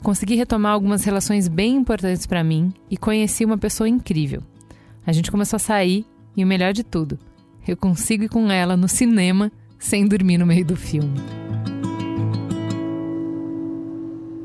Consegui 0.03 0.35
retomar 0.35 0.73
algumas 0.73 1.03
relações 1.03 1.47
bem 1.47 1.75
importantes 1.75 2.25
para 2.25 2.43
mim 2.43 2.71
e 2.89 2.97
conheci 2.97 3.43
uma 3.43 3.57
pessoa 3.57 3.89
incrível. 3.89 4.43
A 5.05 5.11
gente 5.11 5.31
começou 5.31 5.57
a 5.57 5.59
sair 5.59 6.05
e 6.35 6.43
o 6.43 6.47
melhor 6.47 6.73
de 6.73 6.83
tudo, 6.83 7.17
eu 7.67 7.75
consigo 7.75 8.23
ir 8.23 8.29
com 8.29 8.49
ela 8.49 8.77
no 8.77 8.87
cinema 8.87 9.51
sem 9.77 10.07
dormir 10.07 10.37
no 10.37 10.45
meio 10.45 10.65
do 10.65 10.75
filme. 10.75 11.46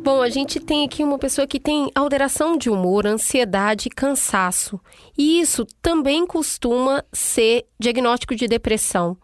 Bom, 0.02 0.20
a 0.20 0.28
gente 0.28 0.58
tem 0.58 0.84
aqui 0.84 1.04
uma 1.04 1.16
pessoa 1.16 1.46
que 1.46 1.60
tem 1.60 1.88
alteração 1.94 2.56
de 2.56 2.68
humor, 2.68 3.06
ansiedade 3.06 3.86
e 3.86 3.94
cansaço. 3.94 4.80
E 5.16 5.40
isso 5.40 5.64
também 5.80 6.26
costuma 6.26 7.04
ser 7.12 7.68
diagnóstico 7.78 8.34
de 8.34 8.48
depressão. 8.48 9.16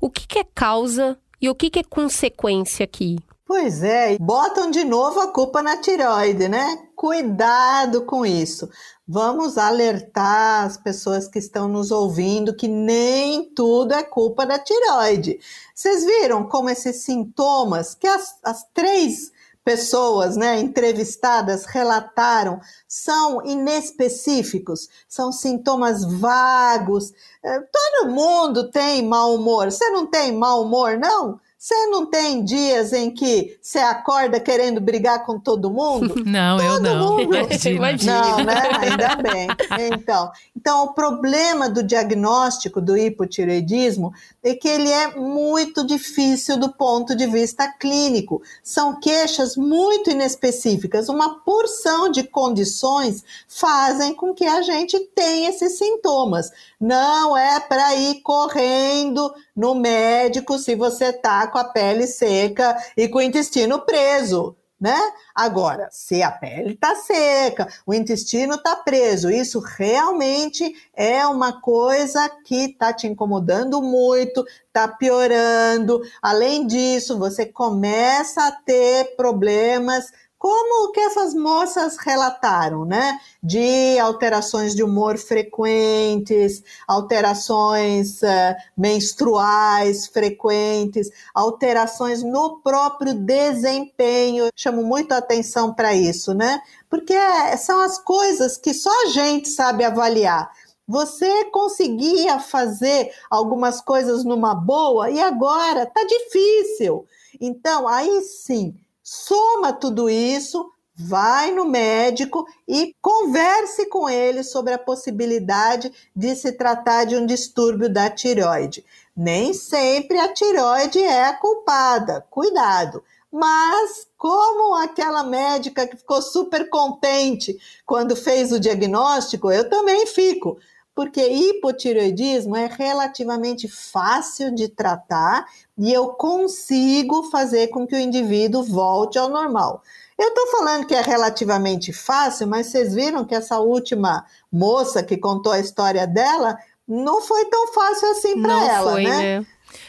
O 0.00 0.10
que, 0.10 0.26
que 0.26 0.40
é 0.40 0.44
causa 0.44 1.16
e 1.40 1.48
o 1.48 1.54
que, 1.54 1.70
que 1.70 1.78
é 1.78 1.84
consequência 1.84 2.82
aqui? 2.82 3.18
Pois 3.46 3.84
é, 3.84 4.18
botam 4.18 4.68
de 4.68 4.82
novo 4.82 5.20
a 5.20 5.28
culpa 5.28 5.62
na 5.62 5.76
tireoide, 5.76 6.48
né? 6.48 6.76
Cuidado 6.96 8.04
com 8.04 8.26
isso. 8.26 8.68
Vamos 9.06 9.56
alertar 9.56 10.64
as 10.64 10.76
pessoas 10.76 11.28
que 11.28 11.38
estão 11.38 11.68
nos 11.68 11.92
ouvindo 11.92 12.56
que 12.56 12.66
nem 12.66 13.44
tudo 13.54 13.94
é 13.94 14.02
culpa 14.02 14.44
da 14.44 14.58
tireoide. 14.58 15.38
Vocês 15.72 16.04
viram 16.04 16.48
como 16.48 16.68
esses 16.68 17.04
sintomas 17.04 17.94
que 17.94 18.08
as, 18.08 18.34
as 18.42 18.64
três 18.74 19.30
pessoas 19.66 20.36
né, 20.36 20.60
entrevistadas 20.60 21.66
relataram 21.66 22.60
são 22.86 23.44
inespecíficos, 23.44 24.88
são 25.08 25.32
sintomas 25.32 26.04
vagos. 26.04 27.12
É, 27.44 27.58
todo 27.60 28.08
mundo 28.12 28.70
tem 28.70 29.04
mau 29.04 29.34
humor. 29.34 29.72
Você 29.72 29.90
não 29.90 30.06
tem 30.06 30.30
mau 30.30 30.62
humor, 30.62 30.96
não? 30.96 31.40
Você 31.58 31.74
não 31.88 32.06
tem 32.06 32.44
dias 32.44 32.92
em 32.92 33.10
que 33.10 33.58
você 33.60 33.80
acorda 33.80 34.38
querendo 34.38 34.80
brigar 34.80 35.24
com 35.24 35.40
todo 35.40 35.68
mundo? 35.68 36.14
Não, 36.24 36.58
todo 36.58 36.66
eu 36.66 36.80
não. 36.80 37.16
Mundo... 37.16 37.34
Imagina. 37.66 38.20
Não, 38.20 38.44
né? 38.44 38.62
Ainda 38.78 39.16
bem. 39.16 39.48
Então, 39.92 40.30
então, 40.56 40.84
o 40.84 40.94
problema 40.94 41.68
do 41.68 41.82
diagnóstico 41.82 42.80
do 42.80 42.96
hipotireoidismo 42.96 44.12
é 44.42 44.54
que 44.54 44.66
ele 44.66 44.90
é 44.90 45.14
muito 45.14 45.86
difícil 45.86 46.56
do 46.56 46.72
ponto 46.72 47.14
de 47.14 47.26
vista 47.26 47.68
clínico. 47.68 48.42
São 48.62 48.98
queixas 48.98 49.54
muito 49.54 50.10
inespecíficas. 50.10 51.10
Uma 51.10 51.40
porção 51.40 52.08
de 52.08 52.24
condições 52.24 53.22
fazem 53.46 54.14
com 54.14 54.32
que 54.32 54.46
a 54.46 54.62
gente 54.62 54.98
tenha 55.14 55.50
esses 55.50 55.76
sintomas. 55.76 56.50
Não 56.80 57.36
é 57.36 57.60
para 57.60 57.94
ir 57.94 58.22
correndo 58.22 59.34
no 59.54 59.74
médico 59.74 60.58
se 60.58 60.74
você 60.74 61.12
tá 61.12 61.46
com 61.48 61.58
a 61.58 61.64
pele 61.64 62.06
seca 62.06 62.76
e 62.96 63.08
com 63.08 63.18
o 63.18 63.22
intestino 63.22 63.80
preso, 63.80 64.56
né? 64.80 64.98
Agora, 65.34 65.88
se 65.90 66.22
a 66.22 66.30
pele 66.30 66.74
está 66.74 66.94
seca, 66.94 67.66
o 67.86 67.94
intestino 67.94 68.56
está 68.56 68.76
preso, 68.76 69.30
isso 69.30 69.58
realmente 69.58 70.74
é 70.94 71.26
uma 71.26 71.60
coisa 71.60 72.28
que 72.44 72.66
está 72.66 72.92
te 72.92 73.06
incomodando 73.06 73.80
muito, 73.82 74.44
está 74.66 74.86
piorando. 74.86 76.02
Além 76.20 76.66
disso, 76.66 77.18
você 77.18 77.46
começa 77.46 78.46
a 78.46 78.52
ter 78.52 79.16
problemas 79.16 80.12
como 80.46 80.92
que 80.92 81.00
essas 81.00 81.34
moças 81.34 81.96
relataram, 81.96 82.84
né? 82.84 83.18
De 83.42 83.98
alterações 83.98 84.76
de 84.76 84.82
humor 84.84 85.18
frequentes, 85.18 86.62
alterações 86.86 88.22
uh, 88.22 88.54
menstruais 88.78 90.06
frequentes, 90.06 91.10
alterações 91.34 92.22
no 92.22 92.60
próprio 92.60 93.12
desempenho. 93.12 94.48
Chamo 94.54 94.84
muito 94.84 95.10
a 95.10 95.16
atenção 95.16 95.74
para 95.74 95.92
isso, 95.96 96.32
né? 96.32 96.62
Porque 96.88 97.16
são 97.58 97.80
as 97.80 97.98
coisas 97.98 98.56
que 98.56 98.72
só 98.72 98.92
a 99.02 99.06
gente 99.06 99.48
sabe 99.48 99.82
avaliar. 99.82 100.48
Você 100.86 101.46
conseguia 101.46 102.38
fazer 102.38 103.10
algumas 103.28 103.80
coisas 103.80 104.22
numa 104.22 104.54
boa 104.54 105.10
e 105.10 105.18
agora 105.18 105.86
tá 105.86 106.04
difícil. 106.04 107.04
Então, 107.40 107.88
aí 107.88 108.22
sim, 108.22 108.76
soma 109.08 109.72
tudo 109.72 110.10
isso, 110.10 110.68
vai 110.92 111.52
no 111.52 111.64
médico 111.64 112.44
e 112.66 112.92
converse 113.00 113.86
com 113.86 114.08
ele 114.08 114.42
sobre 114.42 114.72
a 114.72 114.78
possibilidade 114.78 115.92
de 116.14 116.34
se 116.34 116.50
tratar 116.50 117.04
de 117.04 117.14
um 117.14 117.24
distúrbio 117.24 117.88
da 117.88 118.10
tireoide. 118.10 118.84
Nem 119.16 119.54
sempre 119.54 120.18
a 120.18 120.32
tireoide 120.32 120.98
é 120.98 121.26
a 121.26 121.34
culpada, 121.34 122.26
cuidado. 122.28 123.04
Mas, 123.30 124.08
como 124.18 124.74
aquela 124.74 125.22
médica 125.22 125.86
que 125.86 125.96
ficou 125.96 126.20
super 126.20 126.68
contente 126.68 127.56
quando 127.84 128.16
fez 128.16 128.50
o 128.50 128.58
diagnóstico, 128.58 129.52
eu 129.52 129.70
também 129.70 130.04
fico 130.06 130.58
porque 130.96 131.20
hipotireoidismo 131.28 132.56
é 132.56 132.64
relativamente 132.66 133.68
fácil 133.68 134.52
de 134.54 134.66
tratar 134.66 135.44
e 135.76 135.92
eu 135.92 136.08
consigo 136.08 137.24
fazer 137.24 137.68
com 137.68 137.86
que 137.86 137.94
o 137.94 137.98
indivíduo 137.98 138.64
volte 138.64 139.18
ao 139.18 139.28
normal. 139.28 139.82
Eu 140.18 140.28
estou 140.28 140.46
falando 140.46 140.86
que 140.86 140.94
é 140.94 141.02
relativamente 141.02 141.92
fácil, 141.92 142.46
mas 142.46 142.68
vocês 142.68 142.94
viram 142.94 143.26
que 143.26 143.34
essa 143.34 143.60
última 143.60 144.24
moça 144.50 145.02
que 145.02 145.18
contou 145.18 145.52
a 145.52 145.60
história 145.60 146.06
dela 146.06 146.56
não 146.88 147.20
foi 147.20 147.44
tão 147.44 147.74
fácil 147.74 148.10
assim 148.12 148.40
para 148.40 148.64
ela, 148.64 148.92
foi, 148.92 149.02
né? 149.02 149.16
né? 149.40 149.46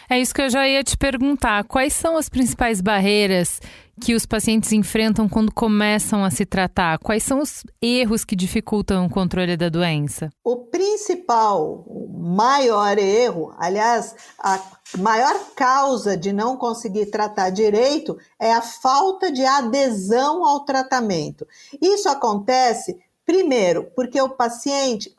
É 0.09 0.19
isso 0.19 0.35
que 0.35 0.41
eu 0.41 0.49
já 0.49 0.67
ia 0.67 0.83
te 0.83 0.97
perguntar. 0.97 1.63
Quais 1.63 1.93
são 1.93 2.17
as 2.17 2.27
principais 2.27 2.81
barreiras 2.81 3.61
que 4.01 4.13
os 4.13 4.25
pacientes 4.25 4.71
enfrentam 4.71 5.27
quando 5.27 5.51
começam 5.51 6.23
a 6.23 6.31
se 6.31 6.45
tratar? 6.45 6.99
Quais 6.99 7.23
são 7.23 7.39
os 7.39 7.63
erros 7.81 8.23
que 8.23 8.35
dificultam 8.35 9.05
o 9.05 9.09
controle 9.09 9.57
da 9.57 9.69
doença? 9.69 10.29
O 10.43 10.57
principal, 10.67 11.83
o 11.87 12.07
maior 12.35 12.97
erro, 12.97 13.53
aliás, 13.57 14.15
a 14.39 14.59
maior 14.97 15.35
causa 15.55 16.15
de 16.15 16.31
não 16.31 16.57
conseguir 16.57 17.07
tratar 17.07 17.49
direito 17.49 18.17
é 18.39 18.53
a 18.53 18.61
falta 18.61 19.31
de 19.31 19.43
adesão 19.43 20.45
ao 20.45 20.61
tratamento. 20.61 21.47
Isso 21.81 22.07
acontece 22.07 22.97
Primeiro, 23.27 23.91
porque 23.93 24.21
o 24.21 24.29
paciente 24.29 25.13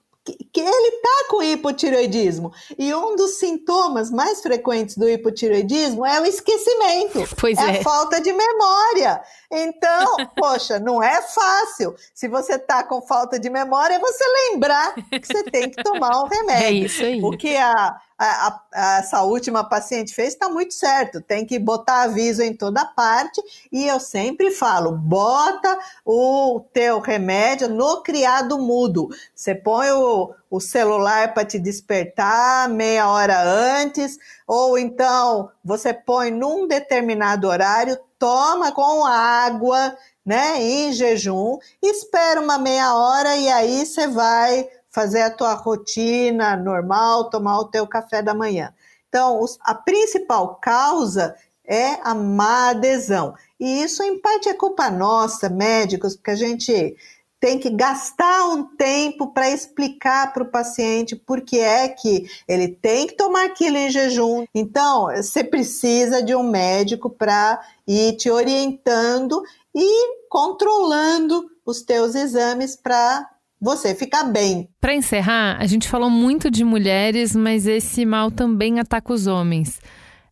que 0.53 0.61
ele 0.61 0.97
está 0.97 1.27
com 1.29 1.43
hipotireoidismo. 1.43 2.53
E 2.79 2.95
um 2.95 3.17
dos 3.17 3.39
sintomas 3.39 4.11
mais 4.11 4.41
frequentes 4.41 4.97
do 4.97 5.09
hipotireoidismo 5.09 6.05
é 6.05 6.21
o 6.21 6.25
esquecimento. 6.25 7.29
Pois 7.37 7.59
é. 7.59 7.77
é. 7.77 7.81
a 7.81 7.83
falta 7.83 8.21
de 8.21 8.33
memória. 8.33 9.21
Então, 9.51 10.17
poxa, 10.37 10.79
não 10.79 11.03
é 11.03 11.23
fácil. 11.23 11.95
Se 12.15 12.29
você 12.29 12.55
está 12.55 12.83
com 12.83 13.01
falta 13.03 13.39
de 13.39 13.49
memória, 13.49 13.95
é 13.95 13.99
você 13.99 14.25
lembrar 14.51 14.95
que 14.95 15.27
você 15.27 15.43
tem 15.45 15.71
que 15.71 15.83
tomar 15.83 16.23
um 16.23 16.27
remédio. 16.27 16.67
É 16.67 16.73
isso 16.73 17.03
aí. 17.03 17.23
O 17.23 17.31
que 17.31 17.57
a, 17.57 17.97
a, 18.19 18.61
a, 18.73 18.99
essa 18.99 19.23
última 19.23 19.63
paciente 19.63 20.13
fez 20.13 20.35
está 20.35 20.49
muito 20.49 20.75
certo. 20.75 21.21
Tem 21.21 21.47
que 21.47 21.59
botar 21.59 22.03
aviso 22.03 22.43
em 22.43 22.53
toda 22.53 22.85
parte. 22.85 23.41
E 23.71 23.87
eu 23.87 24.01
sempre 24.01 24.51
falo: 24.51 24.93
bota 24.93 25.79
o 26.05 26.61
teu 26.73 26.99
remédio 26.99 27.69
no 27.69 28.03
criado 28.03 28.59
mudo. 28.59 29.09
Você 29.35 29.55
põe 29.55 29.91
o, 29.93 30.35
o 30.51 30.61
celular 30.61 31.33
para 31.33 31.45
te 31.45 31.59
despertar 31.59 32.69
meia 32.69 33.09
hora 33.09 33.41
antes, 33.41 34.19
ou 34.47 34.77
então 34.77 35.51
você 35.65 35.95
põe 35.95 36.31
num 36.31 36.67
determinado 36.67 37.47
horário, 37.47 37.99
toma 38.19 38.73
com 38.73 39.05
água, 39.05 39.97
né, 40.27 40.61
em 40.61 40.93
jejum, 40.93 41.57
espera 41.83 42.39
uma 42.39 42.59
meia 42.59 42.95
hora 42.95 43.35
e 43.37 43.49
aí 43.49 43.87
você 43.87 44.07
vai 44.09 44.69
fazer 44.91 45.23
a 45.23 45.31
tua 45.31 45.55
rotina 45.55 46.57
normal, 46.57 47.31
tomar 47.31 47.59
o 47.61 47.67
teu 47.67 47.87
café 47.87 48.23
da 48.23 48.35
manhã. 48.35 48.73
Então, 49.09 49.45
a 49.61 49.75
principal 49.75 50.57
causa 50.57 51.35
é 51.65 51.99
a 52.03 52.15
má 52.15 52.71
adesão. 52.71 53.35
E 53.61 53.83
isso, 53.83 54.03
em 54.03 54.19
parte, 54.19 54.49
é 54.49 54.55
culpa 54.55 54.91
nossa, 54.91 55.49
médicos, 55.49 56.17
porque 56.17 56.31
a 56.31 56.37
gente 56.37 56.97
tem 57.41 57.59
que 57.59 57.71
gastar 57.71 58.49
um 58.49 58.65
tempo 58.77 59.29
para 59.33 59.51
explicar 59.51 60.33
para 60.33 60.43
o 60.43 60.51
paciente 60.51 61.15
por 61.15 61.41
que 61.43 61.61
é 61.61 61.89
que 61.89 62.29
ele 62.49 62.69
tem 62.69 63.07
que 63.07 63.15
tomar 63.15 63.47
aquilo 63.47 63.77
em 63.77 63.91
jejum. 63.91 64.45
Então, 64.53 65.07
você 65.07 65.45
precisa 65.45 66.23
de 66.23 66.35
um 66.35 66.43
médico 66.43 67.09
para 67.09 67.61
ir 67.87 68.17
te 68.17 68.29
orientando 68.29 69.43
e 69.75 70.27
controlando 70.29 71.49
os 71.65 71.83
teus 71.83 72.15
exames 72.15 72.75
para 72.75 73.29
você 73.61 73.95
ficar 73.95 74.25
bem. 74.25 74.69
Para 74.81 74.95
encerrar, 74.95 75.57
a 75.61 75.67
gente 75.67 75.89
falou 75.89 76.11
muito 76.11 76.51
de 76.51 76.65
mulheres, 76.65 77.35
mas 77.35 77.67
esse 77.67 78.07
mal 78.07 78.31
também 78.31 78.79
ataca 78.79 79.13
os 79.13 79.27
homens. 79.27 79.81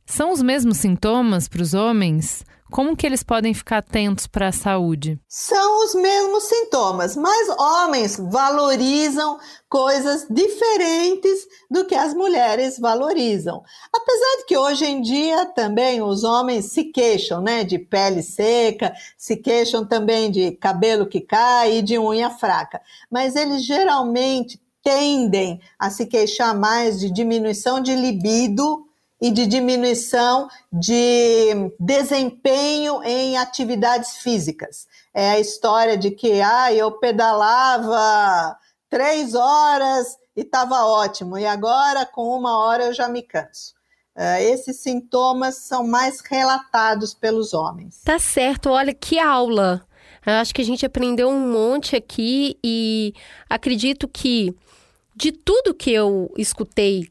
São 0.04 0.32
os 0.32 0.40
mesmos 0.40 0.78
sintomas 0.78 1.48
para 1.48 1.62
os 1.62 1.74
homens? 1.74 2.44
Como 2.70 2.96
que 2.96 3.06
eles 3.06 3.22
podem 3.22 3.54
ficar 3.54 3.78
atentos 3.78 4.26
para 4.26 4.48
a 4.48 4.52
saúde? 4.52 5.20
São 5.28 5.84
os 5.84 5.94
mesmos 5.94 6.44
sintomas, 6.44 7.16
mas 7.16 7.48
homens 7.48 8.16
valorizam 8.16 9.38
coisas 9.68 10.26
diferentes 10.28 11.46
do 11.70 11.84
que 11.84 11.94
as 11.94 12.12
mulheres 12.12 12.78
valorizam. 12.78 13.62
Apesar 13.94 14.36
de 14.38 14.46
que 14.46 14.56
hoje 14.56 14.84
em 14.84 15.00
dia 15.00 15.46
também 15.46 16.02
os 16.02 16.24
homens 16.24 16.72
se 16.72 16.84
queixam, 16.84 17.40
né, 17.40 17.62
de 17.62 17.78
pele 17.78 18.22
seca, 18.22 18.92
se 19.16 19.36
queixam 19.36 19.86
também 19.86 20.30
de 20.30 20.52
cabelo 20.52 21.06
que 21.06 21.20
cai 21.20 21.78
e 21.78 21.82
de 21.82 21.98
unha 21.98 22.30
fraca, 22.30 22.80
mas 23.10 23.36
eles 23.36 23.64
geralmente 23.64 24.60
tendem 24.82 25.60
a 25.78 25.90
se 25.90 26.06
queixar 26.06 26.56
mais 26.56 26.98
de 26.98 27.10
diminuição 27.10 27.80
de 27.80 27.94
libido 27.94 28.85
e 29.20 29.30
de 29.30 29.46
diminuição 29.46 30.48
de 30.72 31.72
desempenho 31.80 33.02
em 33.02 33.36
atividades 33.36 34.18
físicas. 34.18 34.86
É 35.14 35.30
a 35.30 35.40
história 35.40 35.96
de 35.96 36.10
que 36.10 36.40
ah, 36.42 36.72
eu 36.72 36.92
pedalava 36.92 38.56
três 38.90 39.34
horas 39.34 40.16
e 40.36 40.42
estava 40.42 40.84
ótimo, 40.84 41.38
e 41.38 41.46
agora 41.46 42.04
com 42.04 42.36
uma 42.36 42.58
hora 42.58 42.84
eu 42.84 42.92
já 42.92 43.08
me 43.08 43.22
canso. 43.22 43.74
Uh, 44.14 44.40
esses 44.40 44.80
sintomas 44.80 45.56
são 45.56 45.86
mais 45.86 46.20
relatados 46.20 47.12
pelos 47.12 47.52
homens. 47.52 48.00
Tá 48.04 48.18
certo, 48.18 48.70
olha 48.70 48.94
que 48.94 49.18
aula. 49.18 49.86
Eu 50.24 50.32
acho 50.34 50.54
que 50.54 50.62
a 50.62 50.64
gente 50.64 50.84
aprendeu 50.84 51.28
um 51.28 51.52
monte 51.52 51.94
aqui 51.94 52.58
e 52.64 53.14
acredito 53.48 54.08
que 54.08 54.54
de 55.14 55.32
tudo 55.32 55.74
que 55.74 55.90
eu 55.90 56.32
escutei 56.36 57.08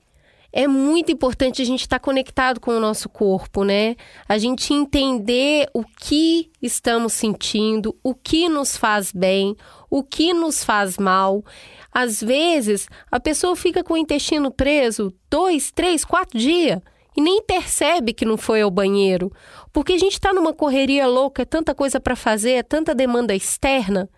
é 0.58 0.70
muito 0.70 1.12
importante 1.12 1.62
a 1.62 1.66
gente 1.66 1.82
estar 1.82 2.00
tá 2.00 2.04
conectado 2.04 2.62
com 2.62 2.72
o 2.72 2.80
nosso 2.80 3.10
corpo, 3.10 3.66
né? 3.66 3.98
A 4.26 4.38
gente 4.38 4.74
entender 4.74 5.68
o 5.74 5.84
que 5.84 6.50
estamos 6.62 7.12
sentindo, 7.12 7.94
o 8.02 8.16
que 8.16 8.48
nos 8.48 8.78
faz 8.78 9.12
bem, 9.12 9.54
o 9.90 10.02
que 10.02 10.34
nos 10.34 10.64
faz 10.64 10.98
mal. 10.98 11.44
Às 11.92 12.22
vezes, 12.22 12.88
a 13.12 13.20
pessoa 13.20 13.54
fica 13.58 13.84
com 13.84 13.96
o 13.96 13.98
intestino 13.98 14.50
preso 14.50 15.14
dois, 15.30 15.72
três, 15.72 16.06
quatro 16.06 16.40
dias 16.40 16.80
e 17.18 17.22
nem 17.22 17.42
percebe 17.42 18.14
que 18.14 18.24
não 18.24 18.38
foi 18.38 18.62
ao 18.62 18.72
banheiro, 18.72 19.34
porque 19.74 19.94
a 19.94 19.98
gente 19.98 20.14
está 20.14 20.32
numa 20.32 20.54
correria 20.54 21.06
louca, 21.06 21.42
é 21.42 21.46
tanta 21.46 21.76
coisa 21.76 22.00
para 22.00 22.16
fazer, 22.16 22.52
é 22.52 22.64
tanta 22.64 22.96
demanda 22.96 23.36
externa 23.36 24.10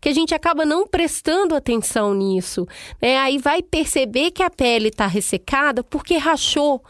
que 0.00 0.08
a 0.08 0.14
gente 0.14 0.34
acaba 0.34 0.64
não 0.64 0.86
prestando 0.86 1.54
atenção 1.54 2.14
nisso. 2.14 2.66
Né? 3.00 3.18
Aí 3.18 3.38
vai 3.38 3.62
perceber 3.62 4.30
que 4.30 4.42
a 4.42 4.50
pele 4.50 4.88
está 4.88 5.06
ressecada 5.06 5.84
porque 5.84 6.16
rachou. 6.16 6.82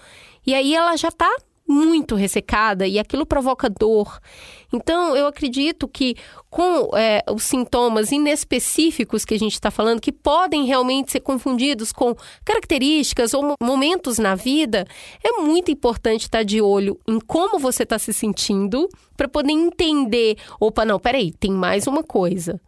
E 0.46 0.54
aí 0.54 0.74
ela 0.74 0.96
já 0.96 1.08
está 1.08 1.30
muito 1.70 2.16
ressecada 2.16 2.86
e 2.86 2.98
aquilo 2.98 3.24
provoca 3.24 3.70
dor. 3.70 4.18
Então, 4.72 5.16
eu 5.16 5.26
acredito 5.26 5.86
que 5.86 6.16
com 6.48 6.90
é, 6.96 7.22
os 7.30 7.44
sintomas 7.44 8.10
inespecíficos 8.10 9.24
que 9.24 9.34
a 9.34 9.38
gente 9.38 9.54
está 9.54 9.70
falando, 9.70 10.00
que 10.00 10.10
podem 10.10 10.64
realmente 10.64 11.12
ser 11.12 11.20
confundidos 11.20 11.92
com 11.92 12.14
características 12.44 13.34
ou 13.34 13.54
momentos 13.62 14.18
na 14.18 14.34
vida, 14.34 14.84
é 15.22 15.40
muito 15.40 15.70
importante 15.70 16.22
estar 16.22 16.38
tá 16.38 16.44
de 16.44 16.60
olho 16.60 16.98
em 17.06 17.20
como 17.20 17.58
você 17.58 17.84
está 17.84 17.98
se 17.98 18.12
sentindo 18.12 18.88
para 19.16 19.28
poder 19.28 19.52
entender. 19.52 20.36
Opa, 20.58 20.84
não, 20.84 20.98
peraí, 20.98 21.32
tem 21.32 21.52
mais 21.52 21.86
uma 21.86 22.02
coisa. 22.02 22.60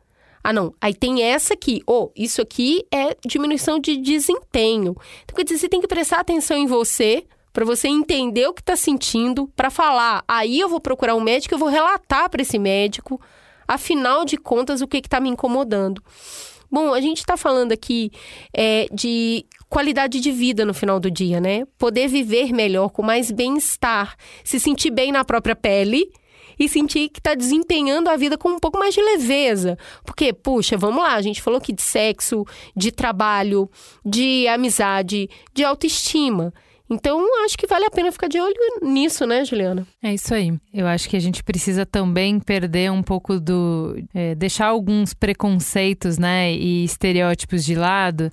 Ah, 0.44 0.52
não, 0.52 0.74
aí 0.80 0.94
tem 0.94 1.22
essa 1.22 1.54
aqui. 1.54 1.82
Oh, 1.86 2.10
isso 2.16 2.42
aqui 2.42 2.84
é 2.90 3.16
diminuição 3.24 3.78
de 3.78 3.96
desempenho. 3.96 4.96
Então, 5.24 5.36
quer 5.36 5.44
dizer, 5.44 5.58
você 5.58 5.68
tem 5.68 5.80
que 5.80 5.86
prestar 5.86 6.20
atenção 6.20 6.56
em 6.56 6.66
você 6.66 7.24
para 7.52 7.64
você 7.64 7.86
entender 7.86 8.46
o 8.46 8.54
que 8.54 8.62
está 8.62 8.74
sentindo, 8.74 9.46
para 9.54 9.70
falar. 9.70 10.24
Aí 10.26 10.58
eu 10.58 10.68
vou 10.68 10.80
procurar 10.80 11.14
um 11.14 11.20
médico, 11.20 11.54
eu 11.54 11.58
vou 11.58 11.68
relatar 11.68 12.28
para 12.30 12.42
esse 12.42 12.58
médico 12.58 13.20
afinal 13.68 14.24
de 14.24 14.36
contas, 14.36 14.80
o 14.80 14.88
que 14.88 14.98
está 14.98 15.20
me 15.20 15.28
incomodando. 15.28 16.02
Bom, 16.70 16.94
a 16.94 17.00
gente 17.00 17.18
está 17.18 17.36
falando 17.36 17.72
aqui 17.72 18.10
é, 18.54 18.86
de 18.90 19.44
qualidade 19.68 20.20
de 20.20 20.32
vida 20.32 20.64
no 20.64 20.72
final 20.72 20.98
do 20.98 21.10
dia, 21.10 21.40
né? 21.40 21.64
Poder 21.78 22.08
viver 22.08 22.52
melhor, 22.52 22.88
com 22.88 23.02
mais 23.02 23.30
bem-estar, 23.30 24.16
se 24.42 24.58
sentir 24.58 24.90
bem 24.90 25.12
na 25.12 25.24
própria 25.24 25.54
pele 25.54 26.10
e 26.64 26.68
sentir 26.68 27.08
que 27.08 27.20
está 27.20 27.34
desempenhando 27.34 28.08
a 28.08 28.16
vida 28.16 28.38
com 28.38 28.50
um 28.50 28.58
pouco 28.58 28.78
mais 28.78 28.94
de 28.94 29.00
leveza. 29.00 29.76
Porque, 30.04 30.32
puxa, 30.32 30.76
vamos 30.76 31.02
lá, 31.02 31.14
a 31.14 31.22
gente 31.22 31.42
falou 31.42 31.58
aqui 31.58 31.72
de 31.72 31.82
sexo, 31.82 32.44
de 32.76 32.92
trabalho, 32.92 33.70
de 34.04 34.46
amizade, 34.48 35.28
de 35.52 35.64
autoestima. 35.64 36.52
Então, 36.92 37.24
acho 37.44 37.56
que 37.56 37.66
vale 37.66 37.86
a 37.86 37.90
pena 37.90 38.12
ficar 38.12 38.28
de 38.28 38.38
olho 38.38 38.54
nisso, 38.82 39.26
né, 39.26 39.46
Juliana? 39.46 39.86
É 40.02 40.12
isso 40.12 40.34
aí. 40.34 40.52
Eu 40.74 40.86
acho 40.86 41.08
que 41.08 41.16
a 41.16 41.20
gente 41.20 41.42
precisa 41.42 41.86
também 41.86 42.38
perder 42.38 42.92
um 42.92 43.02
pouco 43.02 43.40
do. 43.40 43.96
É, 44.12 44.34
deixar 44.34 44.66
alguns 44.66 45.14
preconceitos, 45.14 46.18
né, 46.18 46.52
e 46.52 46.84
estereótipos 46.84 47.64
de 47.64 47.74
lado. 47.74 48.30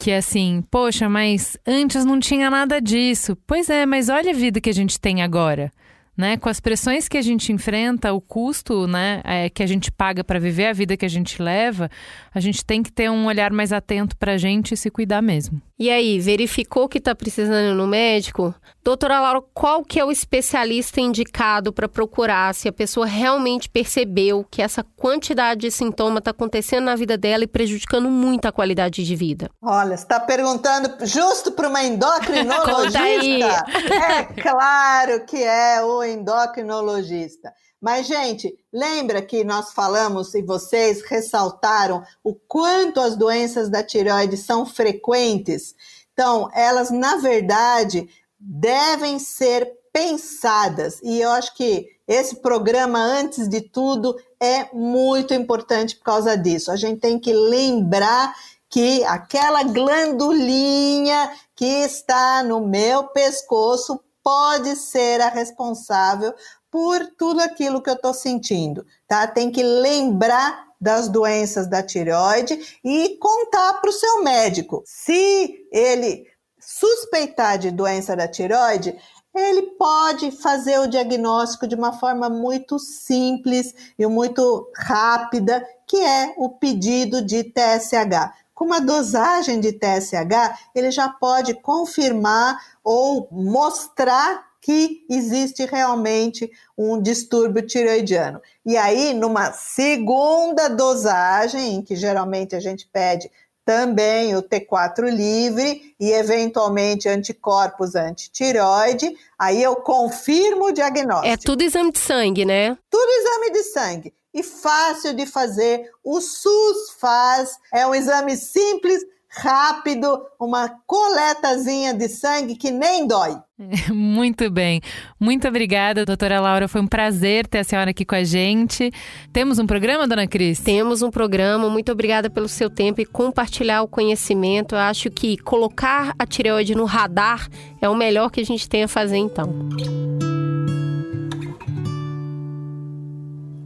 Que 0.00 0.10
é 0.10 0.16
assim, 0.16 0.64
poxa, 0.68 1.08
mas 1.08 1.56
antes 1.64 2.04
não 2.04 2.18
tinha 2.18 2.50
nada 2.50 2.80
disso. 2.80 3.36
Pois 3.46 3.70
é, 3.70 3.86
mas 3.86 4.08
olha 4.08 4.32
a 4.32 4.34
vida 4.34 4.60
que 4.60 4.70
a 4.70 4.74
gente 4.74 4.98
tem 4.98 5.22
agora 5.22 5.70
né? 6.16 6.36
Com 6.36 6.48
as 6.48 6.60
pressões 6.60 7.08
que 7.08 7.16
a 7.16 7.22
gente 7.22 7.52
enfrenta, 7.52 8.12
o 8.12 8.20
custo, 8.20 8.86
né, 8.86 9.20
é, 9.24 9.48
que 9.48 9.62
a 9.62 9.66
gente 9.66 9.90
paga 9.90 10.22
para 10.22 10.38
viver 10.38 10.66
a 10.66 10.72
vida 10.72 10.96
que 10.96 11.04
a 11.06 11.08
gente 11.08 11.40
leva, 11.42 11.90
a 12.34 12.40
gente 12.40 12.64
tem 12.64 12.82
que 12.82 12.92
ter 12.92 13.10
um 13.10 13.26
olhar 13.26 13.52
mais 13.52 13.72
atento 13.72 14.16
para 14.16 14.32
a 14.32 14.38
gente 14.38 14.74
e 14.74 14.76
se 14.76 14.90
cuidar 14.90 15.22
mesmo. 15.22 15.60
E 15.82 15.90
aí, 15.90 16.20
verificou 16.20 16.88
que 16.88 16.98
está 16.98 17.12
precisando 17.12 17.74
no 17.74 17.88
médico? 17.88 18.54
Doutora 18.84 19.18
Laura, 19.18 19.42
qual 19.52 19.84
que 19.84 19.98
é 19.98 20.04
o 20.04 20.12
especialista 20.12 21.00
indicado 21.00 21.72
para 21.72 21.88
procurar 21.88 22.54
se 22.54 22.68
a 22.68 22.72
pessoa 22.72 23.04
realmente 23.04 23.68
percebeu 23.68 24.46
que 24.48 24.62
essa 24.62 24.84
quantidade 24.84 25.62
de 25.62 25.72
sintoma 25.72 26.20
está 26.20 26.30
acontecendo 26.30 26.84
na 26.84 26.94
vida 26.94 27.18
dela 27.18 27.42
e 27.42 27.48
prejudicando 27.48 28.08
muito 28.08 28.46
a 28.46 28.52
qualidade 28.52 29.04
de 29.04 29.16
vida? 29.16 29.50
Olha, 29.60 29.96
você 29.96 30.04
está 30.04 30.20
perguntando 30.20 31.04
justo 31.04 31.50
para 31.50 31.68
uma 31.68 31.82
endocrinologista? 31.82 33.64
é 33.90 34.22
claro 34.40 35.26
que 35.26 35.42
é 35.42 35.82
o 35.82 36.04
endocrinologista. 36.04 37.52
Mas, 37.82 38.06
gente, 38.06 38.56
lembra 38.72 39.20
que 39.20 39.42
nós 39.42 39.72
falamos 39.72 40.36
e 40.36 40.40
vocês 40.40 41.02
ressaltaram 41.02 42.04
o 42.22 42.32
quanto 42.32 43.00
as 43.00 43.16
doenças 43.16 43.68
da 43.68 43.82
tireoide 43.82 44.36
são 44.36 44.64
frequentes? 44.64 45.74
Então, 46.12 46.48
elas, 46.54 46.92
na 46.92 47.16
verdade, 47.16 48.08
devem 48.38 49.18
ser 49.18 49.68
pensadas. 49.92 51.00
E 51.02 51.20
eu 51.20 51.30
acho 51.30 51.56
que 51.56 51.88
esse 52.06 52.36
programa, 52.36 53.00
antes 53.00 53.48
de 53.48 53.60
tudo, 53.60 54.16
é 54.38 54.72
muito 54.72 55.34
importante 55.34 55.96
por 55.96 56.04
causa 56.04 56.36
disso. 56.36 56.70
A 56.70 56.76
gente 56.76 57.00
tem 57.00 57.18
que 57.18 57.32
lembrar 57.32 58.32
que 58.70 59.02
aquela 59.04 59.64
glandulinha 59.64 61.32
que 61.56 61.64
está 61.64 62.44
no 62.44 62.60
meu 62.60 63.08
pescoço 63.08 63.98
pode 64.22 64.76
ser 64.76 65.20
a 65.20 65.28
responsável 65.28 66.32
por 66.72 67.06
tudo 67.18 67.40
aquilo 67.40 67.82
que 67.82 67.90
eu 67.90 67.94
estou 67.94 68.14
sentindo, 68.14 68.86
tá? 69.06 69.26
Tem 69.26 69.50
que 69.52 69.62
lembrar 69.62 70.68
das 70.80 71.06
doenças 71.06 71.68
da 71.68 71.82
tireoide 71.82 72.78
e 72.82 73.10
contar 73.20 73.74
para 73.74 73.90
o 73.90 73.92
seu 73.92 74.24
médico. 74.24 74.82
Se 74.86 75.68
ele 75.70 76.26
suspeitar 76.58 77.58
de 77.58 77.70
doença 77.70 78.16
da 78.16 78.26
tireoide, 78.26 78.98
ele 79.34 79.62
pode 79.78 80.30
fazer 80.30 80.78
o 80.78 80.86
diagnóstico 80.86 81.66
de 81.66 81.74
uma 81.74 81.92
forma 81.92 82.30
muito 82.30 82.78
simples 82.78 83.74
e 83.98 84.06
muito 84.06 84.70
rápida, 84.74 85.64
que 85.86 85.98
é 85.98 86.34
o 86.38 86.48
pedido 86.48 87.20
de 87.20 87.44
TSH. 87.44 88.32
Com 88.54 88.64
uma 88.64 88.80
dosagem 88.80 89.60
de 89.60 89.72
TSH, 89.72 90.70
ele 90.74 90.90
já 90.90 91.08
pode 91.08 91.54
confirmar 91.54 92.58
ou 92.82 93.28
mostrar 93.30 94.51
que 94.62 95.04
existe 95.10 95.66
realmente 95.66 96.48
um 96.78 97.02
distúrbio 97.02 97.66
tireoidiano. 97.66 98.40
E 98.64 98.76
aí, 98.76 99.12
numa 99.12 99.52
segunda 99.52 100.68
dosagem, 100.68 101.74
em 101.74 101.82
que 101.82 101.96
geralmente 101.96 102.54
a 102.54 102.60
gente 102.60 102.88
pede 102.90 103.28
também 103.64 104.36
o 104.36 104.42
T4 104.42 105.08
livre 105.10 105.94
e 105.98 106.12
eventualmente 106.12 107.08
anticorpos 107.08 107.94
antitireoide, 107.94 109.16
aí 109.38 109.62
eu 109.62 109.76
confirmo 109.76 110.66
o 110.66 110.72
diagnóstico. 110.72 111.26
É 111.26 111.36
tudo 111.36 111.62
exame 111.62 111.92
de 111.92 111.98
sangue, 111.98 112.44
né? 112.44 112.76
Tudo 112.88 113.10
exame 113.10 113.50
de 113.52 113.62
sangue. 113.64 114.14
E 114.32 114.42
fácil 114.42 115.12
de 115.14 115.26
fazer. 115.26 115.90
O 116.02 116.20
SUS 116.20 116.92
faz, 116.98 117.58
é 117.72 117.86
um 117.86 117.94
exame 117.94 118.36
simples, 118.36 119.04
rápido, 119.34 120.20
uma 120.38 120.68
coletazinha 120.86 121.94
de 121.94 122.06
sangue 122.08 122.54
que 122.54 122.70
nem 122.70 123.06
dói. 123.06 123.36
Muito 123.90 124.50
bem. 124.50 124.80
Muito 125.18 125.48
obrigada, 125.48 126.04
doutora 126.04 126.38
Laura. 126.40 126.68
Foi 126.68 126.80
um 126.80 126.86
prazer 126.86 127.46
ter 127.46 127.60
a 127.60 127.64
senhora 127.64 127.90
aqui 127.90 128.04
com 128.04 128.14
a 128.14 128.24
gente. 128.24 128.90
Temos 129.32 129.58
um 129.58 129.66
programa, 129.66 130.06
dona 130.06 130.26
Cris? 130.26 130.60
Temos 130.60 131.00
um 131.00 131.10
programa. 131.10 131.70
Muito 131.70 131.90
obrigada 131.90 132.28
pelo 132.28 132.48
seu 132.48 132.68
tempo 132.68 133.00
e 133.00 133.06
compartilhar 133.06 133.82
o 133.82 133.88
conhecimento. 133.88 134.74
Eu 134.74 134.80
acho 134.80 135.10
que 135.10 135.38
colocar 135.38 136.14
a 136.18 136.26
tireoide 136.26 136.74
no 136.74 136.84
radar 136.84 137.48
é 137.80 137.88
o 137.88 137.94
melhor 137.94 138.30
que 138.30 138.40
a 138.40 138.44
gente 138.44 138.68
tem 138.68 138.84
a 138.84 138.88
fazer, 138.88 139.16
então. 139.16 139.48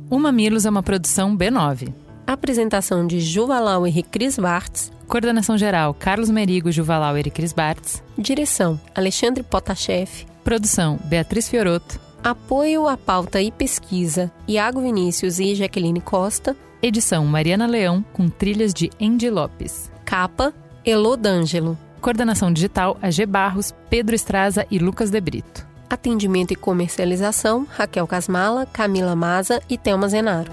O 0.08 0.18
Mamilos 0.20 0.64
é 0.64 0.70
uma 0.70 0.82
produção 0.82 1.36
B9. 1.36 2.05
Apresentação 2.26 3.06
de 3.06 3.20
Juvalau 3.20 3.86
e 3.86 4.02
Cris 4.02 4.36
Bartz. 4.36 4.90
Coordenação 5.06 5.56
geral: 5.56 5.94
Carlos 5.94 6.28
Merigo, 6.28 6.72
Juvalau 6.72 7.16
e 7.16 7.22
Cris 7.30 7.52
Bartz. 7.52 8.02
Direção: 8.18 8.80
Alexandre 8.92 9.44
Potashev. 9.44 10.26
Produção: 10.42 10.98
Beatriz 11.04 11.48
Fioroto. 11.48 12.00
Apoio 12.24 12.88
à 12.88 12.96
pauta 12.96 13.40
e 13.40 13.52
pesquisa: 13.52 14.32
Iago 14.48 14.80
Vinícius 14.80 15.38
e 15.38 15.54
Jaqueline 15.54 16.00
Costa. 16.00 16.56
Edição: 16.82 17.24
Mariana 17.24 17.66
Leão, 17.66 18.04
com 18.12 18.28
trilhas 18.28 18.74
de 18.74 18.90
Andy 19.00 19.30
Lopes. 19.30 19.88
Capa: 20.04 20.52
Elô 20.84 21.16
D'Angelo. 21.16 21.78
Coordenação 22.00 22.52
digital: 22.52 22.98
AG 23.00 23.24
Barros, 23.24 23.72
Pedro 23.88 24.16
Estraza 24.16 24.66
e 24.68 24.80
Lucas 24.80 25.10
De 25.10 25.20
Brito. 25.20 25.64
Atendimento 25.88 26.50
e 26.50 26.56
comercialização: 26.56 27.68
Raquel 27.70 28.06
Casmala, 28.08 28.66
Camila 28.66 29.14
Maza 29.14 29.62
e 29.70 29.78
Thelma 29.78 30.08
Zenaro. 30.08 30.50